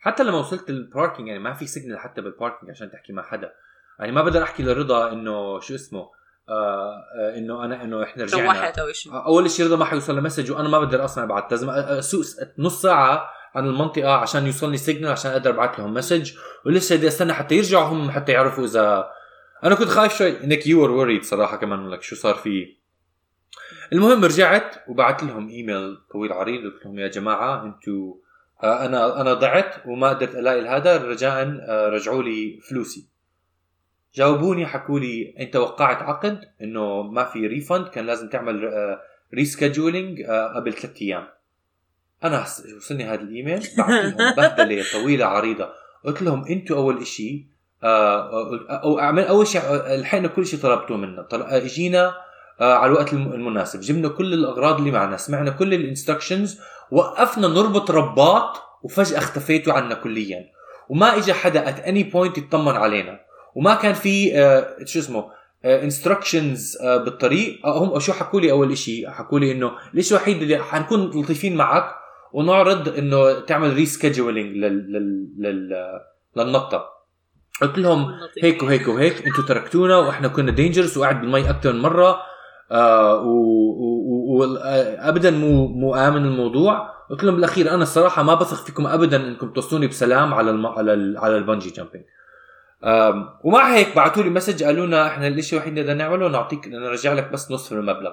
حتى 0.00 0.22
لما 0.22 0.38
وصلت 0.38 0.70
ال 0.70 0.77
parking 0.77 1.28
يعني 1.28 1.40
ما 1.40 1.54
في 1.54 1.66
signal 1.66 1.98
حتى 1.98 2.20
بال 2.20 2.31
parking 2.31 2.70
عشان 2.70 2.90
تحكي 2.90 3.12
مع 3.12 3.22
حدا. 3.22 3.52
يعني 4.00 4.12
ما 4.12 4.22
بقدر 4.22 4.42
أحكي 4.42 4.62
لرضا 4.62 5.12
إنه 5.12 5.60
شو 5.60 5.74
اسمه. 5.74 6.15
آه 6.48 7.04
إنه 7.38 7.64
أنا 7.64 7.84
إنه 7.84 8.02
إحنا 8.02 8.24
رجعنا. 8.24 8.44
روحت 8.44 8.78
أو 8.78 8.92
شيء. 8.92 9.12
أول 9.12 9.50
شيء 9.50 9.66
رضا 9.66 9.76
ما 9.76 9.84
حيوصل 9.84 10.20
message 10.20 10.50
وأنا 10.52 10.68
ما 10.68 10.78
بقدر 10.78 11.04
أصلا 11.04 11.24
ابعت 11.24 11.50
لازم 11.50 11.70
أسوق 11.70 12.24
نص 12.58 12.82
ساعة 12.82 13.30
عن 13.54 13.66
المنطقة 13.66 14.12
عشان 14.12 14.46
يوصلني 14.46 14.76
signal 14.76 15.10
عشان 15.12 15.30
أقدر 15.30 15.50
ابعت 15.50 15.78
لهم 15.78 15.94
message 15.94 16.32
ولسه 16.66 16.96
بدي 16.96 17.08
أستنى 17.08 17.32
حتى 17.32 17.54
يرجعوا 17.54 17.84
هم 17.84 18.10
حتى 18.10 18.32
يعرفوا 18.32 18.64
اذا 18.64 19.10
أنا 19.64 19.74
كنت 19.74 19.88
خايف 19.88 20.18
شوي. 20.18 20.44
انك 20.44 20.66
you 20.66 20.82
were 20.82 20.90
worried 20.90 21.22
صراحة 21.22 21.56
كمان 21.56 21.90
لك 21.90 22.02
شو 22.02 22.16
صار 22.16 22.34
في 22.34 22.76
المهم 23.92 24.24
رجعت 24.24 24.88
وبعت 24.88 25.22
لهم 25.22 25.48
ايميل 25.48 25.96
طويل 26.12 26.32
عريض. 26.32 26.72
قلت 26.72 26.84
لهم 26.86 26.98
يا 26.98 27.08
جماعة 27.08 27.64
أنتوا 27.64 28.14
آه، 28.62 28.86
أنا 28.86 29.20
أنا 29.20 29.34
ضعت 29.34 29.74
وما 29.86 30.08
قدرت 30.08 30.34
ألاقي 30.34 30.68
هذا 30.68 30.96
رجاء 30.96 31.58
آه، 31.68 31.88
رجعوا 31.88 32.22
لي 32.22 32.60
فلوسي. 32.70 33.08
جاوبوني 34.16 34.66
حكوا 34.66 35.00
لي 35.00 35.34
أنت 35.40 35.56
وقعت 35.56 36.02
عقد 36.02 36.40
إنه 36.62 37.02
ما 37.02 37.24
في 37.24 37.46
refund 37.46 37.88
كان 37.88 38.06
لازم 38.06 38.28
تعمل 38.28 38.70
rescheduling 39.34 40.22
قبل 40.56 40.72
ثلاث 40.72 41.02
أيام. 41.02 41.26
أنا 42.24 42.44
وصلني 42.76 43.04
هذا 43.04 43.20
الإيميل 43.20 43.60
لهم 43.78 44.34
بهدلة 44.36 44.84
طويلة 44.92 45.26
عريضة. 45.26 45.68
قلت 46.04 46.22
لهم 46.22 46.44
أنتوا 46.44 46.76
أول 46.76 47.06
شيء 47.06 47.44
أو 47.84 48.98
أعمل 48.98 49.22
أول 49.24 49.46
شيء 49.46 49.60
آه، 49.60 49.96
لحقنا 49.96 50.28
كل 50.28 50.46
شيء 50.46 50.60
طلبتوه 50.60 50.96
منا 50.96 51.20
آه، 51.32 51.56
اجينا 51.56 52.14
آه، 52.60 52.74
على 52.74 52.86
الوقت 52.92 53.12
الم- 53.12 53.32
المناسب. 53.32 53.80
جبنا 53.80 54.08
كل 54.08 54.32
الأغراض 54.34 54.78
اللي 54.78 54.90
معنا 54.90 55.16
سمعنا 55.16 55.50
كل 55.50 55.74
ال 55.74 55.81
instructions 55.81 56.60
وقفنا 56.90 57.48
نربط 57.48 57.90
رباط 57.90 58.62
وفجأة 58.82 59.18
اختفيتوا 59.18 59.72
عنا 59.72 59.94
كليا. 59.94 60.44
وما 60.88 61.16
اجى 61.16 61.32
حدا 61.32 61.68
at 61.68 61.80
any 61.80 62.02
point 62.02 62.38
يطمن 62.38 62.72
علينا. 62.76 63.20
وما 63.56 63.74
كان 63.74 63.92
في 63.92 64.38
آه، 64.38 64.76
شو 64.84 64.98
اسمه 64.98 65.24
instructions 65.64 66.78
بالطريق. 66.82 67.66
آه، 67.66 67.78
هم 67.78 67.98
شو 67.98 68.12
حكوا 68.12 68.40
لي 68.40 68.50
أول 68.50 68.78
شيء 68.78 69.10
حكوا 69.10 69.40
لي 69.40 69.52
إنه 69.52 69.70
الشيء 69.94 70.16
الوحيد 70.16 70.42
اللي 70.42 70.58
حنكون 70.58 71.10
لطيفين 71.10 71.56
معك 71.56 71.90
ونعرض 72.32 72.88
إنه 72.98 73.40
تعمل 73.40 73.72
rescheduling 73.72 74.56
لل 74.56 74.92
لل 74.92 75.28
لل 75.38 75.74
للنطة. 76.36 76.84
قلت 77.62 77.78
لهم 77.78 78.06
هيك 78.42 78.62
وهيك 78.62 78.88
وهيك 78.88 79.26
أنتوا 79.26 79.44
تركتونا 79.48 79.96
وإحنا 79.96 80.28
كنا 80.28 80.50
dangerous 80.50 80.96
وقعد 80.96 81.20
بالمي 81.20 81.50
أكثر 81.50 81.72
من 81.72 81.80
مرة. 81.80 82.16
آه 82.72 83.22
وابدا 84.28 85.30
مو 85.30 85.66
مو 85.66 85.94
آمن 85.94 86.24
الموضوع. 86.24 86.96
قلت 87.10 87.24
لهم 87.24 87.34
بالأخير 87.34 87.70
أنا 87.70 87.82
الصراحة 87.82 88.22
ما 88.22 88.34
بثق 88.34 88.64
فيكم 88.64 88.86
ابدا 88.86 89.16
إنكم 89.16 89.52
توصلوني 89.52 89.86
بسلام 89.86 90.34
على 90.34 90.50
الم... 90.50 90.66
على 90.66 90.92
ال... 90.94 91.18
على 91.18 91.36
ال 91.36 91.41
bungee 91.41 91.70
jumping 91.70 92.04
ومع 93.44 93.74
هيك 93.74 93.96
بعثوا 93.96 94.22
لي 94.22 94.30
message 94.30 94.64
قالوا 94.64 94.86
لنا 94.86 95.06
إحنا 95.06 95.28
الشيء 95.28 95.58
الوحيد 95.58 95.78
اللي 95.78 95.92
بدنا 95.92 96.04
نعمله 96.04 96.28
نعطيك 96.28 96.68
نرجع 96.68 97.12
لك 97.12 97.32
بس 97.32 97.50
نصف 97.50 97.72
المبلغ. 97.72 98.12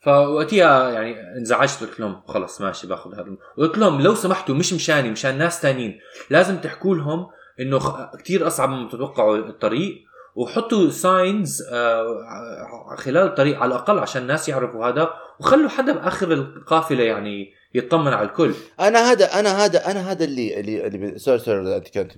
فوقتها 0.00 0.90
يعني 0.90 1.36
انزعجت 1.36 1.80
قلت 1.80 2.00
لهم 2.00 2.22
خلص 2.26 2.60
ماشي 2.60 2.86
باخذ 2.86 3.14
هذا 3.14 3.26
قلت 3.58 3.78
لهم 3.78 4.00
لو 4.00 4.14
سمحتوا 4.14 4.54
مش 4.54 4.72
مشاني 4.72 5.10
مشان 5.10 5.38
ناس 5.38 5.60
تانيين. 5.60 5.98
لازم 6.30 6.56
تحكوا 6.56 6.96
لهم 6.96 7.26
إنه 7.60 8.08
كثير 8.18 8.46
أصعب 8.46 8.68
مما 8.68 8.88
تتوقعوا 8.88 9.36
الطريق. 9.36 10.04
وحطوا 10.34 10.90
signs 10.90 11.62
آه، 11.72 12.96
خلال 12.98 13.26
الطريق 13.26 13.58
على 13.58 13.68
الأقل 13.68 13.98
عشان 13.98 14.22
الناس 14.22 14.48
يعرفوا 14.48 14.86
هذا. 14.86 15.10
وخلوا 15.40 15.68
حدا 15.68 15.92
بآخر 15.92 16.32
القافلة 16.32 17.04
يعني 17.04 17.52
يطمن 17.74 18.12
على 18.12 18.28
الكل. 18.28 18.54
أنا 18.80 19.12
هذا 19.12 19.40
أنا 19.40 19.64
هذا 19.64 19.90
أنا 19.90 20.10
هذا 20.10 20.24
اللي 20.24 20.60
اللي 20.60 20.86
اللي 20.86 21.18
sorry 21.18 21.38
sorry 21.38 21.76
أنت 21.76 21.98
كنت 21.98 22.12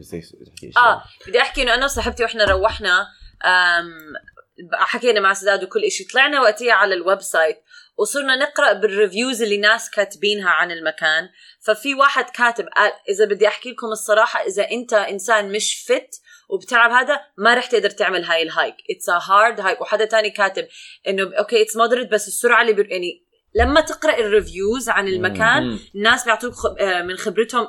آه 0.76 1.02
بدي 1.26 1.40
أحكي 1.40 1.62
إنه 1.62 1.74
أنا 1.74 1.84
وصاحبتي 1.84 2.22
وإحنا 2.22 2.44
روحنا 2.44 3.07
حكينا 4.72 5.20
مع 5.20 5.34
سداد 5.34 5.64
وكل 5.64 5.90
شيء 5.90 6.07
طلعنا 6.12 6.40
وقتها 6.40 6.72
على 6.72 6.94
ال 6.95 7.20
website 7.20 7.62
وصرنا 7.96 8.36
نقرأ 8.36 8.72
بال 8.72 8.88
reviews 8.88 9.42
اللي 9.42 9.57
ناس 9.57 9.90
كاتبينها 9.90 10.50
عن 10.50 10.70
المكان. 10.70 11.28
ففي 11.61 11.94
واحد 11.94 12.30
كاتب 12.30 12.66
قال 12.76 12.92
إذا 13.09 13.24
بدي 13.24 13.48
أحكي 13.48 13.70
لكم 13.70 13.86
الصراحة 13.86 14.40
إذا 14.40 14.70
أنت 14.70 14.92
إنسان 14.92 15.52
مش 15.52 15.84
fit 15.88 16.20
وبتعب 16.48 16.90
هذا 16.90 17.20
ما 17.38 17.55
رح 17.55 17.66
تقدر 17.66 17.90
تعمل 17.90 18.24
هاي 18.24 18.42
ال 18.42 18.49
hike 18.49 18.74
it's 18.90 19.09
a 19.09 19.32
hard 19.32 19.61
hike 19.61 19.80
وحدا 19.80 20.05
تاني 20.05 20.30
كاتب 20.30 20.68
إنه 21.09 21.38
okay 21.38 21.62
it's 21.62 21.76
moderate 21.76 22.12
بس 22.12 22.28
السرعة 22.28 22.62
اللي 22.62 22.72
بي... 22.72 22.82
يعني 22.90 23.24
لما 23.55 23.80
تقرأ 23.80 24.18
ال 24.18 24.27
reviews 24.27 24.88
عن 24.88 25.09
المكان 25.09 25.78
الناس 25.94 26.24
بيعطوك 26.24 26.55
آه، 26.80 27.02
من 27.02 27.16
خبرتهم 27.16 27.68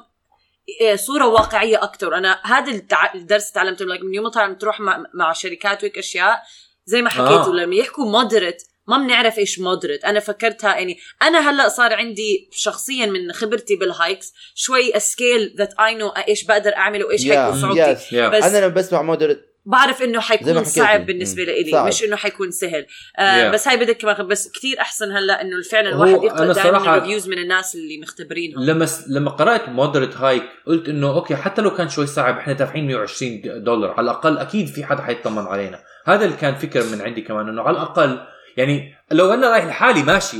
آه، 0.81 0.95
صورة 0.95 1.27
واقعية 1.27 1.83
أكثر 1.83 2.15
أنا 2.15 2.39
هذا 2.43 2.81
الدرس 3.15 3.51
تعلمته 3.51 3.86
من 3.86 4.13
يوم 4.13 4.31
ما 4.36 4.53
تروح 4.53 4.79
مع, 4.79 5.03
مع 5.13 5.33
شركات 5.33 5.83
وهيك 5.83 5.97
أشياء 5.97 6.41
زي 6.86 7.01
ما 7.01 7.09
حكيتوا 7.09 7.53
آه. 7.53 7.55
لما 7.55 7.75
يحكوا 7.75 8.05
moderate 8.05 8.63
ما 8.88 8.97
بنعرف 8.97 9.38
إيش 9.38 9.59
moderate 9.59 10.05
أنا 10.05 10.19
فكرتها 10.19 10.75
يعني 10.75 10.97
أنا 11.21 11.49
هلأ 11.49 11.69
صار 11.69 11.93
عندي 11.93 12.49
شخصيا 12.51 13.05
من 13.05 13.31
خبرتي 13.31 13.75
بال 13.76 13.92
hikes 13.92 14.34
شوي 14.55 14.99
skill 14.99 15.55
that 15.57 15.73
I 15.80 15.95
know 15.95 16.09
إيش 16.09 16.43
بقدر 16.43 16.75
اعمل 16.75 17.03
وايش 17.03 17.21
yeah, 17.21 17.29
حيكون 17.29 17.61
صعوبتي 17.61 17.95
yes, 17.95 17.99
yeah. 17.99 18.36
بس 18.36 18.43
أنا 18.43 18.57
لما 18.57 18.67
بسمع 18.67 19.01
moderate 19.01 19.55
بعرف 19.66 20.01
إنه 20.01 20.20
حيكون 20.20 20.63
صعب 20.63 21.05
بالنسبة 21.05 21.43
لي 21.43 21.88
مش 21.88 22.03
إنه 22.03 22.16
حيكون 22.16 22.51
سهل. 22.51 22.86
آه 23.18 23.49
yeah. 23.49 23.53
بس 23.53 23.68
هاي 23.68 23.78
بدك 23.78 23.97
كمان 23.97 24.28
بس 24.28 24.51
كثير 24.51 24.80
أحسن 24.82 25.11
هلأ 25.11 25.41
إنه 25.41 25.61
فعلا 25.72 25.89
الواحد 25.89 26.24
يقرا 26.24 26.53
دائما 26.53 26.95
reviews 26.95 27.30
من 27.30 27.38
الناس 27.38 27.76
اللي 27.76 27.97
مختبرينهم. 28.01 28.63
لما 28.63 28.88
لما 29.07 29.32
قرأت 29.32 29.70
moderate 29.69 30.17
hike 30.17 30.43
قلت 30.68 30.89
إنه 30.89 31.07
okay 31.07 31.36
حتى 31.36 31.61
لو 31.61 31.76
كان 31.76 31.89
شوي 31.89 32.07
صعب 32.07 32.38
إحنا 32.38 32.53
دافعين 32.53 32.88
120 32.88 33.41
دولار. 33.63 33.91
على 33.91 34.01
الأقل 34.01 34.38
أكيد 34.38 34.68
في 34.68 34.86
حدا 34.86 35.01
حيطمن 35.01 35.47
علينا. 35.47 35.80
هذا 36.05 36.26
اللي 36.26 36.38
كان 36.38 36.55
فكر 36.55 36.84
من 36.84 37.01
عندي 37.01 37.22
كمان 37.22 37.49
إنه 37.49 37.61
على 37.61 37.78
الأقل 37.78 38.20
يعني 38.57 38.95
لو 39.11 39.34
أنا 39.34 39.49
رايح 39.49 39.66
لحالي 39.66 40.03
ماشي 40.03 40.38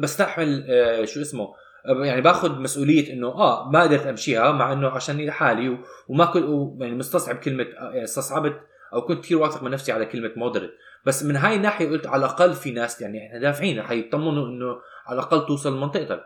بستحمل 0.00 0.66
آه 0.70 1.04
شو 1.04 1.20
اسمه 1.20 1.54
يعني 1.88 2.20
باخذ 2.20 2.60
مسؤولية 2.60 3.12
إنه 3.12 3.28
آه 3.28 3.70
ما 3.70 3.82
قدرت 3.82 4.06
أمشيها 4.06 4.52
مع 4.52 4.72
إنه 4.72 4.88
عشان 4.88 5.26
لحالي 5.26 5.78
وما 6.08 6.24
كنت 6.24 6.44
يعني 6.80 6.94
مستصعب 6.94 7.36
كلمة 7.36 7.64
آه، 7.64 7.90
يعني 7.90 8.04
استصعبت 8.04 8.60
أو 8.92 9.02
كنت 9.02 9.24
كثير 9.24 9.38
واثق 9.38 9.62
من 9.62 9.70
نفسي 9.70 9.92
على 9.92 10.06
كلمة 10.06 10.30
moderate 10.36 10.70
بس 11.06 11.22
من 11.22 11.36
هاي 11.36 11.56
الناحية 11.56 11.88
قلت 11.88 12.06
على 12.06 12.20
الأقل 12.20 12.54
في 12.54 12.70
ناس 12.70 13.00
يعني 13.00 13.26
إحنا 13.26 13.38
دافعين 13.38 13.82
حيطمنوا 13.82 14.46
إنه 14.46 14.76
على 15.06 15.18
الأقل 15.18 15.46
توصل 15.46 15.76
لمنطقتك. 15.76 16.24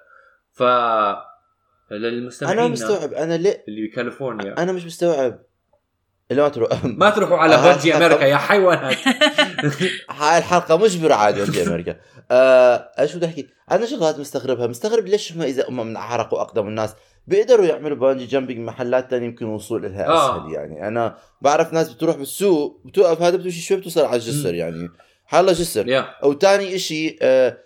ف 0.53 0.63
للمستمعين 1.91 2.59
أنا 2.59 2.69
مستوعب. 2.69 3.13
أنا 3.13 3.35
ليه؟ 3.35 3.65
اللي 3.69 3.87
بكاليفورنيا 3.87 4.63
أنا 4.63 4.73
مش 4.73 4.85
مستوعب. 4.87 5.39
ما 6.31 6.49
تروح. 6.49 6.85
ما 6.85 7.11
تروحوا 7.11 7.39
على 7.39 7.57
Bungee 7.57 7.97
America 7.97 8.25
يا 8.25 8.37
حيوانات. 8.37 8.97
هاي 10.21 10.39
الحلقة 10.39 10.77
مش 10.77 10.97
برعايه 10.97 11.45
Bungee 11.45 11.63
America. 11.63 11.97
آه 12.31 12.91
إيش 12.99 13.15
بدي 13.17 13.27
أحكي؟ 13.27 13.49
أنا 13.71 13.87
شغلات 13.87 14.19
مستغربها. 14.19 14.67
مستغرب 14.67 15.07
ليش 15.07 15.33
هم 15.33 15.43
إذا 15.43 15.69
هم 15.69 15.87
من 15.87 15.97
أعرق 15.97 16.35
وأقدم 16.35 16.69
الناس؟ 16.69 16.95
بيقدروا 17.27 17.67
يعملوا 17.67 17.97
bungee 17.97 18.27
jumping 18.27 18.59
محلات 18.59 19.11
تانية 19.11 19.27
يمكن 19.27 19.47
الوصول 19.47 19.83
لها 19.83 20.07
آه. 20.07 20.37
أسهل 20.37 20.53
يعني. 20.53 20.89
أنا 20.89 21.17
بعرف 21.41 21.73
ناس 21.73 21.93
بتروح 21.93 22.17
بالسوق 22.17 22.81
بتوقف 22.85 23.23
هذا 23.23 23.37
بتمشي 23.37 23.61
شوي 23.61 23.77
بتوصل 23.77 24.05
على 24.05 24.17
الجسر 24.17 24.55
يعني. 24.55 24.89
حالة 25.27 25.53
جسر. 25.53 25.85
Yeah. 25.85 26.05
أو 26.23 26.33
تاني 26.33 26.75
إشي 26.77 27.19
آه 27.23 27.59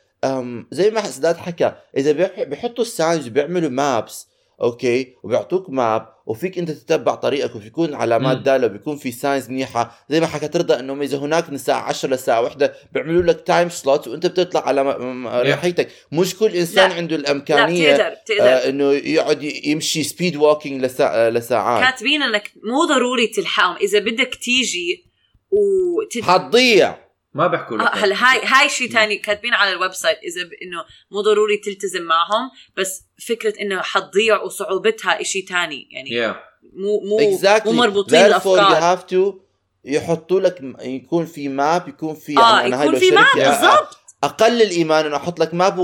زي 0.70 0.90
ما 0.90 1.02
سداد 1.02 1.36
حكى 1.36 1.72
إذا 1.96 2.12
بيحطوا 2.44 2.84
ال 2.84 2.91
signs 2.91 3.28
بيعملوا 3.28 3.70
maps 3.70 4.28
okay؟ 4.62 5.14
وبيعطوك 5.22 5.70
map 5.70 6.16
وفيك 6.26 6.58
أنت 6.58 6.70
تتبع 6.70 7.14
طريقك 7.14 7.56
وبيكون 7.56 7.94
علامات 7.94 8.38
داله 8.38 8.66
وبيكون 8.66 8.96
في 8.96 9.12
signs 9.12 9.50
منيحة. 9.50 10.06
زي 10.10 10.20
ما 10.20 10.26
حكت 10.26 10.56
رضا 10.56 10.80
إنه 10.80 11.02
إذا 11.02 11.18
هناك 11.18 11.48
من 11.48 11.54
الساعة 11.54 11.80
10 11.80 12.08
للساعه 12.08 12.42
1 12.42 12.72
بيعملوا 12.92 13.22
لك 13.22 13.40
time 13.46 13.68
slot 13.68 14.08
وأنت 14.08 14.26
بتطلع 14.26 14.68
على 14.68 14.96
ريحيتك 15.42 15.88
مش 16.12 16.36
كل 16.36 16.56
إنسان 16.56 16.90
لا. 16.90 16.96
عنده 16.96 17.16
الإمكانية 17.16 17.96
لا 17.96 18.08
بتقدر. 18.08 18.20
بتقدر. 18.34 18.48
آه 18.48 18.68
إنه 18.68 18.92
يقعد 18.92 19.42
يمشي 19.42 20.02
speed 20.02 20.36
walking 20.36 20.84
لسا... 20.84 21.04
آه 21.14 21.30
لساعات. 21.30 21.84
كاتبين 21.84 22.22
إنك 22.22 22.52
مو 22.64 22.84
ضروري 22.94 23.26
تلحقهم. 23.26 23.76
إذا 23.76 23.98
بدك 23.98 24.34
تيجي 24.34 25.06
وتت... 25.50 26.24
حتضيع 26.24 27.05
ما 27.36 27.46
بيحكوا 27.46 27.76
لك. 27.76 27.86
آه، 27.86 27.94
هلا 27.94 28.14
هاي 28.14 28.40
هاي 28.44 28.68
شيء 28.68 28.90
ثاني 28.90 29.16
كاتبين 29.16 29.54
على 29.54 29.72
ال 29.72 29.92
website 29.92 30.18
إذا 30.18 30.42
ب... 30.42 30.50
إنه 30.62 30.84
مو 31.10 31.20
ضروري 31.20 31.56
تلتزم 31.56 32.02
معهم 32.02 32.50
بس 32.76 33.02
فكرة 33.28 33.54
إنه 33.60 33.82
حتضيع 33.82 34.42
وصعوبتها 34.42 35.22
شيء 35.22 35.46
ثاني 35.46 35.88
يعني 35.90 36.10
yeah. 36.10 36.36
مو 36.62 37.00
مو 37.00 37.36
exactly. 37.36 37.66
مو 37.66 37.72
مربوطين 37.72 38.26
الافكار 38.26 38.70
you 38.70 38.98
have 38.98 39.02
to 39.10 39.46
يحطوا 39.84 40.40
لك 40.40 40.74
يكون 40.80 41.24
في 41.24 41.48
map 41.48 41.88
يكون 41.88 42.14
في 42.14 42.38
آه 42.38 42.60
يعني 42.60 42.84
يكون 42.84 42.98
في 42.98 43.10
map 43.10 43.26
بالضبط. 43.36 43.98
أقل 44.24 44.62
الإيمان 44.62 45.06
إنه 45.06 45.16
أحط 45.16 45.40
لك 45.40 45.54
map 45.54 45.78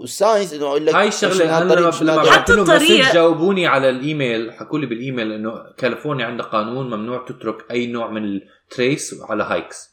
و 0.00 0.09
signs 0.09 0.52
إنه 0.52 0.66
أقول 0.66 0.86
لك 0.86 0.94
هاي 0.94 1.08
الشغلة 1.08 1.58
أنا 1.58 1.74
لما, 1.74 1.92
لما 2.00 2.30
حتى 2.30 2.52
الطريق 2.52 3.12
جاوبوني 3.14 3.66
على 3.66 3.90
الإيميل 3.90 4.52
حكوا 4.52 4.78
لي 4.78 4.86
بالإيميل 4.86 5.32
إنه 5.32 5.52
كاليفورنيا 5.78 6.26
عندها 6.26 6.46
قانون 6.46 6.86
ممنوع 6.90 7.24
تترك 7.28 7.70
أي 7.70 7.86
نوع 7.86 8.10
من 8.10 8.24
ال 8.24 8.39
trace 8.39 9.14
على 9.28 9.44
hikes 9.44 9.90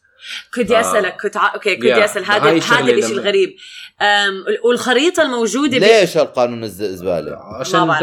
كنت 0.54 0.72
آه. 0.72 0.80
أسألك 0.80 1.22
كنت 1.22 1.38
ع... 1.38 1.54
okay 1.54 1.76
كنت 1.76 1.86
أسأل 1.86 2.26
هذا 2.26 2.44
هذا 2.44 2.52
الشيء 2.52 3.12
الغريب. 3.12 3.56
أم... 4.02 4.46
والخريطة 4.64 5.24
الموجودة 5.24 5.78
ليش 5.78 6.18
القانون 6.18 6.64
الزبالة؟ 6.64 7.38
عشان 7.60 7.96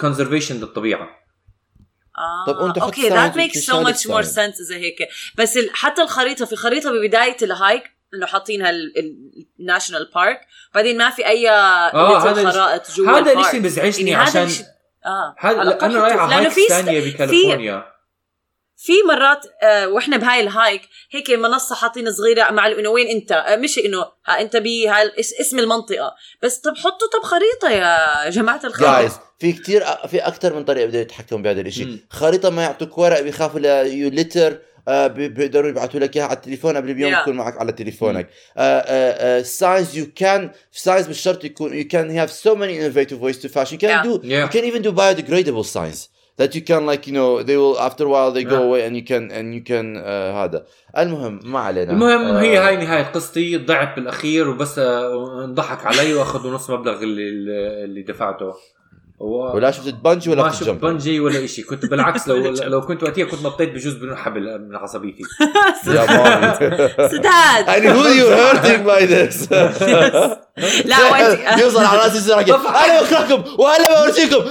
conservation 0.00 0.60
للطبيعة. 0.60 1.08
آه. 2.18 2.52
طب 2.52 2.58
أنت 2.58 2.78
okay 2.78 3.08
that 3.08 3.36
makes 3.36 3.58
so 3.58 3.80
much 3.80 4.06
more 4.06 4.22
sense 4.22 4.54
زي 4.54 4.76
هيك. 4.76 5.08
بس 5.38 5.56
ال... 5.56 5.70
حتى 5.72 6.02
الخريطة 6.02 6.44
في 6.44 6.56
خريطه 6.56 6.92
ببداية 6.92 7.36
ال 7.42 7.50
hike 7.50 7.82
إنه 8.14 8.26
حاطينها 8.26 8.72
ال 9.60 9.66
national 9.66 10.10
park 10.14 10.40
بعدين 10.74 10.98
ما 10.98 11.10
في 11.10 11.26
أي 11.26 11.50
آه 11.50 12.18
خرائط 12.18 12.90
جوا 12.90 13.18
هذا 13.18 13.40
الشيء 13.40 13.60
بيزعجني 13.60 14.10
يعني 14.10 14.22
عشان 14.22 14.48
آه. 15.06 15.34
هذا 15.38 15.78
أنا 15.82 16.00
رايح 16.02 16.16
على 16.16 16.34
hike 16.34 16.68
ثانية 16.68 17.12
بكاليفورنيا. 17.12 17.97
في 18.80 18.92
مرات 19.08 19.46
آه 19.62 19.88
وإحنا 19.88 20.16
بهاي 20.16 20.40
ال 20.40 20.48
hike 20.48 20.82
هيك 21.10 21.30
منصة 21.30 21.74
حاطين 21.74 22.12
صغيرة 22.12 22.50
مع 22.50 22.66
إنه 22.66 22.88
وين 22.88 23.06
أنت؟ 23.06 23.32
آه 23.32 23.56
مش 23.56 23.78
إنه 23.78 23.98
ها 24.26 24.40
أنت 24.40 24.56
بهاي 24.56 25.12
اسم 25.40 25.58
المنطقة. 25.58 26.14
بس 26.42 26.58
طب 26.58 26.76
حطوا 26.76 27.08
طب 27.18 27.22
خريطة 27.22 27.70
يا 27.70 28.30
جماعة 28.30 28.60
الخير. 28.64 28.86
guys 28.86 29.12
في 29.38 29.52
كتير 29.52 29.84
في 30.08 30.18
أكثر 30.18 30.54
من 30.54 30.64
طريقة 30.64 30.86
بدهم 30.86 31.02
يتحكموا 31.02 31.40
بهذا 31.40 31.60
الشيء 31.60 31.98
خريطة 32.10 32.50
ما 32.50 32.62
يعطوك 32.62 32.98
ورق 32.98 33.20
بيخافوا 33.20 33.60
you 33.82 34.10
litter 34.10 34.58
آه 34.88 35.06
بيقدروا 35.06 35.70
يبعثوا 35.70 36.00
لك 36.00 36.16
إياها 36.16 36.26
على 36.26 36.36
التليفون 36.36 36.76
قبل 36.76 36.94
بيوم 36.94 37.14
yeah. 37.14 37.18
يكون 37.18 37.36
معك 37.36 37.56
على 37.58 37.72
تليفونك. 37.72 38.30
signs 39.44 39.96
you 39.96 40.06
can 40.16 40.50
signs 40.72 41.08
مش 41.08 41.20
شرط 41.20 41.44
يكون 41.44 41.74
you 41.74 41.88
can 41.88 42.18
have 42.18 42.30
so 42.32 42.54
many 42.54 42.84
innovative 42.86 43.22
ways 43.22 43.38
to 43.38 43.48
fashion 43.48 43.74
you 43.74 43.78
can 43.80 44.02
do 44.02 44.20
you 44.24 44.48
can 44.48 44.64
even 44.64 44.82
do 44.82 44.94
biodegradable 44.96 45.66
signs 45.66 46.08
that 46.38 46.54
you 46.54 46.60
can 46.60 46.86
like 46.86 47.06
you 47.08 47.12
know 47.12 47.42
they 47.42 47.56
will 47.56 47.78
after 47.88 48.04
a 48.06 48.10
while 48.14 48.30
they 48.32 48.44
go 48.44 48.60
away 48.68 48.80
and 48.86 48.94
you 48.96 49.04
can 49.10 49.30
and 49.30 49.54
you 49.54 49.62
can 49.70 49.96
uh, 49.96 50.34
هذا. 50.34 50.64
المهم 50.98 51.40
ما 51.44 51.58
علينا. 51.58 51.92
المهم 51.92 52.34
uh, 52.34 52.42
هي 52.42 52.58
هاي 52.58 52.76
نهاية 52.76 53.02
قصتي 53.02 53.56
ضعت 53.56 53.96
بالاخير 53.96 54.48
وبس 54.48 54.78
انضحك 54.78 55.86
علي 55.86 56.14
واخذوا 56.14 56.50
نص 56.54 56.70
مبلغ 56.70 57.02
اللي 57.02 57.28
اللي 57.84 58.02
دفعته. 58.02 58.54
و... 59.20 59.56
ولا 59.56 59.70
شفت 59.70 59.94
بنجي 59.94 60.30
ولا 60.30 60.42
ما 60.42 60.50
شفت 60.50 60.70
بنجي 60.70 61.20
ولا 61.20 61.46
شيء 61.46 61.64
كنت 61.64 61.86
بالعكس 61.86 62.28
لو 62.28 62.36
لو 62.50 62.80
كنت 62.80 63.02
وقتها 63.02 63.24
كنت 63.24 63.42
نطيت 63.42 63.68
بجوز 63.68 63.94
بدون 63.94 64.16
حبل 64.16 64.68
من 64.68 64.76
عصبيتي. 64.76 65.22
يا 65.86 66.06
سداد 67.08 67.66
I 67.66 67.80
who 67.80 68.04
you 68.18 68.28
hurting 68.40 68.82
by 68.86 69.02
this. 69.06 69.52
لا 70.90 71.10
وانت 71.12 71.60
يوصل 71.60 71.84
على 71.84 71.98
راسي 71.98 72.34
أنا 72.34 72.42
بكرهكم 73.02 73.44
وهلا 73.58 74.04
بورجيكم. 74.04 74.44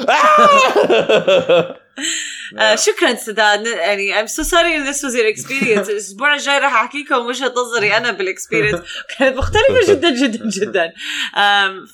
آه 2.58 2.76
شكرا 2.76 3.16
سداد. 3.16 3.66
يعني 3.68 4.22
I'm 4.24 4.28
so 4.30 4.44
sorry 4.44 4.74
if 4.76 4.86
this 4.86 5.04
was 5.04 5.16
your 5.16 5.28
experience. 5.36 5.90
الأسبوع 5.94 6.34
الجاي 6.36 6.60
راح 6.60 6.74
احكي 6.76 7.04
لكم 7.04 7.26
وجهة 7.26 7.54
نظري 7.58 7.98
أنا 7.98 8.12
بال 8.12 8.23
experience 8.23 8.80
كانت 9.18 9.38
مختلفة 9.38 9.80
جدا 9.94 10.10
جدا 10.10 10.50
جدا. 10.50 10.94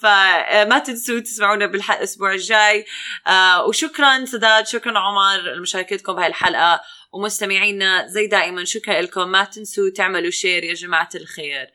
فما 0.01 0.79
تنسوا 0.79 1.19
تسمعونا 1.19 1.65
بالاسبوع 1.65 2.33
الجاي. 2.33 2.85
آه 3.27 3.65
وشكرا 3.65 4.25
سداد 4.25 4.67
شكرا 4.67 4.99
عمر 4.99 5.41
لمشاركتكم 5.41 6.13
بهاي 6.13 6.27
الحلقة. 6.27 6.81
ومستمعينا 7.13 8.07
زي 8.07 8.27
دائما 8.27 8.65
شكرا 8.65 9.01
لكم. 9.01 9.27
ما 9.27 9.43
تنسوا 9.43 9.89
تعملوا 9.95 10.31
share 10.31 10.63
يا 10.63 10.73
جماعة 10.73 11.09
الخير. 11.15 11.67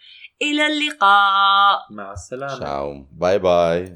إلى 0.42 0.66
اللقاء. 0.66 1.78
مع 1.90 2.12
السلامة. 2.12 3.06
باي 3.12 3.38
باي 3.38 3.94